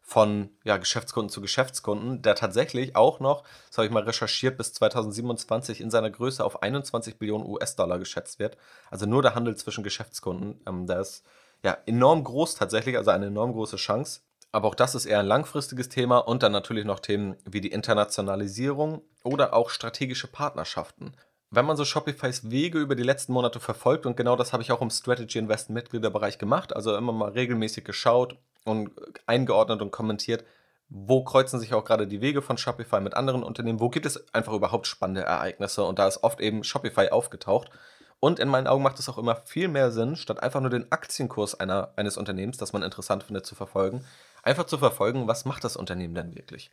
von 0.08 0.52
ja, 0.64 0.78
Geschäftskunden 0.78 1.30
zu 1.30 1.42
Geschäftskunden, 1.42 2.22
der 2.22 2.34
tatsächlich 2.36 2.96
auch 2.96 3.20
noch, 3.20 3.44
das 3.68 3.78
habe 3.78 3.88
ich 3.88 3.92
mal 3.92 4.04
recherchiert, 4.04 4.58
bis 4.58 4.72
2027 4.74 5.82
in 5.82 5.92
seiner 5.92 6.10
Größe 6.10 6.46
auf 6.46 6.64
21 6.64 7.20
Billionen 7.20 7.46
US-Dollar 7.46 8.00
geschätzt 8.00 8.40
wird. 8.40 8.56
Also 8.90 9.06
nur 9.06 9.22
der 9.22 9.36
Handel 9.36 9.58
zwischen 9.58 9.84
Geschäftskunden, 9.84 10.62
ähm, 10.66 10.88
der 10.88 11.02
ist 11.02 11.26
ja 11.62 11.78
enorm 11.86 12.24
groß 12.24 12.56
tatsächlich, 12.56 12.96
also 12.96 13.12
eine 13.12 13.26
enorm 13.26 13.52
große 13.52 13.76
Chance. 13.76 14.22
Aber 14.54 14.70
auch 14.70 14.76
das 14.76 14.96
ist 14.96 15.06
eher 15.06 15.20
ein 15.20 15.26
langfristiges 15.26 15.90
Thema 15.90 16.20
und 16.20 16.42
dann 16.42 16.54
natürlich 16.54 16.86
noch 16.86 17.02
Themen 17.02 17.36
wie 17.44 17.60
die 17.60 17.74
Internationalisierung 17.74 19.02
oder 19.26 19.54
auch 19.54 19.70
strategische 19.70 20.28
Partnerschaften. 20.28 21.18
Wenn 21.52 21.66
man 21.66 21.76
so 21.76 21.84
Shopifys 21.84 22.50
Wege 22.50 22.80
über 22.80 22.96
die 22.96 23.04
letzten 23.04 23.34
Monate 23.34 23.60
verfolgt, 23.60 24.06
und 24.06 24.16
genau 24.16 24.38
das 24.38 24.54
habe 24.54 24.64
ich 24.64 24.72
auch 24.72 24.82
im 24.82 24.90
Strategy 24.90 25.38
Invest 25.38 25.70
Mitgliederbereich 25.70 26.38
gemacht, 26.38 26.74
also 26.74 26.96
immer 26.96 27.12
mal 27.12 27.32
regelmäßig 27.32 27.84
geschaut, 27.84 28.38
und 28.68 28.92
eingeordnet 29.26 29.82
und 29.82 29.92
kommentiert, 29.92 30.44
wo 30.90 31.24
kreuzen 31.24 31.60
sich 31.60 31.74
auch 31.74 31.84
gerade 31.84 32.08
die 32.08 32.22
Wege 32.22 32.42
von 32.42 32.58
Shopify 32.58 33.02
mit 33.02 33.16
anderen 33.16 33.44
Unternehmen, 33.44 33.80
wo 33.80 33.90
gibt 33.90 34.06
es 34.06 34.34
einfach 34.34 34.54
überhaupt 34.54 34.88
spannende 34.88 35.22
Ereignisse 35.22 35.84
und 35.84 36.00
da 36.00 36.08
ist 36.08 36.24
oft 36.24 36.40
eben 36.40 36.64
Shopify 36.64 37.10
aufgetaucht. 37.10 37.70
Und 38.20 38.40
in 38.40 38.50
meinen 38.50 38.66
Augen 38.66 38.82
macht 38.82 38.98
es 38.98 39.10
auch 39.10 39.20
immer 39.20 39.36
viel 39.46 39.68
mehr 39.68 39.92
Sinn, 39.92 40.16
statt 40.16 40.42
einfach 40.42 40.60
nur 40.60 40.72
den 40.72 40.92
Aktienkurs 40.92 41.60
einer, 41.60 41.94
eines 41.98 42.18
Unternehmens, 42.18 42.58
das 42.58 42.74
man 42.74 42.82
interessant 42.82 43.24
findet, 43.24 43.46
zu 43.46 43.54
verfolgen, 43.54 44.04
einfach 44.42 44.66
zu 44.66 44.80
verfolgen, 44.80 45.28
was 45.28 45.46
macht 45.46 45.64
das 45.64 45.78
Unternehmen 45.78 46.16
denn 46.16 46.36
wirklich. 46.36 46.72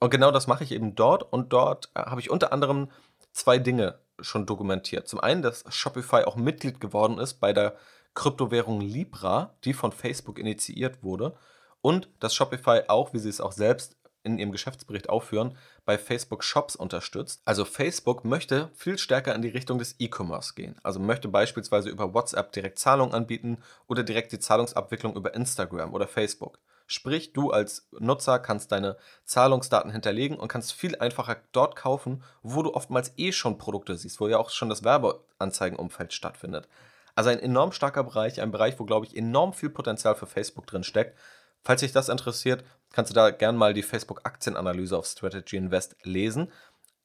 Und 0.00 0.10
genau 0.10 0.30
das 0.30 0.46
mache 0.46 0.64
ich 0.64 0.72
eben 0.72 0.94
dort 0.94 1.30
und 1.30 1.52
dort 1.52 1.90
äh, 1.94 2.00
habe 2.00 2.20
ich 2.20 2.30
unter 2.30 2.52
anderem 2.52 2.90
zwei 3.32 3.58
Dinge 3.58 3.98
schon 4.20 4.46
dokumentiert. 4.46 5.08
Zum 5.08 5.20
einen, 5.20 5.42
dass 5.42 5.64
Shopify 5.68 6.24
auch 6.24 6.36
Mitglied 6.36 6.80
geworden 6.80 7.18
ist 7.18 7.34
bei 7.34 7.52
der 7.52 7.76
Kryptowährung 8.18 8.80
Libra, 8.80 9.54
die 9.62 9.72
von 9.72 9.92
Facebook 9.92 10.40
initiiert 10.40 11.04
wurde, 11.04 11.36
und 11.80 12.08
dass 12.18 12.34
Shopify 12.34 12.80
auch, 12.88 13.12
wie 13.12 13.20
sie 13.20 13.28
es 13.28 13.40
auch 13.40 13.52
selbst 13.52 13.96
in 14.24 14.40
ihrem 14.40 14.50
Geschäftsbericht 14.50 15.08
aufführen, 15.08 15.56
bei 15.84 15.96
Facebook 15.96 16.42
Shops 16.42 16.74
unterstützt. 16.74 17.40
Also 17.44 17.64
Facebook 17.64 18.24
möchte 18.24 18.70
viel 18.74 18.98
stärker 18.98 19.36
in 19.36 19.42
die 19.42 19.48
Richtung 19.48 19.78
des 19.78 19.94
E-Commerce 20.00 20.54
gehen. 20.54 20.74
Also 20.82 20.98
möchte 20.98 21.28
beispielsweise 21.28 21.90
über 21.90 22.12
WhatsApp 22.12 22.50
direkt 22.50 22.80
Zahlungen 22.80 23.14
anbieten 23.14 23.58
oder 23.86 24.02
direkt 24.02 24.32
die 24.32 24.40
Zahlungsabwicklung 24.40 25.14
über 25.14 25.34
Instagram 25.34 25.94
oder 25.94 26.08
Facebook. 26.08 26.58
Sprich, 26.88 27.32
du 27.32 27.52
als 27.52 27.86
Nutzer 28.00 28.40
kannst 28.40 28.72
deine 28.72 28.96
Zahlungsdaten 29.26 29.92
hinterlegen 29.92 30.36
und 30.38 30.48
kannst 30.48 30.72
viel 30.72 30.96
einfacher 30.96 31.36
dort 31.52 31.76
kaufen, 31.76 32.24
wo 32.42 32.62
du 32.62 32.74
oftmals 32.74 33.12
eh 33.16 33.30
schon 33.30 33.58
Produkte 33.58 33.96
siehst, 33.96 34.18
wo 34.18 34.26
ja 34.26 34.38
auch 34.38 34.50
schon 34.50 34.70
das 34.70 34.82
Werbeanzeigenumfeld 34.82 36.12
stattfindet. 36.12 36.66
Also 37.18 37.30
ein 37.30 37.40
enorm 37.40 37.72
starker 37.72 38.04
Bereich, 38.04 38.40
ein 38.40 38.52
Bereich, 38.52 38.78
wo, 38.78 38.84
glaube 38.84 39.04
ich, 39.04 39.16
enorm 39.16 39.52
viel 39.52 39.70
Potenzial 39.70 40.14
für 40.14 40.28
Facebook 40.28 40.68
drin 40.68 40.84
steckt. 40.84 41.18
Falls 41.64 41.80
dich 41.80 41.90
das 41.90 42.08
interessiert, 42.08 42.62
kannst 42.92 43.10
du 43.10 43.14
da 43.16 43.30
gerne 43.30 43.58
mal 43.58 43.74
die 43.74 43.82
Facebook-Aktienanalyse 43.82 44.96
auf 44.96 45.04
Strategy 45.04 45.56
Invest 45.56 45.96
lesen. 46.04 46.52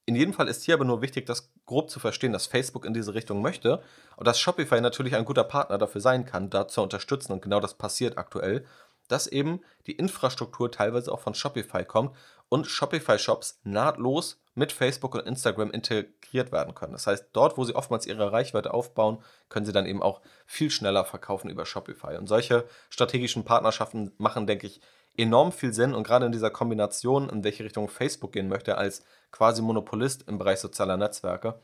In 0.05 0.15
jedem 0.15 0.35
Fall 0.35 0.49
ist 0.49 0.61
hier 0.61 0.75
aber 0.75 0.85
nur 0.85 1.01
wichtig, 1.01 1.25
das 1.25 1.51
grob 1.65 1.89
zu 1.89 1.99
verstehen, 1.99 2.31
dass 2.31 2.45
Facebook 2.45 2.85
in 2.85 2.93
diese 2.93 3.15
Richtung 3.15 3.41
möchte 3.41 3.81
und 4.15 4.27
dass 4.27 4.39
Shopify 4.39 4.81
natürlich 4.81 5.15
ein 5.15 5.25
guter 5.25 5.45
Partner 5.45 5.79
dafür 5.79 6.01
sein 6.01 6.27
kann, 6.27 6.51
da 6.51 6.67
zu 6.67 6.83
unterstützen. 6.83 7.31
Und 7.31 7.41
genau 7.41 7.59
das 7.59 7.73
passiert 7.73 8.19
aktuell, 8.19 8.67
dass 9.07 9.25
eben 9.25 9.61
die 9.87 9.93
Infrastruktur 9.93 10.71
teilweise 10.71 11.11
auch 11.11 11.21
von 11.21 11.33
Shopify 11.33 11.85
kommt 11.85 12.15
und 12.49 12.67
Shopify-Shops 12.67 13.61
nahtlos 13.63 14.42
mit 14.55 14.71
Facebook 14.71 15.15
und 15.15 15.25
Instagram 15.25 15.71
integriert 15.71 16.51
werden 16.51 16.75
können. 16.75 16.93
Das 16.93 17.07
heißt, 17.07 17.27
dort, 17.33 17.57
wo 17.57 17.63
sie 17.63 17.75
oftmals 17.75 18.05
ihre 18.05 18.31
Reichweite 18.31 18.73
aufbauen, 18.73 19.17
können 19.49 19.65
sie 19.65 19.71
dann 19.71 19.85
eben 19.85 20.03
auch 20.03 20.21
viel 20.45 20.69
schneller 20.69 21.05
verkaufen 21.05 21.49
über 21.49 21.65
Shopify. 21.65 22.17
Und 22.17 22.27
solche 22.27 22.65
strategischen 22.89 23.45
Partnerschaften 23.45 24.11
machen, 24.17 24.45
denke 24.45 24.67
ich, 24.67 24.81
enorm 25.17 25.51
viel 25.51 25.73
Sinn 25.73 25.93
und 25.93 26.03
gerade 26.03 26.25
in 26.25 26.31
dieser 26.31 26.49
Kombination, 26.49 27.29
in 27.29 27.43
welche 27.43 27.63
Richtung 27.63 27.87
Facebook 27.87 28.31
gehen 28.31 28.49
möchte, 28.49 28.77
als 28.77 29.03
quasi 29.31 29.61
Monopolist 29.61 30.27
im 30.27 30.37
Bereich 30.37 30.59
sozialer 30.59 30.97
Netzwerke, 30.97 31.59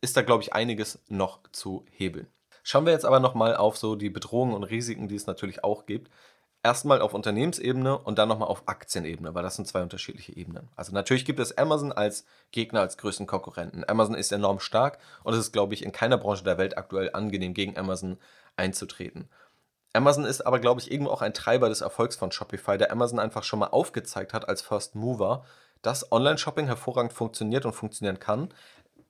ist 0.00 0.16
da, 0.16 0.22
glaube 0.22 0.42
ich, 0.42 0.52
einiges 0.52 1.00
noch 1.08 1.40
zu 1.52 1.84
hebeln. 1.90 2.26
Schauen 2.62 2.86
wir 2.86 2.92
jetzt 2.92 3.04
aber 3.04 3.20
nochmal 3.20 3.56
auf 3.56 3.76
so 3.76 3.94
die 3.94 4.10
Bedrohungen 4.10 4.54
und 4.54 4.64
Risiken, 4.64 5.06
die 5.06 5.16
es 5.16 5.26
natürlich 5.26 5.62
auch 5.62 5.86
gibt 5.86 6.10
erstmal 6.64 7.02
auf 7.02 7.12
Unternehmensebene 7.12 7.96
und 7.98 8.18
dann 8.18 8.28
nochmal 8.28 8.48
auf 8.48 8.62
Aktienebene, 8.66 9.34
weil 9.34 9.42
das 9.42 9.56
sind 9.56 9.68
zwei 9.68 9.82
unterschiedliche 9.82 10.34
Ebenen. 10.34 10.70
Also 10.74 10.92
natürlich 10.92 11.26
gibt 11.26 11.38
es 11.38 11.56
Amazon 11.56 11.92
als 11.92 12.24
Gegner, 12.50 12.80
als 12.80 12.96
größten 12.96 13.26
Konkurrenten. 13.26 13.84
Amazon 13.86 14.14
ist 14.14 14.32
enorm 14.32 14.58
stark 14.58 14.98
und 15.22 15.34
es 15.34 15.40
ist, 15.40 15.52
glaube 15.52 15.74
ich, 15.74 15.84
in 15.84 15.92
keiner 15.92 16.16
Branche 16.16 16.42
der 16.42 16.56
Welt 16.58 16.78
aktuell 16.78 17.10
angenehm, 17.12 17.52
gegen 17.52 17.76
Amazon 17.76 18.18
einzutreten. 18.56 19.28
Amazon 19.92 20.24
ist 20.24 20.40
aber, 20.40 20.58
glaube 20.58 20.80
ich, 20.80 20.90
irgendwo 20.90 21.12
auch 21.12 21.22
ein 21.22 21.34
Treiber 21.34 21.68
des 21.68 21.82
Erfolgs 21.82 22.16
von 22.16 22.32
Shopify, 22.32 22.78
der 22.78 22.90
Amazon 22.90 23.20
einfach 23.20 23.44
schon 23.44 23.58
mal 23.58 23.68
aufgezeigt 23.68 24.32
hat 24.32 24.48
als 24.48 24.62
First 24.62 24.94
Mover, 24.94 25.44
dass 25.82 26.10
Online-Shopping 26.10 26.66
hervorragend 26.66 27.12
funktioniert 27.12 27.66
und 27.66 27.74
funktionieren 27.74 28.18
kann. 28.18 28.48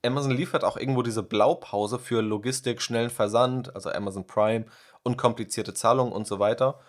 Amazon 0.05 0.33
liefert 0.33 0.65
auch 0.65 0.77
irgendwo 0.77 1.03
diese 1.03 1.23
Blaupause 1.23 2.01
für 2.01 2.21
Logistik, 2.21 2.83
schnellen 2.83 3.11
Versand, 3.11 3.75
also 3.77 3.91
Amazon 3.91 4.27
Prime, 4.27 4.67
unkomplizierte 5.05 5.73
Zahlungen 5.73 6.13
und 6.13 6.27
so 6.27 6.41
weiter 6.41 6.81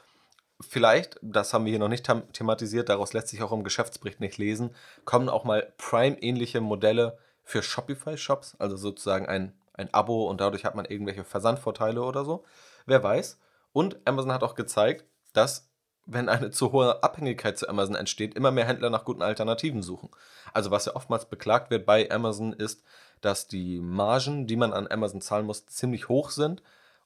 vielleicht, 0.61 1.19
das 1.21 1.53
haben 1.53 1.65
wir 1.65 1.71
hier 1.71 1.79
noch 1.79 1.89
nicht 1.89 2.09
thematisiert, 2.33 2.89
daraus 2.89 3.13
lässt 3.13 3.29
sich 3.29 3.41
auch 3.41 3.51
im 3.51 3.63
Geschäftsbericht 3.63 4.19
nicht 4.19 4.37
lesen, 4.37 4.71
kommen 5.03 5.29
auch 5.29 5.43
mal 5.43 5.73
Prime-ähnliche 5.77 6.61
Modelle 6.61 7.17
für 7.43 7.61
Shopify-Shops, 7.61 8.55
also 8.59 8.77
sozusagen 8.77 9.27
ein, 9.27 9.53
ein 9.73 9.93
Abo 9.93 10.29
und 10.29 10.41
dadurch 10.41 10.65
hat 10.65 10.75
man 10.75 10.85
irgendwelche 10.85 11.23
Versandvorteile 11.23 12.01
oder 12.01 12.25
so. 12.25 12.43
Wer 12.85 13.03
weiß. 13.03 13.39
Und 13.73 13.97
Amazon 14.05 14.31
hat 14.31 14.43
auch 14.43 14.55
gezeigt, 14.55 15.05
dass 15.33 15.69
wenn 16.05 16.29
eine 16.29 16.51
zu 16.51 16.71
hohe 16.71 17.03
Abhängigkeit 17.03 17.57
zu 17.57 17.67
Amazon 17.67 17.95
entsteht, 17.95 18.35
immer 18.35 18.51
mehr 18.51 18.67
Händler 18.67 18.89
nach 18.89 19.05
guten 19.05 19.23
Alternativen 19.23 19.81
suchen. 19.81 20.09
Also 20.53 20.71
was 20.71 20.85
ja 20.85 20.95
oftmals 20.95 21.25
beklagt 21.25 21.71
wird 21.71 21.85
bei 21.85 22.09
Amazon 22.11 22.53
ist, 22.53 22.83
dass 23.21 23.47
die 23.47 23.79
Margen, 23.79 24.45
die 24.45 24.55
man 24.55 24.71
an 24.71 24.87
Amazon 24.87 25.21
zahlen 25.21 25.45
muss, 25.45 25.65
ziemlich 25.65 26.07
hoch 26.07 26.29
sind 26.29 26.61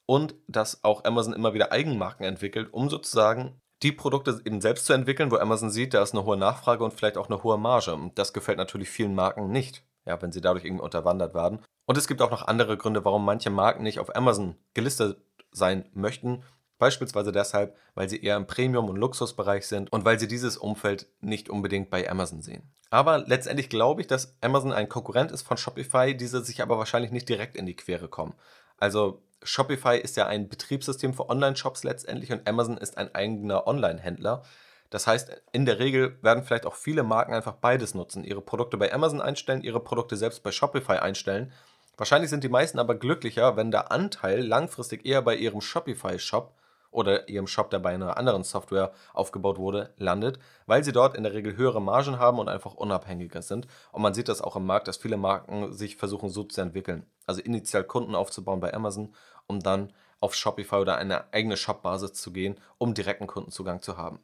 und 0.09 0.33
dass 0.47 0.83
auch 0.83 1.03
Amazon 1.03 1.33
immer 1.33 1.53
wieder 1.53 1.71
Eigenmarken 1.71 2.25
entwickelt, 2.25 2.73
um 2.73 2.89
sozusagen 2.89 3.61
die 3.83 3.91
Produkte 3.91 4.41
eben 4.43 4.59
selbst 4.59 4.87
zu 4.87 4.93
entwickeln, 4.93 5.29
wo 5.29 5.35
Amazon 5.35 5.69
sieht, 5.69 5.93
da 5.93 6.01
ist 6.01 6.15
eine 6.15 6.25
hohe 6.25 6.35
Nachfrage 6.35 6.83
und 6.83 6.95
vielleicht 6.95 7.15
auch 7.15 7.29
eine 7.29 7.43
hohe 7.43 7.59
Marge. 7.59 7.93
Und 7.93 8.17
das 8.17 8.33
gefällt 8.33 8.57
natürlich 8.57 8.89
vielen 8.89 9.13
Marken 9.13 9.51
nicht. 9.51 9.83
ja, 10.07 10.19
wenn 10.19 10.31
sie 10.31 10.41
dadurch 10.41 10.65
irgendwie 10.65 10.83
unterwandert 10.83 11.35
werden. 11.35 11.59
Und 11.85 11.95
es 11.95 12.07
gibt 12.07 12.23
auch 12.23 12.31
noch 12.31 12.47
andere 12.47 12.75
Gründe, 12.75 13.05
warum 13.05 13.23
manche 13.23 13.51
Marken 13.51 13.83
nicht 13.83 13.99
auf 13.99 14.15
Amazon 14.15 14.55
gelistet 14.73 15.21
sein 15.51 15.87
möchten. 15.93 16.43
Beispielsweise 16.79 17.31
deshalb, 17.31 17.77
weil 17.93 18.09
sie 18.09 18.19
eher 18.23 18.35
im 18.35 18.47
Premium- 18.47 18.89
und 18.89 18.95
Luxusbereich 18.95 19.67
sind 19.67 19.93
und 19.93 20.05
weil 20.05 20.19
sie 20.19 20.27
dieses 20.27 20.57
Umfeld 20.57 21.05
nicht 21.21 21.51
unbedingt 21.51 21.91
bei 21.91 22.09
Amazon 22.09 22.41
sehen. 22.41 22.63
Aber 22.89 23.19
letztendlich 23.19 23.69
glaube 23.69 24.01
ich, 24.01 24.07
dass 24.07 24.35
Amazon 24.41 24.73
ein 24.73 24.89
Konkurrent 24.89 25.31
ist 25.31 25.43
von 25.43 25.57
Shopify, 25.57 26.17
diese 26.17 26.43
sich 26.43 26.63
aber 26.63 26.79
wahrscheinlich 26.79 27.11
nicht 27.11 27.29
direkt 27.29 27.55
in 27.55 27.67
die 27.67 27.75
Quere 27.75 28.07
kommen. 28.07 28.33
Also 28.79 29.21
Shopify 29.43 29.97
ist 29.97 30.17
ja 30.17 30.27
ein 30.27 30.49
Betriebssystem 30.49 31.13
für 31.13 31.29
Online-Shops 31.29 31.83
letztendlich 31.83 32.31
und 32.31 32.47
Amazon 32.47 32.77
ist 32.77 32.97
ein 32.97 33.13
eigener 33.15 33.67
Online-Händler. 33.67 34.43
Das 34.89 35.05
heißt, 35.07 35.41
in 35.51 35.65
der 35.65 35.79
Regel 35.79 36.17
werden 36.23 36.43
vielleicht 36.43 36.65
auch 36.65 36.75
viele 36.75 37.03
Marken 37.03 37.33
einfach 37.33 37.53
beides 37.53 37.93
nutzen. 37.93 38.23
Ihre 38.23 38.41
Produkte 38.41 38.77
bei 38.77 38.91
Amazon 38.91 39.21
einstellen, 39.21 39.61
ihre 39.61 39.79
Produkte 39.79 40.17
selbst 40.17 40.43
bei 40.43 40.51
Shopify 40.51 40.93
einstellen. 40.93 41.51
Wahrscheinlich 41.97 42.29
sind 42.29 42.43
die 42.43 42.49
meisten 42.49 42.79
aber 42.79 42.95
glücklicher, 42.95 43.55
wenn 43.55 43.71
der 43.71 43.91
Anteil 43.91 44.41
langfristig 44.41 45.05
eher 45.05 45.21
bei 45.21 45.35
ihrem 45.35 45.61
Shopify-Shop 45.61 46.53
oder 46.91 47.29
ihrem 47.29 47.47
Shop, 47.47 47.69
der 47.69 47.79
bei 47.79 47.93
einer 47.93 48.17
anderen 48.17 48.43
Software 48.43 48.91
aufgebaut 49.13 49.57
wurde, 49.57 49.93
landet, 49.97 50.39
weil 50.65 50.83
sie 50.83 50.91
dort 50.91 51.15
in 51.15 51.23
der 51.23 51.33
Regel 51.33 51.55
höhere 51.55 51.81
Margen 51.81 52.19
haben 52.19 52.39
und 52.39 52.49
einfach 52.49 52.73
unabhängiger 52.73 53.41
sind. 53.41 53.67
Und 53.91 54.01
man 54.01 54.13
sieht 54.13 54.27
das 54.27 54.41
auch 54.41 54.55
im 54.55 54.65
Markt, 54.65 54.87
dass 54.87 54.97
viele 54.97 55.17
Marken 55.17 55.73
sich 55.73 55.97
versuchen 55.97 56.29
so 56.29 56.43
zu 56.43 56.61
entwickeln. 56.61 57.05
Also 57.25 57.41
initial 57.41 57.83
Kunden 57.83 58.15
aufzubauen 58.15 58.59
bei 58.59 58.73
Amazon, 58.73 59.13
um 59.47 59.59
dann 59.59 59.93
auf 60.19 60.35
Shopify 60.35 60.75
oder 60.75 60.97
eine 60.97 61.31
eigene 61.33 61.57
Shop-Basis 61.57 62.13
zu 62.13 62.31
gehen, 62.31 62.59
um 62.77 62.93
direkten 62.93 63.27
Kundenzugang 63.27 63.81
zu 63.81 63.97
haben. 63.97 64.19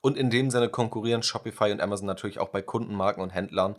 Und 0.00 0.16
in 0.16 0.30
dem 0.30 0.50
Sinne 0.50 0.68
konkurrieren 0.68 1.22
Shopify 1.22 1.72
und 1.72 1.80
Amazon 1.80 2.06
natürlich 2.06 2.38
auch 2.38 2.50
bei 2.50 2.62
Kunden, 2.62 2.94
Marken 2.94 3.20
und 3.20 3.30
Händlern, 3.30 3.76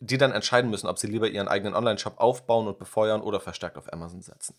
die 0.00 0.16
dann 0.16 0.32
entscheiden 0.32 0.70
müssen, 0.70 0.86
ob 0.86 0.98
sie 0.98 1.06
lieber 1.06 1.28
ihren 1.28 1.48
eigenen 1.48 1.74
Online-Shop 1.74 2.14
aufbauen 2.16 2.66
und 2.66 2.78
befeuern 2.78 3.20
oder 3.20 3.38
verstärkt 3.38 3.76
auf 3.76 3.92
Amazon 3.92 4.22
setzen. 4.22 4.54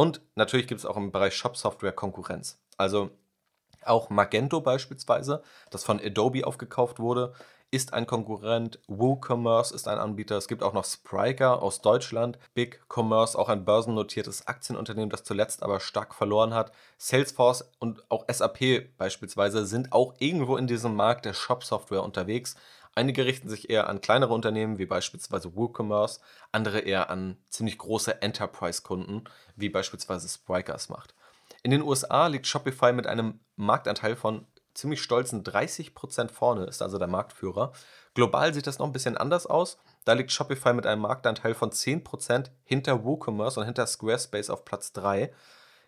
Und 0.00 0.22
natürlich 0.34 0.66
gibt 0.66 0.78
es 0.78 0.86
auch 0.86 0.96
im 0.96 1.12
Bereich 1.12 1.34
Shop-Software 1.34 1.92
Konkurrenz. 1.92 2.58
Also 2.78 3.10
auch 3.84 4.08
Magento 4.08 4.62
beispielsweise, 4.62 5.42
das 5.68 5.84
von 5.84 6.00
Adobe 6.00 6.46
aufgekauft 6.46 7.00
wurde, 7.00 7.34
ist 7.70 7.92
ein 7.92 8.06
Konkurrent. 8.06 8.80
WooCommerce 8.86 9.72
ist 9.72 9.88
ein 9.88 9.98
Anbieter. 9.98 10.38
Es 10.38 10.48
gibt 10.48 10.62
auch 10.62 10.72
noch 10.72 10.86
Spryker 10.86 11.62
aus 11.62 11.82
Deutschland. 11.82 12.38
Big 12.54 12.82
Commerce, 12.88 13.38
auch 13.38 13.50
ein 13.50 13.66
börsennotiertes 13.66 14.46
Aktienunternehmen, 14.46 15.10
das 15.10 15.22
zuletzt 15.22 15.62
aber 15.62 15.80
stark 15.80 16.14
verloren 16.14 16.54
hat. 16.54 16.72
Salesforce 16.96 17.70
und 17.78 18.02
auch 18.10 18.24
SAP 18.32 18.96
beispielsweise 18.96 19.66
sind 19.66 19.92
auch 19.92 20.14
irgendwo 20.18 20.56
in 20.56 20.66
diesem 20.66 20.96
Markt 20.96 21.26
der 21.26 21.34
Shop-Software 21.34 22.02
unterwegs. 22.02 22.56
Einige 22.94 23.24
richten 23.24 23.48
sich 23.48 23.70
eher 23.70 23.88
an 23.88 24.00
kleinere 24.00 24.34
Unternehmen, 24.34 24.78
wie 24.78 24.86
beispielsweise 24.86 25.54
WooCommerce, 25.54 26.20
andere 26.52 26.80
eher 26.80 27.10
an 27.10 27.36
ziemlich 27.48 27.78
große 27.78 28.20
Enterprise-Kunden, 28.20 29.24
wie 29.56 29.68
beispielsweise 29.68 30.28
Spryker 30.28 30.74
es 30.74 30.88
macht. 30.88 31.14
In 31.62 31.70
den 31.70 31.82
USA 31.82 32.26
liegt 32.26 32.46
Shopify 32.46 32.92
mit 32.92 33.06
einem 33.06 33.40
Marktanteil 33.56 34.16
von 34.16 34.46
ziemlich 34.74 35.02
stolzen 35.02 35.44
30% 35.44 36.30
vorne, 36.30 36.64
ist 36.64 36.82
also 36.82 36.98
der 36.98 37.08
Marktführer. 37.08 37.72
Global 38.14 38.54
sieht 38.54 38.66
das 38.66 38.78
noch 38.78 38.86
ein 38.86 38.92
bisschen 38.92 39.16
anders 39.16 39.46
aus. 39.46 39.78
Da 40.04 40.14
liegt 40.14 40.32
Shopify 40.32 40.72
mit 40.72 40.86
einem 40.86 41.02
Marktanteil 41.02 41.54
von 41.54 41.70
10% 41.70 42.50
hinter 42.64 43.04
WooCommerce 43.04 43.58
und 43.58 43.66
hinter 43.66 43.86
Squarespace 43.86 44.50
auf 44.50 44.64
Platz 44.64 44.92
3. 44.92 45.32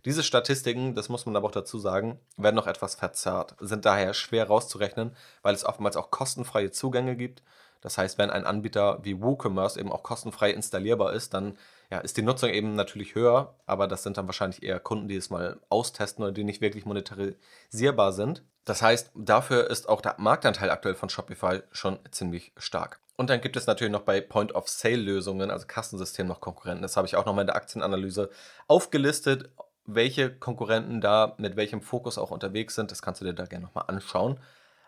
Diese 0.05 0.25
Statistiken, 0.25 0.95
das 0.95 1.09
muss 1.09 1.27
man 1.27 1.37
aber 1.37 1.47
auch 1.47 1.53
dazu 1.53 1.79
sagen, 1.79 2.19
werden 2.37 2.57
noch 2.57 2.67
etwas 2.67 2.97
verzerrt, 2.97 3.55
sind 3.61 3.85
daher 3.85 4.15
schwer 4.15 4.49
rauszurechnen, 4.49 5.17
weil 5.43 5.55
es 5.55 5.65
oftmals 5.65 5.97
auch 5.97 6.11
kostenfreie 6.11 6.73
Zugänge 6.73 7.17
gibt. 7.17 7.43
Das 7.83 7.99
heißt, 7.99 8.19
wenn 8.19 8.31
ein 8.31 8.47
Anbieter 8.47 9.01
wie 9.03 9.21
WooCommerce 9.21 9.77
eben 9.77 9.93
auch 9.93 10.03
kostenfrei 10.03 10.51
installierbar 10.51 11.13
ist, 11.13 11.35
dann 11.35 11.57
ja, 11.91 11.99
ist 11.99 12.17
die 12.17 12.23
Nutzung 12.23 12.51
eben 12.51 12.75
natürlich 12.75 13.15
höher, 13.15 13.55
aber 13.67 13.87
das 13.87 14.03
sind 14.03 14.17
dann 14.17 14.27
wahrscheinlich 14.27 14.63
eher 14.63 14.81
Kunden, 14.81 15.09
die 15.09 15.17
es 15.17 15.31
mal 15.31 15.61
austesten 15.69 16.25
oder 16.25 16.33
die 16.33 16.45
nicht 16.45 16.61
wirklich 16.61 16.87
monetarisierbar 16.87 18.13
sind. 18.13 18.43
Das 18.65 18.83
heißt, 18.83 19.11
dafür 19.15 19.69
ist 19.69 19.89
auch 19.89 20.01
der 20.01 20.15
Marktanteil 20.19 20.71
aktuell 20.71 20.95
von 20.95 21.11
Shopify 21.11 21.63
schon 21.73 21.99
ziemlich 22.11 22.53
stark. 22.57 23.01
Und 23.17 23.31
dann 23.31 23.41
gibt 23.41 23.57
es 23.57 23.67
natürlich 23.67 23.93
noch 23.93 24.03
bei 24.03 24.21
Point-of-Sale-Lösungen, 24.21 25.51
also 25.51 25.67
Kassensystemen, 25.67 26.29
noch 26.29 26.41
Konkurrenten. 26.41 26.83
Das 26.83 26.97
habe 26.97 27.07
ich 27.07 27.17
auch 27.17 27.27
noch 27.27 27.35
mal 27.35 27.43
in 27.43 27.49
der 27.49 27.57
Aktienanalyse 27.57 28.31
aufgelistet 28.69 29.51
welche 29.85 30.35
Konkurrenten 30.35 31.01
da 31.01 31.35
mit 31.39 31.57
welchem 31.57 31.81
Fokus 31.81 32.19
auch 32.19 32.31
unterwegs 32.31 32.75
sind. 32.75 32.91
Das 32.91 33.03
kannst 33.03 33.21
du 33.21 33.25
dir 33.25 33.35
da 33.35 33.47
gerne 33.47 33.67
nochmal 33.67 33.85
anschauen. 33.89 34.39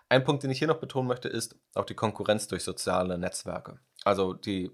Ein 0.08 0.24
Punkt, 0.24 0.42
den 0.42 0.50
ich 0.50 0.58
hier 0.58 0.68
noch 0.68 0.78
betonen 0.78 1.08
möchte, 1.08 1.28
ist 1.28 1.56
auch 1.74 1.84
die 1.84 1.94
Konkurrenz 1.94 2.46
durch 2.46 2.62
soziale 2.62 3.18
Netzwerke. 3.18 3.78
Also 4.04 4.34
die 4.34 4.70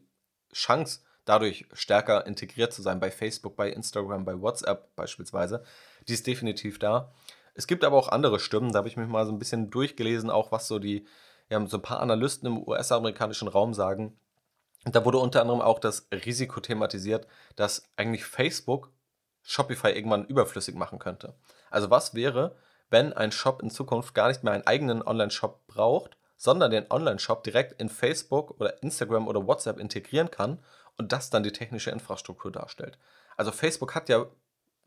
Chance, 0.53 1.01
dadurch 1.25 1.67
stärker 1.73 2.27
integriert 2.27 2.73
zu 2.73 2.83
sein 2.83 3.01
bei 3.01 3.11
Facebook, 3.11 3.57
bei 3.57 3.71
Instagram, 3.71 4.25
bei 4.25 4.41
WhatsApp 4.41 4.95
beispielsweise, 4.97 5.63
die 6.09 6.15
ist 6.15 6.27
definitiv 6.27 6.79
da. 6.79 7.13
Es 7.55 7.67
gibt 7.67 7.85
aber 7.85 7.97
auch 7.97 8.09
andere 8.09 8.41
Stimmen, 8.41 8.73
da 8.73 8.79
habe 8.79 8.89
ich 8.89 8.97
mich 8.97 9.09
mal 9.09 9.27
so 9.27 9.33
ein 9.33 9.39
bisschen 9.39 9.71
durchgelesen, 9.71 10.31
auch 10.31 10.53
was 10.53 10.67
so 10.67 10.79
die, 10.79 11.07
ja, 11.49 11.65
so 11.67 11.79
ein 11.79 11.83
paar 11.83 12.01
Analysten 12.01 12.47
im 12.47 12.67
US-amerikanischen 12.67 13.49
Raum 13.49 13.75
sagen. 13.75 14.19
da 14.85 15.05
wurde 15.05 15.19
unter 15.19 15.43
anderem 15.43 15.61
auch 15.61 15.79
das 15.79 16.09
Risiko 16.13 16.61
thematisiert, 16.61 17.27
dass 17.55 17.89
eigentlich 17.97 18.25
Facebook 18.25 18.91
Shopify 19.43 19.91
irgendwann 19.91 20.27
überflüssig 20.27 20.75
machen 20.75 20.99
könnte. 20.99 21.35
Also 21.71 21.91
was 21.91 22.15
wäre, 22.15 22.57
wenn 22.91 23.13
ein 23.13 23.33
Shop 23.33 23.63
in 23.63 23.71
Zukunft 23.71 24.15
gar 24.15 24.29
nicht 24.29 24.45
mehr 24.45 24.53
einen 24.53 24.67
eigenen 24.67 25.03
Online-Shop 25.03 25.67
braucht, 25.67 26.17
sondern 26.37 26.71
den 26.71 26.91
Online-Shop 26.91 27.45
direkt 27.45 27.81
in 27.81 27.89
Facebook 27.89 28.61
oder 28.61 28.83
Instagram 28.83 29.29
oder 29.29 29.47
WhatsApp 29.47 29.79
integrieren 29.79 30.31
kann 30.31 30.59
und 30.97 31.13
das 31.13 31.31
dann 31.31 31.43
die 31.43 31.53
technische 31.53 31.91
Infrastruktur 31.91 32.51
darstellt. 32.51 32.99
Also 33.37 33.53
Facebook 33.53 33.95
hat 33.95 34.09
ja 34.09 34.27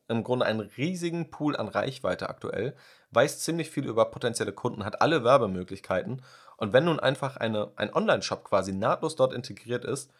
im 0.08 0.24
Grunde 0.24 0.46
einen 0.46 0.60
riesigen 0.60 1.32
Pool 1.32 1.56
an 1.56 1.68
Reichweite 1.68 2.30
aktuell, 2.30 2.76
weiß 3.12 3.40
ziemlich 3.40 3.70
viel 3.70 3.86
über 3.86 4.06
potenzielle 4.06 4.52
Kunden, 4.52 4.84
hat 4.84 5.02
alle 5.02 5.24
Werbemöglichkeiten 5.24 6.22
und 6.58 6.74
wenn 6.74 6.86
nun 6.86 7.00
einfach 7.00 7.38
eine, 7.38 7.72
ein 7.76 7.94
Online-Shop 7.94 8.44
quasi 8.44 8.74
nahtlos 8.74 9.16
dort 9.16 9.34
integriert 9.34 9.86
ist, 9.86 10.12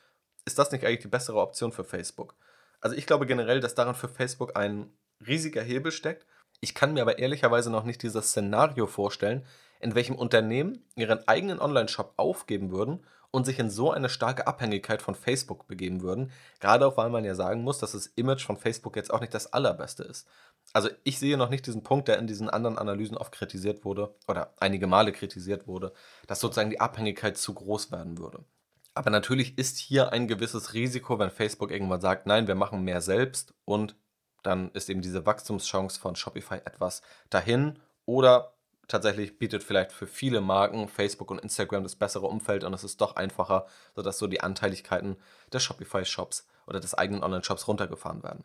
ist 0.46 0.60
das 0.60 0.72
nicht 0.72 0.86
eigentlich 0.86 1.02
die 1.02 1.08
bessere 1.08 1.40
Option 1.40 1.72
für 1.72 1.84
Facebook? 1.84 2.36
Also 2.84 2.98
ich 2.98 3.08
glaube 3.08 3.26
generell, 3.26 3.62
dass 3.62 3.76
daran 3.76 3.96
für 3.96 4.10
Facebook 4.10 4.58
ein 4.58 4.92
riesiger 5.26 5.64
Hebel 5.64 5.94
steckt. 5.94 6.28
Ich 6.60 6.76
kann 6.76 6.94
mir 6.94 7.02
aber 7.02 7.18
ehrlicherweise 7.18 7.70
noch 7.70 7.86
nicht 7.86 8.04
dieses 8.04 8.28
Szenario 8.28 8.88
vorstellen, 8.88 9.46
in 9.80 9.96
welchem 9.96 10.16
Unternehmen 10.16 10.84
ihren 10.96 11.26
eigenen 11.26 11.62
Online-Shop 11.62 12.14
aufgeben 12.18 12.72
würden 12.72 13.06
und 13.32 13.46
sich 13.46 13.58
in 13.58 13.70
so 13.70 13.92
eine 13.92 14.10
starke 14.10 14.48
Abhängigkeit 14.48 15.02
von 15.02 15.16
Facebook 15.16 15.66
begeben 15.66 16.02
würden. 16.02 16.32
Gerade 16.60 16.86
auch, 16.86 16.98
weil 16.98 17.10
man 17.10 17.24
ja 17.24 17.36
sagen 17.36 17.64
muss, 17.64 17.80
dass 17.80 17.94
das 17.94 18.08
Image 18.08 18.46
von 18.46 18.58
Facebook 18.58 18.98
jetzt 18.98 19.14
auch 19.14 19.22
nicht 19.22 19.34
das 19.34 19.54
allerbeste 19.54 20.04
ist. 20.04 20.28
Also 20.74 20.90
ich 21.06 21.20
sehe 21.20 21.38
noch 21.38 21.50
nicht 21.50 21.66
diesen 21.66 21.84
Punkt, 21.84 22.10
der 22.10 22.20
in 22.20 22.28
diesen 22.28 22.50
anderen 22.50 22.78
Analysen 22.78 23.16
oft 23.16 23.32
kritisiert 23.32 23.86
wurde 23.86 24.14
oder 24.28 24.54
einige 24.60 24.88
Male 24.88 25.14
kritisiert 25.14 25.68
wurde, 25.68 25.94
dass 26.28 26.42
sozusagen 26.42 26.70
die 26.70 26.82
Abhängigkeit 26.82 27.38
zu 27.38 27.54
groß 27.54 27.94
werden 27.94 28.18
würde. 28.18 28.44
Aber 28.96 29.10
natürlich 29.10 29.58
ist 29.58 29.78
hier 29.78 30.14
ein 30.14 30.28
gewisses 30.28 30.74
Risiko, 30.74 31.18
wenn 31.18 31.32
Facebook 31.32 31.72
irgendwann 31.72 32.02
sagt, 32.02 32.28
nein, 32.28 32.48
wir 32.48 32.56
machen 32.56 32.84
mehr 32.84 33.02
selbst 33.02 33.54
und 33.66 33.96
dann 34.44 34.72
ist 34.72 34.90
eben 34.90 35.02
diese 35.02 35.26
Wachstumschance 35.26 36.00
von 36.00 36.16
Shopify 36.16 36.56
etwas 36.56 37.02
dahin 37.30 37.80
oder 38.06 38.54
tatsächlich 38.88 39.40
bietet 39.40 39.64
vielleicht 39.64 39.92
für 39.92 40.08
viele 40.08 40.42
Marken 40.42 40.88
Facebook 40.88 41.32
und 41.32 41.40
Instagram 41.40 41.84
das 41.84 41.96
bessere 41.96 42.28
Umfeld 42.28 42.64
und 42.64 42.74
es 42.74 42.84
ist 42.84 43.00
doch 43.02 43.16
einfacher, 43.16 43.66
sodass 43.96 44.20
so 44.20 44.28
die 44.28 44.42
Anteiligkeiten 44.42 45.18
der 45.52 45.60
Shopify-Shops 45.60 46.46
oder 46.68 46.80
des 46.80 46.94
eigenen 46.94 47.24
Online-Shops 47.24 47.68
runtergefahren 47.68 48.24
werden. 48.24 48.44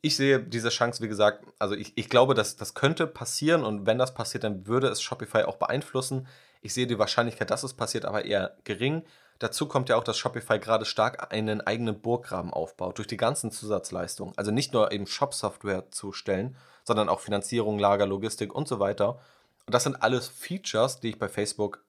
Ich 0.00 0.16
sehe 0.16 0.40
diese 0.40 0.70
Chance, 0.70 1.02
wie 1.02 1.08
gesagt, 1.08 1.44
also 1.58 1.74
ich, 1.74 1.92
ich 1.96 2.08
glaube, 2.08 2.34
dass 2.34 2.56
das 2.56 2.74
könnte 2.74 3.06
passieren 3.06 3.64
und 3.64 3.86
wenn 3.86 3.98
das 3.98 4.14
passiert, 4.14 4.44
dann 4.44 4.66
würde 4.66 4.88
es 4.88 5.02
Shopify 5.02 5.42
auch 5.42 5.56
beeinflussen. 5.56 6.26
Ich 6.60 6.74
sehe 6.74 6.86
die 6.86 6.98
Wahrscheinlichkeit, 6.98 7.50
dass 7.50 7.62
es 7.62 7.74
passiert, 7.74 8.04
aber 8.04 8.24
eher 8.24 8.56
gering. 8.64 9.04
Dazu 9.42 9.66
kommt 9.66 9.88
ja 9.88 9.96
auch, 9.96 10.04
dass 10.04 10.18
Shopify 10.18 10.60
gerade 10.60 10.84
stark 10.84 11.32
einen 11.32 11.60
eigenen 11.60 12.00
Burggraben 12.00 12.52
aufbaut, 12.52 12.98
durch 12.98 13.08
die 13.08 13.16
ganzen 13.16 13.50
Zusatzleistungen. 13.50 14.34
Also 14.36 14.52
nicht 14.52 14.72
nur 14.72 14.92
eben 14.92 15.08
Shop-Software 15.08 15.90
zu 15.90 16.12
stellen, 16.12 16.56
sondern 16.84 17.08
auch 17.08 17.18
Finanzierung, 17.18 17.80
Lager, 17.80 18.06
Logistik 18.06 18.54
und 18.54 18.68
so 18.68 18.78
weiter. 18.78 19.18
Und 19.66 19.74
das 19.74 19.82
sind 19.82 20.00
alles 20.00 20.28
Features, 20.28 21.00
die 21.00 21.08
ich 21.08 21.18
bei 21.18 21.28
Facebook 21.28 21.84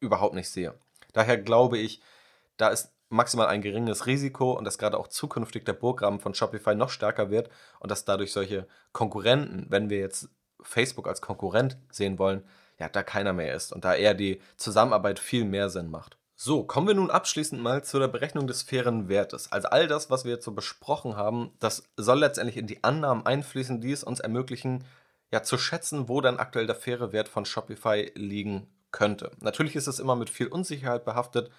überhaupt 0.00 0.34
nicht 0.34 0.48
sehe. 0.48 0.72
Daher 1.12 1.36
glaube 1.36 1.76
ich, 1.76 2.00
da 2.56 2.68
ist 2.68 2.90
maximal 3.10 3.48
ein 3.48 3.60
geringes 3.60 4.06
Risiko 4.06 4.52
und 4.52 4.64
dass 4.64 4.78
gerade 4.78 4.96
auch 4.96 5.08
zukünftig 5.08 5.66
der 5.66 5.74
Burggraben 5.74 6.20
von 6.20 6.32
Shopify 6.32 6.74
noch 6.74 6.88
stärker 6.88 7.28
wird 7.28 7.50
und 7.80 7.90
dass 7.90 8.06
dadurch 8.06 8.32
solche 8.32 8.66
Konkurrenten, 8.92 9.66
wenn 9.68 9.90
wir 9.90 9.98
jetzt 9.98 10.30
Facebook 10.62 11.06
als 11.06 11.20
Konkurrent 11.20 11.76
sehen 11.90 12.18
wollen, 12.18 12.44
ja, 12.78 12.88
da 12.88 13.02
keiner 13.02 13.34
mehr 13.34 13.54
ist 13.54 13.74
und 13.74 13.84
da 13.84 13.94
eher 13.94 14.14
die 14.14 14.40
Zusammenarbeit 14.56 15.18
viel 15.18 15.44
mehr 15.44 15.68
Sinn 15.68 15.90
macht. 15.90 16.16
So, 16.36 16.64
kommen 16.64 16.88
wir 16.88 16.94
nun 16.94 17.10
abschließend 17.12 17.62
mal 17.62 17.84
zu 17.84 17.98
der 18.00 18.08
Berechnung 18.08 18.46
des 18.48 18.62
fairen 18.62 19.08
Wertes. 19.08 19.52
Also 19.52 19.68
all 19.68 19.86
das, 19.86 20.10
was 20.10 20.24
wir 20.24 20.32
jetzt 20.32 20.44
so 20.44 20.52
besprochen 20.52 21.16
haben, 21.16 21.52
das 21.60 21.84
soll 21.96 22.18
letztendlich 22.18 22.56
in 22.56 22.66
die 22.66 22.82
Annahmen 22.82 23.24
einfließen, 23.24 23.80
die 23.80 23.92
es 23.92 24.02
uns 24.02 24.18
ermöglichen, 24.18 24.84
ja 25.30 25.42
zu 25.44 25.58
schätzen, 25.58 26.08
wo 26.08 26.20
dann 26.20 26.38
aktuell 26.38 26.66
der 26.66 26.74
faire 26.74 27.12
Wert 27.12 27.28
von 27.28 27.44
Shopify 27.44 28.10
liegen 28.16 28.66
könnte. 28.90 29.30
Natürlich 29.40 29.76
ist 29.76 29.86
es 29.86 30.00
immer 30.00 30.16
mit 30.16 30.28
viel 30.28 30.48
Unsicherheit 30.48 31.04
behaftet. 31.04 31.50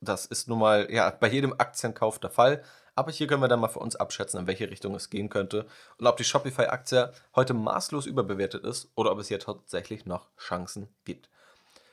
Das 0.00 0.26
ist 0.26 0.48
nun 0.48 0.60
mal 0.60 0.88
ja, 0.90 1.10
bei 1.10 1.28
jedem 1.28 1.52
Aktienkauf 1.58 2.20
der 2.20 2.30
Fall. 2.30 2.62
Aber 2.94 3.10
hier 3.10 3.26
können 3.26 3.42
wir 3.42 3.48
dann 3.48 3.60
mal 3.60 3.68
für 3.68 3.80
uns 3.80 3.96
abschätzen, 3.96 4.40
in 4.40 4.46
welche 4.46 4.70
Richtung 4.70 4.94
es 4.94 5.10
gehen 5.10 5.28
könnte 5.28 5.66
und 5.98 6.06
ob 6.06 6.16
die 6.16 6.24
Shopify-Aktie 6.24 7.12
heute 7.34 7.52
maßlos 7.52 8.06
überbewertet 8.06 8.64
ist 8.64 8.92
oder 8.94 9.10
ob 9.10 9.18
es 9.18 9.26
hier 9.26 9.40
tatsächlich 9.40 10.06
noch 10.06 10.28
Chancen 10.38 10.88
gibt. 11.04 11.28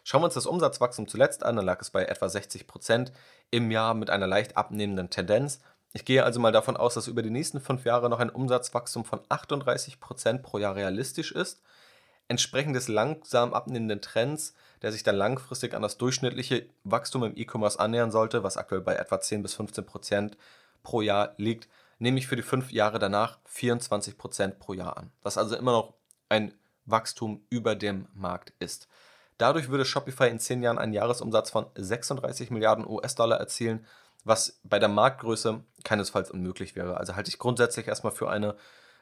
Schauen 0.04 0.22
wir 0.22 0.26
uns 0.26 0.34
das 0.34 0.46
Umsatzwachstum 0.46 1.08
zuletzt 1.08 1.44
an, 1.44 1.56
dann 1.56 1.66
lag 1.66 1.80
es 1.82 1.92
bei 1.92 2.06
etwa 2.06 2.28
60 2.28 2.68
Prozent 2.68 3.12
im 3.52 3.70
Jahr 3.70 3.94
mit 3.94 4.10
einer 4.10 4.28
leicht 4.28 4.58
abnehmenden 4.58 5.10
Tendenz. 5.10 5.60
Ich 5.94 6.06
gehe 6.06 6.24
also 6.24 6.40
mal 6.40 6.52
davon 6.52 6.78
aus, 6.78 6.94
dass 6.94 7.08
über 7.08 7.22
die 7.22 7.30
nächsten 7.30 7.60
fünf 7.60 7.86
Jahre 7.86 8.10
noch 8.10 8.20
ein 8.20 8.30
Umsatzwachstum 8.30 9.06
von 9.06 9.20
38 9.30 10.00
Prozent 10.00 10.42
pro 10.42 10.58
Jahr 10.58 10.76
realistisch 10.76 11.32
ist. 11.32 11.62
Entsprechend 12.28 12.76
des 12.76 12.88
langsam 12.88 13.54
abnehmenden 13.54 14.02
Trends, 14.02 14.54
der 14.82 14.92
sich 14.92 15.04
dann 15.04 15.18
langfristig 15.18 15.74
an 15.74 15.82
das 15.82 15.98
durchschnittliche 15.98 16.66
Wachstum 16.86 17.26
im 17.26 17.36
E-Commerce 17.36 17.80
annähern 17.80 18.12
sollte, 18.12 18.42
was 18.42 18.58
aktuell 18.58 18.82
bei 18.82 18.96
etwa 18.96 19.20
10 19.20 19.44
bis 19.44 19.54
15 19.54 19.86
Prozent 19.86 20.38
pro 20.82 21.02
Jahr 21.02 21.34
liegt, 21.38 21.68
nehme 22.00 22.18
ich 22.18 22.28
für 22.28 22.38
die 22.38 22.42
fünf 22.42 22.72
Jahre 22.72 22.98
danach 22.98 23.38
24 23.46 24.18
Prozent 24.18 24.60
pro 24.60 24.74
Jahr 24.74 24.98
an. 24.98 25.12
Was 25.22 25.38
also 25.38 25.56
immer 25.58 25.74
noch 25.74 25.94
ein 26.30 26.54
Wachstum 26.86 27.46
über 27.50 27.76
dem 27.76 28.08
Markt 28.14 28.54
ist. 28.60 28.88
Dadurch 29.42 29.70
würde 29.70 29.86
Shopify 29.86 30.28
in 30.28 30.40
zehn 30.40 30.62
Jahren 30.62 30.78
einen 30.78 30.94
Jahresumsatz 30.94 31.50
von 31.50 31.66
36 31.74 32.52
Milliarden 32.52 32.86
US-Dollar 32.88 33.40
erzielen, 33.40 33.84
was 34.24 34.60
bei 34.64 34.78
der 34.78 34.88
Marktgröße 34.88 35.62
keinesfalls 35.84 36.30
unmöglich 36.30 36.76
wäre. 36.76 36.98
Also 36.98 37.16
halte 37.16 37.30
ich 37.30 37.40
grundsätzlich 37.40 37.88
erstmal 37.88 38.12
für 38.12 38.30
eine 38.30 38.56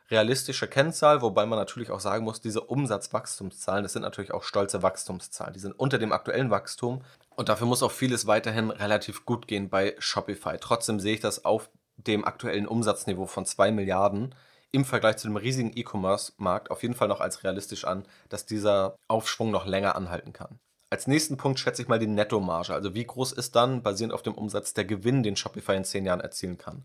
realistische 0.09 0.69
Kennzahl, 0.69 1.21
wobei 1.21 1.45
man 1.45 1.59
natürlich 1.59 1.91
auch 1.91 1.99
sagen 1.99 2.23
muss, 2.23 2.39
diese 2.39 2.61
Umsatzwachstumszahlen, 2.61 3.83
das 3.83 3.91
sind 3.91 4.03
natürlich 4.03 4.31
auch 4.31 4.43
stolze 4.43 4.81
Wachstumszahlen. 4.81 5.53
Die 5.53 5.59
sind 5.59 5.77
unter 5.77 5.97
dem 5.97 6.13
aktuellen 6.13 6.51
Wachstum 6.51 7.01
und 7.35 7.49
dafür 7.49 7.67
muss 7.67 7.83
auch 7.83 7.91
vieles 7.91 8.25
weiterhin 8.25 8.71
relativ 8.71 9.25
gut 9.25 9.45
gehen 9.45 9.69
bei 9.69 9.97
Shopify. 9.99 10.57
Trotzdem 10.57 11.01
sehe 11.01 11.15
ich 11.15 11.19
das 11.19 11.43
auf 11.43 11.69
dem 11.97 12.23
aktuellen 12.23 12.65
Umsatzniveau 12.65 13.25
von 13.25 13.45
2 13.45 13.71
Milliarden 13.71 14.33
im 14.72 14.86
Vergleich 14.86 15.17
zu 15.17 15.28
dem 15.28 15.38
riesigen 15.38 15.76
E-Commerce-Markt 15.76 16.72
auf 16.72 16.82
jeden 16.84 16.95
Fall 16.95 17.07
noch 17.07 17.22
als 17.22 17.43
realistisch 17.43 17.86
an, 17.86 18.05
dass 18.30 18.45
dieser 18.45 18.95
Aufschwung 19.07 19.51
noch 19.51 19.65
länger 19.65 19.95
anhalten 19.95 20.34
kann. 20.34 20.59
Als 20.91 21.07
nächsten 21.07 21.38
Punkt 21.38 21.59
schätze 21.59 21.82
ich 21.82 21.88
mal 21.88 21.99
die 21.99 22.07
Nettomarge, 22.07 22.74
also 22.74 22.95
wie 22.95 23.05
groß 23.05 23.32
ist 23.32 23.55
dann, 23.55 23.84
basierend 23.84 24.13
auf 24.13 24.24
dem 24.24 24.34
Umsatz, 24.34 24.74
der 24.74 24.86
Gewinn, 24.86 25.22
den 25.22 25.36
Shopify 25.36 25.76
in 25.76 25.84
10 25.84 26.05
Jahren 26.05 26.20
erzielen 26.20 26.57
kann. 26.57 26.84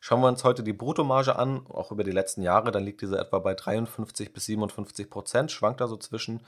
Schauen 0.00 0.20
wir 0.20 0.28
uns 0.28 0.44
heute 0.44 0.62
die 0.62 0.74
Bruttomarge 0.74 1.36
an, 1.36 1.66
auch 1.68 1.90
über 1.90 2.04
die 2.04 2.10
letzten 2.10 2.42
Jahre, 2.42 2.70
dann 2.70 2.84
liegt 2.84 3.00
diese 3.00 3.18
etwa 3.18 3.38
bei 3.38 3.54
53 3.54 4.32
bis 4.32 4.44
57 4.46 5.08
Prozent, 5.08 5.50
schwankt 5.50 5.80
da 5.80 5.88
so 5.88 5.96
zwischen. 5.96 6.42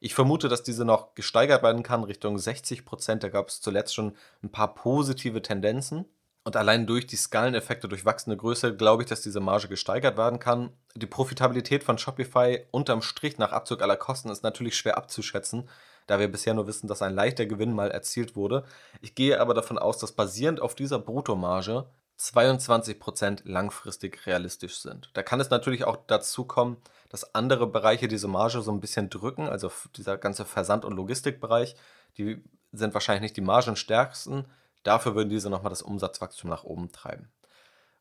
Ich 0.00 0.14
vermute, 0.14 0.48
dass 0.48 0.62
diese 0.62 0.84
noch 0.84 1.14
gesteigert 1.14 1.62
werden 1.62 1.82
kann 1.82 2.04
Richtung 2.04 2.38
60 2.38 2.84
Prozent. 2.84 3.22
Da 3.22 3.28
gab 3.28 3.48
es 3.48 3.60
zuletzt 3.60 3.94
schon 3.94 4.16
ein 4.42 4.50
paar 4.50 4.74
positive 4.74 5.40
Tendenzen. 5.42 6.04
Und 6.44 6.56
allein 6.56 6.86
durch 6.86 7.06
die 7.06 7.16
Skaleneffekte, 7.16 7.88
durch 7.88 8.04
wachsende 8.04 8.36
Größe, 8.36 8.76
glaube 8.76 9.02
ich, 9.02 9.08
dass 9.08 9.22
diese 9.22 9.40
Marge 9.40 9.66
gesteigert 9.66 10.18
werden 10.18 10.38
kann. 10.38 10.70
Die 10.94 11.06
Profitabilität 11.06 11.82
von 11.82 11.96
Shopify 11.96 12.66
unterm 12.70 13.00
Strich 13.00 13.38
nach 13.38 13.52
Abzug 13.52 13.80
aller 13.80 13.96
Kosten 13.96 14.28
ist 14.28 14.42
natürlich 14.42 14.76
schwer 14.76 14.98
abzuschätzen, 14.98 15.68
da 16.06 16.18
wir 16.18 16.28
bisher 16.28 16.52
nur 16.52 16.66
wissen, 16.66 16.86
dass 16.86 17.00
ein 17.00 17.14
leichter 17.14 17.46
Gewinn 17.46 17.72
mal 17.72 17.90
erzielt 17.90 18.36
wurde. 18.36 18.64
Ich 19.00 19.14
gehe 19.14 19.40
aber 19.40 19.54
davon 19.54 19.78
aus, 19.78 19.96
dass 19.96 20.12
basierend 20.12 20.60
auf 20.60 20.74
dieser 20.74 20.98
Bruttomarge 20.98 21.86
22% 22.18 23.40
langfristig 23.44 24.26
realistisch 24.26 24.78
sind. 24.78 25.10
Da 25.14 25.22
kann 25.22 25.40
es 25.40 25.48
natürlich 25.48 25.84
auch 25.84 25.96
dazu 26.06 26.44
kommen, 26.44 26.76
dass 27.08 27.34
andere 27.34 27.66
Bereiche 27.66 28.06
diese 28.06 28.28
Marge 28.28 28.60
so 28.60 28.70
ein 28.70 28.80
bisschen 28.80 29.08
drücken, 29.08 29.48
also 29.48 29.72
dieser 29.96 30.18
ganze 30.18 30.44
Versand- 30.44 30.84
und 30.84 30.94
Logistikbereich, 30.94 31.74
die 32.18 32.42
sind 32.72 32.92
wahrscheinlich 32.92 33.22
nicht 33.22 33.36
die 33.36 33.40
margenstärksten, 33.40 34.44
dafür 34.84 35.14
würden 35.14 35.28
diese 35.28 35.50
nochmal 35.50 35.70
das 35.70 35.82
Umsatzwachstum 35.82 36.48
nach 36.48 36.64
oben 36.64 36.92
treiben. 36.92 37.30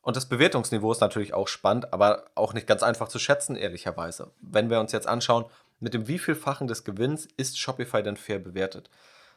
Und 0.01 0.15
das 0.15 0.27
Bewertungsniveau 0.27 0.91
ist 0.91 1.01
natürlich 1.01 1.33
auch 1.33 1.47
spannend, 1.47 1.93
aber 1.93 2.25
auch 2.35 2.53
nicht 2.53 2.67
ganz 2.67 2.83
einfach 2.83 3.07
zu 3.07 3.19
schätzen, 3.19 3.55
ehrlicherweise. 3.55 4.31
Wenn 4.41 4.69
wir 4.69 4.79
uns 4.79 4.91
jetzt 4.91 5.07
anschauen, 5.07 5.45
mit 5.79 5.93
dem 5.93 6.07
wievielfachen 6.07 6.67
des 6.67 6.83
Gewinns 6.83 7.27
ist 7.37 7.57
Shopify 7.57 8.03
denn 8.03 8.17
fair 8.17 8.39
bewertet? 8.39 8.89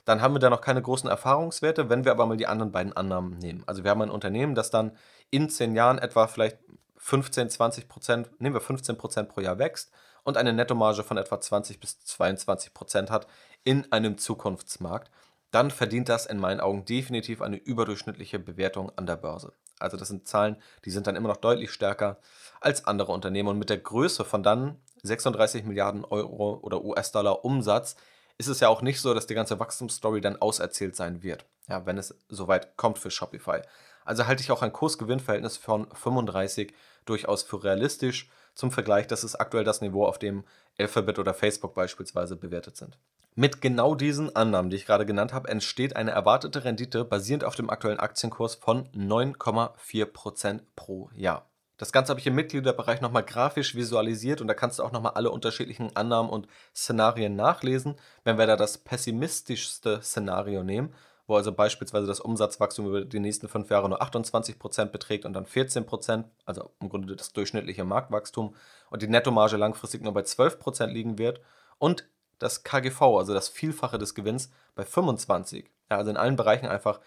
dann 0.06 0.22
haben 0.22 0.34
wir 0.34 0.38
da 0.38 0.48
noch 0.48 0.60
keine 0.60 0.80
großen 0.80 1.10
Erfahrungswerte, 1.10 1.90
wenn 1.90 2.04
wir 2.04 2.12
aber 2.12 2.26
mal 2.26 2.36
die 2.36 2.46
anderen 2.46 2.72
beiden 2.72 2.92
Annahmen 2.92 3.38
nehmen. 3.38 3.64
Also 3.66 3.82
wir 3.82 3.90
haben 3.90 4.02
ein 4.02 4.10
Unternehmen, 4.10 4.54
das 4.54 4.70
dann 4.70 4.92
in 5.30 5.50
zehn 5.50 5.74
Jahren 5.74 5.98
etwa 5.98 6.28
vielleicht 6.28 6.58
15, 6.96 7.50
20 7.50 7.88
Prozent, 7.88 8.40
nehmen 8.40 8.54
wir 8.54 8.60
15 8.60 8.96
Prozent 8.96 9.28
pro 9.28 9.40
Jahr 9.40 9.58
wächst 9.58 9.90
und 10.22 10.36
eine 10.36 10.52
Nettomarge 10.52 11.02
von 11.02 11.18
etwa 11.18 11.40
20 11.40 11.80
bis 11.80 12.00
22 12.04 12.72
Prozent 12.72 13.10
hat 13.10 13.26
in 13.64 13.90
einem 13.92 14.16
Zukunftsmarkt, 14.16 15.10
dann 15.50 15.70
verdient 15.70 16.08
das 16.08 16.26
in 16.26 16.38
meinen 16.38 16.60
Augen 16.60 16.84
definitiv 16.84 17.40
eine 17.40 17.56
überdurchschnittliche 17.56 18.38
Bewertung 18.38 18.90
an 18.96 19.06
der 19.06 19.16
Börse. 19.16 19.52
Also 19.78 19.96
das 19.96 20.08
sind 20.08 20.26
Zahlen, 20.26 20.56
die 20.84 20.90
sind 20.90 21.06
dann 21.06 21.16
immer 21.16 21.28
noch 21.28 21.36
deutlich 21.36 21.70
stärker 21.70 22.18
als 22.60 22.86
andere 22.86 23.12
Unternehmen 23.12 23.50
und 23.50 23.58
mit 23.58 23.70
der 23.70 23.78
Größe 23.78 24.24
von 24.24 24.42
dann 24.42 24.76
36 25.02 25.64
Milliarden 25.64 26.04
Euro 26.04 26.58
oder 26.62 26.82
US-Dollar 26.84 27.44
Umsatz 27.44 27.96
ist 28.38 28.48
es 28.48 28.60
ja 28.60 28.68
auch 28.68 28.82
nicht 28.82 29.00
so, 29.00 29.14
dass 29.14 29.26
die 29.26 29.34
ganze 29.34 29.58
Wachstumsstory 29.58 30.20
dann 30.20 30.36
auserzählt 30.36 30.96
sein 30.96 31.22
wird, 31.22 31.46
ja, 31.68 31.86
wenn 31.86 31.98
es 31.98 32.14
soweit 32.28 32.76
kommt 32.76 32.98
für 32.98 33.10
Shopify. 33.10 33.60
Also 34.04 34.26
halte 34.26 34.42
ich 34.42 34.52
auch 34.52 34.62
ein 34.62 34.72
Kurs-Gewinn-Verhältnis 34.72 35.56
von 35.56 35.88
35 35.92 36.72
durchaus 37.04 37.42
für 37.42 37.64
realistisch. 37.64 38.30
Zum 38.54 38.70
Vergleich, 38.70 39.06
das 39.06 39.24
ist 39.24 39.34
aktuell 39.36 39.64
das 39.64 39.80
Niveau, 39.80 40.06
auf 40.06 40.18
dem 40.18 40.44
Alphabet 40.78 41.18
oder 41.18 41.34
Facebook 41.34 41.74
beispielsweise 41.74 42.36
bewertet 42.36 42.76
sind. 42.76 42.98
Mit 43.38 43.60
genau 43.60 43.94
diesen 43.94 44.34
Annahmen, 44.34 44.70
die 44.70 44.76
ich 44.76 44.86
gerade 44.86 45.04
genannt 45.04 45.34
habe, 45.34 45.50
entsteht 45.50 45.94
eine 45.94 46.10
erwartete 46.10 46.64
Rendite 46.64 47.04
basierend 47.04 47.44
auf 47.44 47.54
dem 47.54 47.68
aktuellen 47.68 48.00
Aktienkurs 48.00 48.54
von 48.54 48.88
9,4% 48.94 50.60
pro 50.74 51.10
Jahr. 51.14 51.46
Das 51.76 51.92
Ganze 51.92 52.08
habe 52.08 52.20
ich 52.20 52.26
im 52.26 52.34
Mitgliederbereich 52.34 53.02
nochmal 53.02 53.24
grafisch 53.24 53.74
visualisiert 53.74 54.40
und 54.40 54.48
da 54.48 54.54
kannst 54.54 54.78
du 54.78 54.82
auch 54.82 54.90
nochmal 54.90 55.12
alle 55.12 55.30
unterschiedlichen 55.30 55.94
Annahmen 55.94 56.30
und 56.30 56.48
Szenarien 56.74 57.36
nachlesen. 57.36 57.96
Wenn 58.24 58.38
wir 58.38 58.46
da 58.46 58.56
das 58.56 58.78
pessimistischste 58.78 60.00
Szenario 60.00 60.62
nehmen, 60.62 60.94
wo 61.26 61.36
also 61.36 61.52
beispielsweise 61.52 62.06
das 62.06 62.20
Umsatzwachstum 62.20 62.86
über 62.86 63.04
die 63.04 63.20
nächsten 63.20 63.48
fünf 63.48 63.68
Jahre 63.68 63.90
nur 63.90 64.00
28% 64.00 64.86
beträgt 64.86 65.26
und 65.26 65.34
dann 65.34 65.44
14%, 65.44 66.24
also 66.46 66.70
im 66.80 66.88
Grunde 66.88 67.14
das 67.14 67.34
durchschnittliche 67.34 67.84
Marktwachstum 67.84 68.54
und 68.88 69.02
die 69.02 69.08
Nettomarge 69.08 69.58
langfristig 69.58 70.00
nur 70.00 70.14
bei 70.14 70.22
12% 70.22 70.86
liegen 70.86 71.18
wird 71.18 71.42
und 71.76 72.08
das 72.38 72.62
KGV, 72.62 73.02
also 73.02 73.34
das 73.34 73.48
Vielfache 73.48 73.98
des 73.98 74.14
Gewinns, 74.14 74.50
bei 74.74 74.84
25. 74.84 75.70
Ja, 75.90 75.98
also 75.98 76.10
in 76.10 76.16
allen 76.16 76.36
Bereichen 76.36 76.66
einfach 76.66 77.00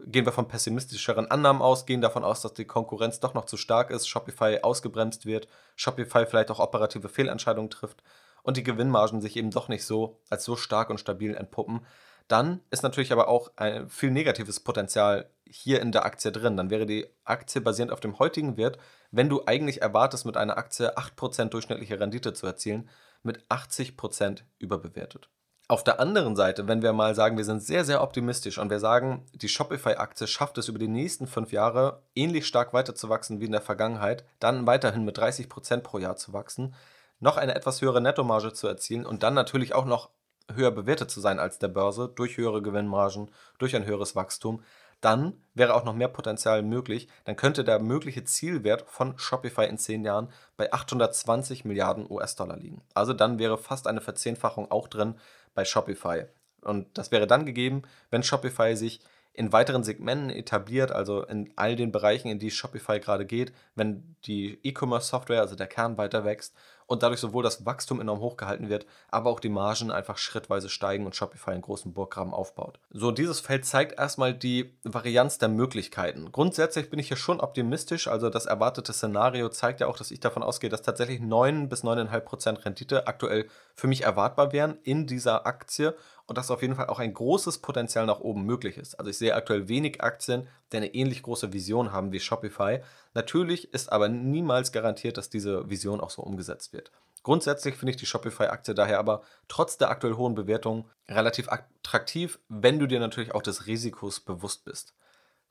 gehen 0.00 0.24
wir 0.24 0.32
von 0.32 0.48
pessimistischeren 0.48 1.30
Annahmen 1.30 1.62
aus, 1.62 1.86
gehen 1.86 2.00
davon 2.00 2.24
aus, 2.24 2.42
dass 2.42 2.54
die 2.54 2.64
Konkurrenz 2.64 3.20
doch 3.20 3.34
noch 3.34 3.44
zu 3.44 3.56
stark 3.56 3.90
ist, 3.90 4.08
Shopify 4.08 4.58
ausgebremst 4.62 5.24
wird, 5.24 5.46
Shopify 5.76 6.26
vielleicht 6.26 6.50
auch 6.50 6.58
operative 6.58 7.08
Fehlentscheidungen 7.08 7.70
trifft 7.70 8.02
und 8.42 8.56
die 8.56 8.64
Gewinnmargen 8.64 9.20
sich 9.20 9.36
eben 9.36 9.50
doch 9.50 9.68
nicht 9.68 9.84
so 9.84 10.20
als 10.30 10.44
so 10.44 10.56
stark 10.56 10.90
und 10.90 10.98
stabil 10.98 11.34
entpuppen, 11.34 11.86
dann 12.28 12.60
ist 12.70 12.82
natürlich 12.82 13.12
aber 13.12 13.28
auch 13.28 13.52
ein 13.56 13.88
viel 13.88 14.10
negatives 14.10 14.60
Potenzial 14.60 15.30
hier 15.46 15.80
in 15.80 15.92
der 15.92 16.04
Aktie 16.04 16.32
drin. 16.32 16.56
Dann 16.56 16.70
wäre 16.70 16.86
die 16.86 17.06
Aktie 17.24 17.60
basierend 17.60 17.92
auf 17.92 18.00
dem 18.00 18.18
heutigen 18.18 18.56
Wert, 18.56 18.78
wenn 19.10 19.28
du 19.28 19.44
eigentlich 19.46 19.82
erwartest, 19.82 20.24
mit 20.24 20.36
einer 20.36 20.56
Aktie 20.56 20.96
8% 20.96 21.50
durchschnittliche 21.50 22.00
Rendite 22.00 22.32
zu 22.32 22.46
erzielen, 22.46 22.88
mit 23.24 23.44
80% 23.48 24.42
überbewertet. 24.58 25.28
Auf 25.66 25.82
der 25.82 25.98
anderen 25.98 26.36
Seite, 26.36 26.68
wenn 26.68 26.82
wir 26.82 26.92
mal 26.92 27.14
sagen, 27.14 27.38
wir 27.38 27.44
sind 27.44 27.62
sehr, 27.62 27.86
sehr 27.86 28.02
optimistisch 28.02 28.58
und 28.58 28.68
wir 28.68 28.80
sagen, 28.80 29.24
die 29.32 29.48
Shopify-Aktie 29.48 30.26
schafft 30.26 30.58
es 30.58 30.68
über 30.68 30.78
die 30.78 30.88
nächsten 30.88 31.26
fünf 31.26 31.52
Jahre 31.52 32.02
ähnlich 32.14 32.46
stark 32.46 32.74
weiterzuwachsen 32.74 33.40
wie 33.40 33.46
in 33.46 33.52
der 33.52 33.62
Vergangenheit, 33.62 34.24
dann 34.40 34.66
weiterhin 34.66 35.06
mit 35.06 35.18
30% 35.18 35.78
pro 35.78 35.98
Jahr 35.98 36.16
zu 36.16 36.34
wachsen, 36.34 36.74
noch 37.18 37.38
eine 37.38 37.54
etwas 37.54 37.80
höhere 37.80 38.02
Nettomarge 38.02 38.52
zu 38.52 38.68
erzielen 38.68 39.06
und 39.06 39.22
dann 39.22 39.32
natürlich 39.32 39.74
auch 39.74 39.86
noch 39.86 40.10
höher 40.52 40.70
bewertet 40.70 41.10
zu 41.10 41.20
sein 41.20 41.38
als 41.38 41.58
der 41.58 41.68
Börse 41.68 42.12
durch 42.14 42.36
höhere 42.36 42.60
Gewinnmargen, 42.60 43.30
durch 43.58 43.74
ein 43.74 43.86
höheres 43.86 44.14
Wachstum, 44.14 44.62
dann 45.04 45.34
wäre 45.54 45.74
auch 45.74 45.84
noch 45.84 45.94
mehr 45.94 46.08
Potenzial 46.08 46.62
möglich. 46.62 47.08
Dann 47.24 47.36
könnte 47.36 47.64
der 47.64 47.78
mögliche 47.78 48.24
Zielwert 48.24 48.84
von 48.88 49.18
Shopify 49.18 49.66
in 49.66 49.78
zehn 49.78 50.04
Jahren 50.04 50.28
bei 50.56 50.72
820 50.72 51.64
Milliarden 51.64 52.10
US-Dollar 52.10 52.56
liegen. 52.56 52.82
Also 52.94 53.12
dann 53.12 53.38
wäre 53.38 53.58
fast 53.58 53.86
eine 53.86 54.00
Verzehnfachung 54.00 54.70
auch 54.70 54.88
drin 54.88 55.14
bei 55.54 55.64
Shopify. 55.64 56.24
Und 56.62 56.96
das 56.96 57.12
wäre 57.12 57.26
dann 57.26 57.44
gegeben, 57.44 57.82
wenn 58.10 58.22
Shopify 58.22 58.74
sich 58.76 59.00
in 59.34 59.52
weiteren 59.52 59.82
Segmenten 59.82 60.30
etabliert, 60.30 60.92
also 60.92 61.24
in 61.24 61.52
all 61.56 61.76
den 61.76 61.92
Bereichen, 61.92 62.28
in 62.28 62.38
die 62.38 62.52
Shopify 62.52 63.00
gerade 63.00 63.26
geht, 63.26 63.52
wenn 63.74 64.16
die 64.24 64.58
E-Commerce-Software, 64.62 65.40
also 65.40 65.56
der 65.56 65.66
Kern, 65.66 65.98
weiter 65.98 66.24
wächst 66.24 66.54
und 66.86 67.02
dadurch 67.02 67.20
sowohl 67.20 67.42
das 67.42 67.64
Wachstum 67.64 68.00
enorm 68.00 68.20
hochgehalten 68.20 68.68
wird, 68.68 68.86
aber 69.10 69.30
auch 69.30 69.40
die 69.40 69.48
Margen 69.48 69.90
einfach 69.90 70.18
schrittweise 70.18 70.68
steigen 70.68 71.06
und 71.06 71.16
Shopify 71.16 71.50
einen 71.50 71.62
großen 71.62 71.92
Burggraben 71.92 72.34
aufbaut. 72.34 72.78
So, 72.90 73.10
dieses 73.10 73.40
Feld 73.40 73.64
zeigt 73.64 73.98
erstmal 73.98 74.34
die 74.34 74.74
Varianz 74.84 75.38
der 75.38 75.48
Möglichkeiten. 75.48 76.30
Grundsätzlich 76.32 76.90
bin 76.90 76.98
ich 76.98 77.08
hier 77.08 77.16
schon 77.16 77.40
optimistisch, 77.40 78.08
also 78.08 78.30
das 78.30 78.46
erwartete 78.46 78.92
Szenario 78.92 79.48
zeigt 79.48 79.80
ja 79.80 79.86
auch, 79.86 79.96
dass 79.96 80.10
ich 80.10 80.20
davon 80.20 80.42
ausgehe, 80.42 80.70
dass 80.70 80.82
tatsächlich 80.82 81.20
9 81.20 81.68
bis 81.68 81.84
9,5% 81.84 82.64
Rendite 82.64 83.06
aktuell 83.06 83.48
für 83.74 83.86
mich 83.86 84.02
erwartbar 84.02 84.52
wären 84.52 84.78
in 84.82 85.06
dieser 85.06 85.46
Aktie 85.46 85.94
und 86.26 86.38
dass 86.38 86.50
auf 86.50 86.62
jeden 86.62 86.74
Fall 86.74 86.86
auch 86.86 86.98
ein 86.98 87.12
großes 87.12 87.58
Potenzial 87.58 88.06
nach 88.06 88.20
oben 88.20 88.44
möglich 88.44 88.78
ist. 88.78 88.94
Also 88.94 89.10
ich 89.10 89.18
sehe 89.18 89.34
aktuell 89.34 89.68
wenig 89.68 90.02
Aktien, 90.02 90.48
die 90.72 90.78
eine 90.78 90.94
ähnlich 90.94 91.22
große 91.22 91.52
Vision 91.52 91.92
haben 91.92 92.12
wie 92.12 92.20
Shopify. 92.20 92.80
Natürlich 93.12 93.72
ist 93.74 93.92
aber 93.92 94.08
niemals 94.08 94.72
garantiert, 94.72 95.16
dass 95.18 95.28
diese 95.28 95.68
Vision 95.68 96.00
auch 96.00 96.10
so 96.10 96.22
umgesetzt 96.22 96.72
wird. 96.72 96.90
Grundsätzlich 97.22 97.76
finde 97.76 97.90
ich 97.90 97.96
die 97.96 98.06
Shopify-Aktie 98.06 98.74
daher 98.74 98.98
aber 98.98 99.22
trotz 99.48 99.78
der 99.78 99.90
aktuell 99.90 100.14
hohen 100.14 100.34
Bewertung 100.34 100.88
relativ 101.08 101.48
attraktiv, 101.50 102.38
wenn 102.48 102.78
du 102.78 102.86
dir 102.86 103.00
natürlich 103.00 103.34
auch 103.34 103.42
des 103.42 103.66
Risikos 103.66 104.20
bewusst 104.20 104.64
bist. 104.64 104.94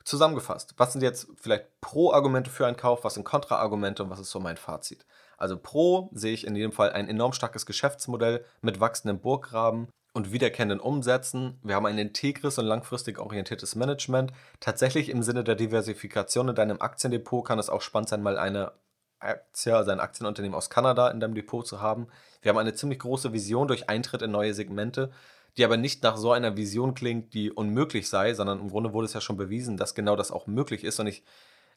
Zusammengefasst, 0.04 0.74
was 0.78 0.92
sind 0.92 1.02
jetzt 1.02 1.28
vielleicht 1.36 1.80
Pro-Argumente 1.80 2.52
für 2.52 2.68
einen 2.68 2.76
Kauf, 2.78 3.04
was 3.06 3.14
sind 3.14 3.24
Kontra-Argumente 3.24 4.04
und 4.04 4.10
was 4.10 4.20
ist 4.20 4.32
so 4.32 4.40
mein 4.40 4.58
Fazit? 4.58 5.06
Also 5.38 5.58
Pro 5.58 6.10
sehe 6.14 6.34
ich 6.34 6.46
in 6.46 6.56
jedem 6.56 6.74
Fall 6.74 6.92
ein 6.92 7.08
enorm 7.08 7.34
starkes 7.34 7.66
Geschäftsmodell 7.66 8.46
mit 8.62 8.80
wachsendem 8.80 9.20
Burggraben 9.20 9.88
und 10.14 10.32
wiederkehrenden 10.32 10.80
Umsätzen. 10.80 11.60
Wir 11.64 11.76
haben 11.76 11.86
ein 11.86 11.98
integres 11.98 12.58
und 12.58 12.66
langfristig 12.66 13.20
orientiertes 13.20 13.76
Management. 13.76 14.32
Tatsächlich 14.60 15.10
im 15.10 15.24
Sinne 15.24 15.44
der 15.44 15.56
Diversifikation 15.56 16.50
in 16.50 16.56
deinem 16.56 16.82
Aktiendepot 16.82 17.46
kann 17.46 17.60
es 17.60 17.70
auch 17.70 17.82
spannend 17.82 18.10
sein, 18.10 18.22
mal 18.22 18.38
eine 18.38 18.72
Aktie, 19.20 19.76
also 19.76 19.92
ein 19.92 20.00
Aktienunternehmen 20.00 20.56
aus 20.56 20.70
Kanada 20.70 21.10
in 21.10 21.20
deinem 21.20 21.34
Depot 21.34 21.66
zu 21.66 21.82
haben. 21.82 22.08
Wir 22.42 22.50
haben 22.50 22.58
eine 22.58 22.74
ziemlich 22.74 23.00
große 23.00 23.34
Vision 23.34 23.68
durch 23.68 23.90
Eintritt 23.90 24.22
in 24.22 24.32
neue 24.32 24.54
Segmente 24.54 25.12
die 25.58 25.66
aber 25.66 25.78
nicht 25.78 26.04
nach 26.04 26.18
so 26.18 26.32
einer 26.32 26.58
Vision 26.58 26.96
klingt, 26.96 27.34
die 27.34 27.52
unmöglich 27.52 28.10
sei, 28.10 28.34
sondern 28.34 28.60
im 28.60 28.70
Grunde 28.70 28.94
wurde 28.94 29.06
es 29.06 29.14
ja 29.14 29.22
schon 29.22 29.38
bewiesen, 29.38 29.78
dass 29.78 29.96
genau 29.96 30.16
das 30.16 30.32
auch 30.32 30.48
möglich 30.48 30.84
ist. 30.84 31.00
Und 31.00 31.08
ich 31.08 31.24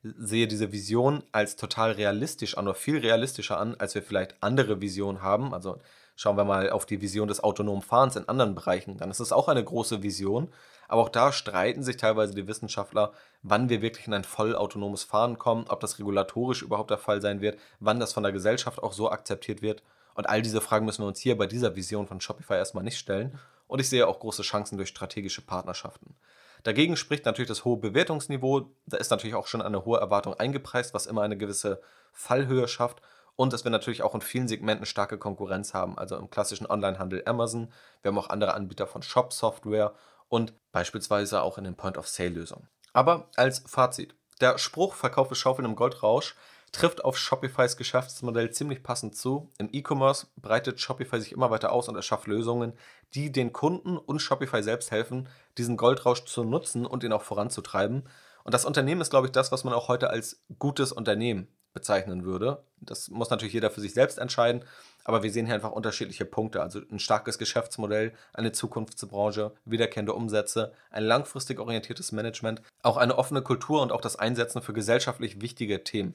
sehe 0.02 0.48
diese 0.48 0.72
Vision 0.72 1.22
als 1.32 1.56
total 1.56 1.92
realistisch 1.92 2.56
an 2.56 2.66
oder 2.66 2.74
viel 2.74 2.98
realistischer 2.98 3.58
an, 3.58 3.74
als 3.78 3.94
wir 3.94 4.02
vielleicht 4.02 4.36
andere 4.40 4.80
Visionen 4.80 5.20
haben. 5.22 5.52
Also 5.52 5.78
schauen 6.16 6.36
wir 6.36 6.44
mal 6.44 6.70
auf 6.70 6.86
die 6.86 7.00
Vision 7.00 7.28
des 7.28 7.44
autonomen 7.44 7.82
Fahrens 7.82 8.16
in 8.16 8.28
anderen 8.28 8.54
Bereichen. 8.54 8.96
Dann 8.96 9.10
ist 9.10 9.20
es 9.20 9.32
auch 9.32 9.48
eine 9.48 9.62
große 9.62 10.02
Vision. 10.02 10.48
Aber 10.88 11.02
auch 11.02 11.08
da 11.08 11.32
streiten 11.32 11.82
sich 11.82 11.96
teilweise 11.96 12.34
die 12.34 12.46
Wissenschaftler, 12.46 13.12
wann 13.42 13.68
wir 13.68 13.82
wirklich 13.82 14.06
in 14.06 14.14
ein 14.14 14.24
vollautonomes 14.24 15.04
Fahren 15.04 15.38
kommen, 15.38 15.66
ob 15.68 15.80
das 15.80 15.98
regulatorisch 15.98 16.62
überhaupt 16.62 16.90
der 16.90 16.98
Fall 16.98 17.20
sein 17.20 17.40
wird, 17.40 17.58
wann 17.80 18.00
das 18.00 18.12
von 18.12 18.22
der 18.22 18.32
Gesellschaft 18.32 18.82
auch 18.82 18.92
so 18.92 19.10
akzeptiert 19.10 19.62
wird. 19.62 19.82
Und 20.14 20.28
all 20.28 20.42
diese 20.42 20.60
Fragen 20.60 20.86
müssen 20.86 21.02
wir 21.02 21.08
uns 21.08 21.20
hier 21.20 21.36
bei 21.36 21.46
dieser 21.46 21.76
Vision 21.76 22.06
von 22.06 22.20
Shopify 22.20 22.54
erstmal 22.54 22.84
nicht 22.84 22.98
stellen 22.98 23.38
und 23.68 23.80
ich 23.80 23.88
sehe 23.88 24.06
auch 24.06 24.20
große 24.20 24.42
Chancen 24.42 24.76
durch 24.76 24.88
strategische 24.88 25.42
Partnerschaften. 25.42 26.14
Dagegen 26.62 26.96
spricht 26.96 27.24
natürlich 27.26 27.48
das 27.48 27.64
hohe 27.64 27.76
Bewertungsniveau. 27.76 28.70
Da 28.86 28.96
ist 28.96 29.10
natürlich 29.10 29.36
auch 29.36 29.46
schon 29.46 29.62
eine 29.62 29.84
hohe 29.84 30.00
Erwartung 30.00 30.34
eingepreist, 30.34 30.94
was 30.94 31.06
immer 31.06 31.22
eine 31.22 31.36
gewisse 31.36 31.80
Fallhöhe 32.12 32.66
schafft. 32.66 33.02
Und 33.36 33.52
dass 33.52 33.64
wir 33.64 33.70
natürlich 33.70 34.02
auch 34.02 34.14
in 34.14 34.22
vielen 34.22 34.48
Segmenten 34.48 34.86
starke 34.86 35.18
Konkurrenz 35.18 35.74
haben. 35.74 35.98
Also 35.98 36.16
im 36.16 36.30
klassischen 36.30 36.68
Onlinehandel 36.68 37.22
Amazon. 37.26 37.70
Wir 38.02 38.10
haben 38.10 38.18
auch 38.18 38.30
andere 38.30 38.54
Anbieter 38.54 38.86
von 38.86 39.02
Shop-Software 39.02 39.94
und 40.28 40.54
beispielsweise 40.72 41.42
auch 41.42 41.58
in 41.58 41.64
den 41.64 41.76
Point-of-Sale-Lösungen. 41.76 42.68
Aber 42.92 43.28
als 43.36 43.60
Fazit. 43.66 44.14
Der 44.40 44.58
Spruch, 44.58 44.94
verkaufe 44.94 45.34
Schaufeln 45.34 45.66
im 45.66 45.76
Goldrausch, 45.76 46.34
trifft 46.72 47.04
auf 47.04 47.16
Shopifys 47.16 47.76
Geschäftsmodell 47.76 48.50
ziemlich 48.50 48.82
passend 48.82 49.16
zu. 49.16 49.50
Im 49.58 49.68
E-Commerce 49.72 50.26
breitet 50.36 50.80
Shopify 50.80 51.20
sich 51.20 51.32
immer 51.32 51.50
weiter 51.50 51.72
aus 51.72 51.88
und 51.88 51.96
erschafft 51.96 52.26
Lösungen, 52.26 52.74
die 53.14 53.32
den 53.32 53.52
Kunden 53.52 53.96
und 53.96 54.20
Shopify 54.20 54.62
selbst 54.62 54.90
helfen, 54.90 55.28
diesen 55.56 55.76
Goldrausch 55.76 56.24
zu 56.24 56.44
nutzen 56.44 56.84
und 56.84 57.02
ihn 57.04 57.12
auch 57.12 57.22
voranzutreiben. 57.22 58.08
Und 58.44 58.54
das 58.54 58.64
Unternehmen 58.64 59.00
ist, 59.00 59.10
glaube 59.10 59.26
ich, 59.26 59.32
das, 59.32 59.52
was 59.52 59.64
man 59.64 59.74
auch 59.74 59.88
heute 59.88 60.10
als 60.10 60.42
gutes 60.58 60.92
Unternehmen 60.92 61.48
bezeichnen 61.76 62.24
würde. 62.24 62.64
Das 62.80 63.10
muss 63.10 63.28
natürlich 63.28 63.52
jeder 63.52 63.70
für 63.70 63.82
sich 63.82 63.92
selbst 63.92 64.18
entscheiden, 64.18 64.64
aber 65.04 65.22
wir 65.22 65.30
sehen 65.30 65.44
hier 65.44 65.54
einfach 65.54 65.72
unterschiedliche 65.72 66.24
Punkte. 66.24 66.62
Also 66.62 66.80
ein 66.90 66.98
starkes 66.98 67.36
Geschäftsmodell, 67.36 68.14
eine 68.32 68.50
Zukunftsbranche, 68.52 69.52
wiederkehrende 69.66 70.14
Umsätze, 70.14 70.72
ein 70.90 71.04
langfristig 71.04 71.60
orientiertes 71.60 72.12
Management, 72.12 72.62
auch 72.82 72.96
eine 72.96 73.18
offene 73.18 73.42
Kultur 73.42 73.82
und 73.82 73.92
auch 73.92 74.00
das 74.00 74.16
Einsetzen 74.16 74.62
für 74.62 74.72
gesellschaftlich 74.72 75.42
wichtige 75.42 75.84
Themen. 75.84 76.14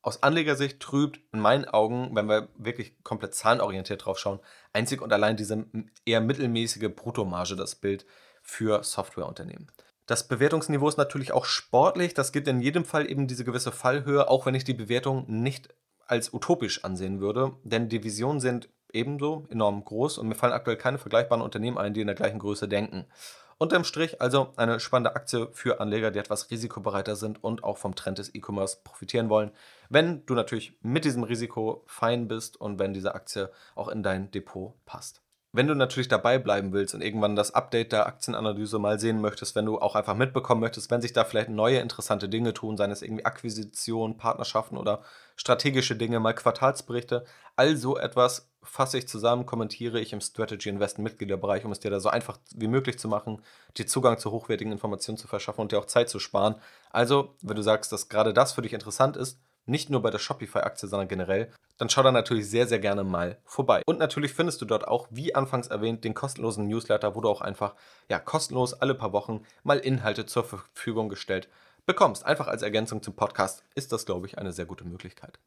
Aus 0.00 0.22
Anlegersicht 0.22 0.80
trübt 0.80 1.20
in 1.32 1.40
meinen 1.40 1.66
Augen, 1.66 2.16
wenn 2.16 2.26
wir 2.26 2.48
wirklich 2.56 2.94
komplett 3.04 3.34
zahlenorientiert 3.34 4.06
drauf 4.06 4.18
schauen, 4.18 4.40
einzig 4.72 5.02
und 5.02 5.12
allein 5.12 5.36
diese 5.36 5.66
eher 6.06 6.22
mittelmäßige 6.22 6.88
Bruttomarge 6.88 7.54
das 7.54 7.74
Bild 7.74 8.06
für 8.40 8.82
Softwareunternehmen. 8.82 9.70
Das 10.12 10.28
Bewertungsniveau 10.28 10.90
ist 10.90 10.98
natürlich 10.98 11.32
auch 11.32 11.46
sportlich. 11.46 12.12
Das 12.12 12.32
gibt 12.32 12.46
in 12.46 12.60
jedem 12.60 12.84
Fall 12.84 13.10
eben 13.10 13.26
diese 13.28 13.46
gewisse 13.46 13.72
Fallhöhe, 13.72 14.28
auch 14.28 14.44
wenn 14.44 14.54
ich 14.54 14.62
die 14.62 14.74
Bewertung 14.74 15.24
nicht 15.26 15.70
als 16.06 16.34
utopisch 16.34 16.84
ansehen 16.84 17.22
würde. 17.22 17.52
Denn 17.64 17.88
die 17.88 18.04
Visionen 18.04 18.38
sind 18.38 18.68
ebenso 18.92 19.46
enorm 19.48 19.82
groß 19.82 20.18
und 20.18 20.28
mir 20.28 20.34
fallen 20.34 20.52
aktuell 20.52 20.76
keine 20.76 20.98
vergleichbaren 20.98 21.42
Unternehmen 21.42 21.78
ein, 21.78 21.94
die 21.94 22.02
in 22.02 22.08
der 22.08 22.14
gleichen 22.14 22.40
Größe 22.40 22.68
denken. 22.68 23.06
Unterm 23.56 23.84
Strich 23.84 24.20
also 24.20 24.52
eine 24.56 24.80
spannende 24.80 25.16
Aktie 25.16 25.48
für 25.54 25.80
Anleger, 25.80 26.10
die 26.10 26.18
etwas 26.18 26.50
risikobereiter 26.50 27.16
sind 27.16 27.42
und 27.42 27.64
auch 27.64 27.78
vom 27.78 27.94
Trend 27.94 28.18
des 28.18 28.34
E-Commerce 28.34 28.80
profitieren 28.84 29.30
wollen. 29.30 29.50
Wenn 29.88 30.26
du 30.26 30.34
natürlich 30.34 30.76
mit 30.82 31.06
diesem 31.06 31.22
Risiko 31.22 31.84
fein 31.86 32.28
bist 32.28 32.60
und 32.60 32.78
wenn 32.78 32.92
diese 32.92 33.14
Aktie 33.14 33.50
auch 33.74 33.88
in 33.88 34.02
dein 34.02 34.30
Depot 34.30 34.74
passt. 34.84 35.21
Wenn 35.54 35.66
du 35.66 35.74
natürlich 35.74 36.08
dabei 36.08 36.38
bleiben 36.38 36.72
willst 36.72 36.94
und 36.94 37.02
irgendwann 37.02 37.36
das 37.36 37.54
Update 37.54 37.92
der 37.92 38.06
Aktienanalyse 38.06 38.78
mal 38.78 38.98
sehen 38.98 39.20
möchtest, 39.20 39.54
wenn 39.54 39.66
du 39.66 39.78
auch 39.78 39.94
einfach 39.94 40.14
mitbekommen 40.14 40.62
möchtest, 40.62 40.90
wenn 40.90 41.02
sich 41.02 41.12
da 41.12 41.24
vielleicht 41.24 41.50
neue 41.50 41.78
interessante 41.78 42.26
Dinge 42.30 42.54
tun, 42.54 42.78
seien 42.78 42.90
es 42.90 43.02
irgendwie 43.02 43.26
Akquisitionen, 43.26 44.16
Partnerschaften 44.16 44.78
oder 44.78 45.02
strategische 45.36 45.94
Dinge, 45.94 46.20
mal 46.20 46.32
Quartalsberichte, 46.32 47.26
all 47.54 47.76
so 47.76 47.98
etwas 47.98 48.50
fasse 48.62 48.96
ich 48.96 49.08
zusammen, 49.08 49.44
kommentiere 49.44 50.00
ich 50.00 50.14
im 50.14 50.22
Strategy 50.22 50.70
Invest 50.70 50.98
Mitgliederbereich, 50.98 51.66
um 51.66 51.72
es 51.72 51.80
dir 51.80 51.90
da 51.90 52.00
so 52.00 52.08
einfach 52.08 52.38
wie 52.54 52.68
möglich 52.68 52.98
zu 52.98 53.08
machen, 53.08 53.42
dir 53.76 53.86
Zugang 53.86 54.16
zu 54.18 54.30
hochwertigen 54.30 54.72
Informationen 54.72 55.18
zu 55.18 55.28
verschaffen 55.28 55.60
und 55.60 55.72
dir 55.72 55.78
auch 55.78 55.86
Zeit 55.86 56.08
zu 56.08 56.18
sparen. 56.18 56.54
Also, 56.90 57.36
wenn 57.42 57.56
du 57.56 57.62
sagst, 57.62 57.92
dass 57.92 58.08
gerade 58.08 58.32
das 58.32 58.52
für 58.52 58.62
dich 58.62 58.72
interessant 58.72 59.18
ist, 59.18 59.38
nicht 59.66 59.90
nur 59.90 60.02
bei 60.02 60.10
der 60.10 60.18
Shopify-Aktie, 60.18 60.88
sondern 60.88 61.08
generell, 61.08 61.50
dann 61.78 61.88
schau 61.88 62.02
da 62.02 62.12
natürlich 62.12 62.48
sehr, 62.48 62.66
sehr 62.66 62.78
gerne 62.78 63.04
mal 63.04 63.38
vorbei. 63.44 63.82
Und 63.86 63.98
natürlich 63.98 64.34
findest 64.34 64.60
du 64.60 64.64
dort 64.64 64.86
auch, 64.86 65.08
wie 65.10 65.34
anfangs 65.34 65.68
erwähnt, 65.68 66.04
den 66.04 66.14
kostenlosen 66.14 66.66
Newsletter, 66.66 67.14
wo 67.14 67.20
du 67.20 67.28
auch 67.28 67.40
einfach, 67.40 67.74
ja, 68.08 68.18
kostenlos 68.18 68.74
alle 68.74 68.94
paar 68.94 69.12
Wochen 69.12 69.42
mal 69.62 69.78
Inhalte 69.78 70.26
zur 70.26 70.44
Verfügung 70.44 71.08
gestellt 71.08 71.48
bekommst. 71.86 72.24
Einfach 72.24 72.48
als 72.48 72.62
Ergänzung 72.62 73.02
zum 73.02 73.14
Podcast 73.14 73.64
ist 73.74 73.92
das, 73.92 74.06
glaube 74.06 74.26
ich, 74.26 74.38
eine 74.38 74.52
sehr 74.52 74.66
gute 74.66 74.84
Möglichkeit. 74.84 75.38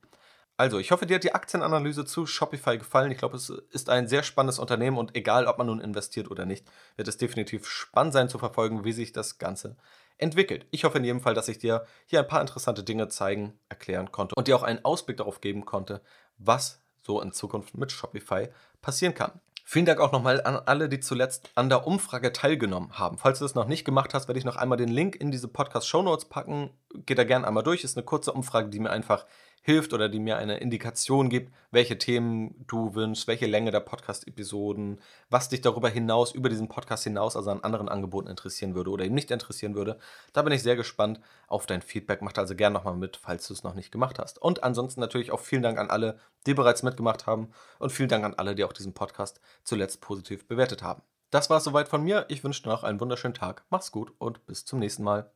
Also, 0.57 0.79
ich 0.79 0.91
hoffe, 0.91 1.05
dir 1.05 1.15
hat 1.15 1.23
die 1.25 1.35
Aktienanalyse 1.35 2.05
zu 2.05 2.25
Shopify 2.25 2.77
gefallen. 2.77 3.11
Ich 3.11 3.17
glaube, 3.17 3.35
es 3.35 3.49
ist 3.49 3.89
ein 3.89 4.07
sehr 4.07 4.23
spannendes 4.23 4.57
Unternehmen 4.57 4.97
und 4.97 5.13
egal, 5.13 5.47
ob 5.47 5.57
man 5.57 5.67
nun 5.67 5.81
investiert 5.81 6.31
oder 6.31 6.45
nicht, 6.45 6.65
wird 6.95 7.09
es 7.09 7.17
definitiv 7.17 7.67
spannend 7.67 8.13
sein 8.13 8.29
zu 8.29 8.37
verfolgen, 8.39 8.85
wie 8.85 8.93
sich 8.93 9.11
das 9.11 9.37
Ganze 9.37 9.75
entwickelt. 10.17 10.65
Ich 10.71 10.83
hoffe 10.83 10.97
in 10.97 11.03
jedem 11.03 11.21
Fall, 11.21 11.33
dass 11.33 11.47
ich 11.47 11.57
dir 11.57 11.85
hier 12.05 12.19
ein 12.19 12.27
paar 12.27 12.41
interessante 12.41 12.83
Dinge 12.83 13.07
zeigen, 13.07 13.59
erklären 13.69 14.11
konnte 14.11 14.35
und 14.35 14.47
dir 14.47 14.55
auch 14.55 14.63
einen 14.63 14.83
Ausblick 14.83 15.17
darauf 15.17 15.41
geben 15.41 15.65
konnte, 15.65 16.01
was 16.37 16.81
so 17.01 17.21
in 17.21 17.31
Zukunft 17.31 17.77
mit 17.77 17.91
Shopify 17.91 18.49
passieren 18.81 19.13
kann. 19.13 19.39
Vielen 19.67 19.85
Dank 19.85 19.99
auch 19.99 20.11
nochmal 20.11 20.41
an 20.43 20.57
alle, 20.57 20.89
die 20.89 20.99
zuletzt 20.99 21.49
an 21.55 21.69
der 21.69 21.87
Umfrage 21.87 22.31
teilgenommen 22.31 22.99
haben. 22.99 23.17
Falls 23.17 23.39
du 23.39 23.45
das 23.45 23.55
noch 23.55 23.67
nicht 23.67 23.83
gemacht 23.83 24.13
hast, 24.13 24.27
werde 24.27 24.37
ich 24.37 24.45
noch 24.45 24.57
einmal 24.57 24.77
den 24.77 24.89
Link 24.89 25.15
in 25.15 25.31
diese 25.31 25.47
Podcast-Show 25.47 26.03
Notes 26.03 26.25
packen. 26.25 26.69
Geh 26.93 27.15
da 27.15 27.23
gerne 27.23 27.47
einmal 27.47 27.63
durch. 27.63 27.83
Ist 27.83 27.97
eine 27.97 28.05
kurze 28.05 28.31
Umfrage, 28.31 28.69
die 28.69 28.79
mir 28.79 28.91
einfach 28.91 29.25
hilft 29.65 29.93
oder 29.93 30.09
die 30.09 30.19
mir 30.19 30.37
eine 30.37 30.57
Indikation 30.57 31.27
gibt, 31.27 31.51
welche 31.71 31.97
Themen 31.97 32.53
du 32.67 32.93
wünschst, 32.93 33.27
welche 33.27 33.47
Länge 33.47 33.71
der 33.71 33.79
Podcast-Episoden, 33.79 35.01
was 35.31 35.49
dich 35.49 35.61
darüber 35.61 35.89
hinaus, 35.89 36.33
über 36.33 36.49
diesen 36.49 36.67
Podcast 36.67 37.03
hinaus, 37.03 37.35
also 37.35 37.49
an 37.49 37.63
anderen 37.63 37.89
Angeboten 37.89 38.27
interessieren 38.27 38.75
würde 38.75 38.91
oder 38.91 39.05
eben 39.05 39.15
nicht 39.15 39.31
interessieren 39.31 39.73
würde. 39.73 39.97
Da 40.33 40.43
bin 40.43 40.53
ich 40.53 40.61
sehr 40.61 40.75
gespannt 40.75 41.19
auf 41.47 41.65
dein 41.65 41.81
Feedback. 41.81 42.21
Mach 42.21 42.33
also 42.35 42.53
gerne 42.53 42.75
nochmal 42.75 42.95
mit, 42.95 43.17
falls 43.17 43.47
du 43.47 43.53
es 43.55 43.63
noch 43.63 43.73
nicht 43.73 43.91
gemacht 43.91 44.19
hast. 44.19 44.39
Und 44.39 44.63
ansonsten 44.63 45.01
natürlich 45.01 45.31
auch 45.31 45.39
vielen 45.39 45.63
Dank 45.63 45.79
an 45.79 45.89
alle, 45.89 46.19
die 46.45 46.53
bereits 46.53 46.83
mitgemacht 46.83 47.25
haben 47.25 47.49
und 47.79 47.91
vielen 47.91 48.09
Dank 48.09 48.23
an 48.23 48.35
alle, 48.35 48.53
die 48.53 48.65
auch 48.65 48.73
diesen 48.73 48.93
Podcast 48.93 49.41
zuletzt 49.63 49.99
positiv 49.99 50.47
bewertet 50.47 50.83
haben. 50.83 51.01
Das 51.31 51.49
war 51.49 51.57
es 51.57 51.63
soweit 51.63 51.87
von 51.87 52.03
mir. 52.03 52.25
Ich 52.29 52.43
wünsche 52.43 52.61
dir 52.61 52.69
noch 52.69 52.83
einen 52.83 53.01
wunderschönen 53.01 53.33
Tag. 53.33 53.65
Mach's 53.71 53.91
gut 53.91 54.13
und 54.19 54.45
bis 54.45 54.63
zum 54.63 54.77
nächsten 54.77 55.01
Mal. 55.01 55.31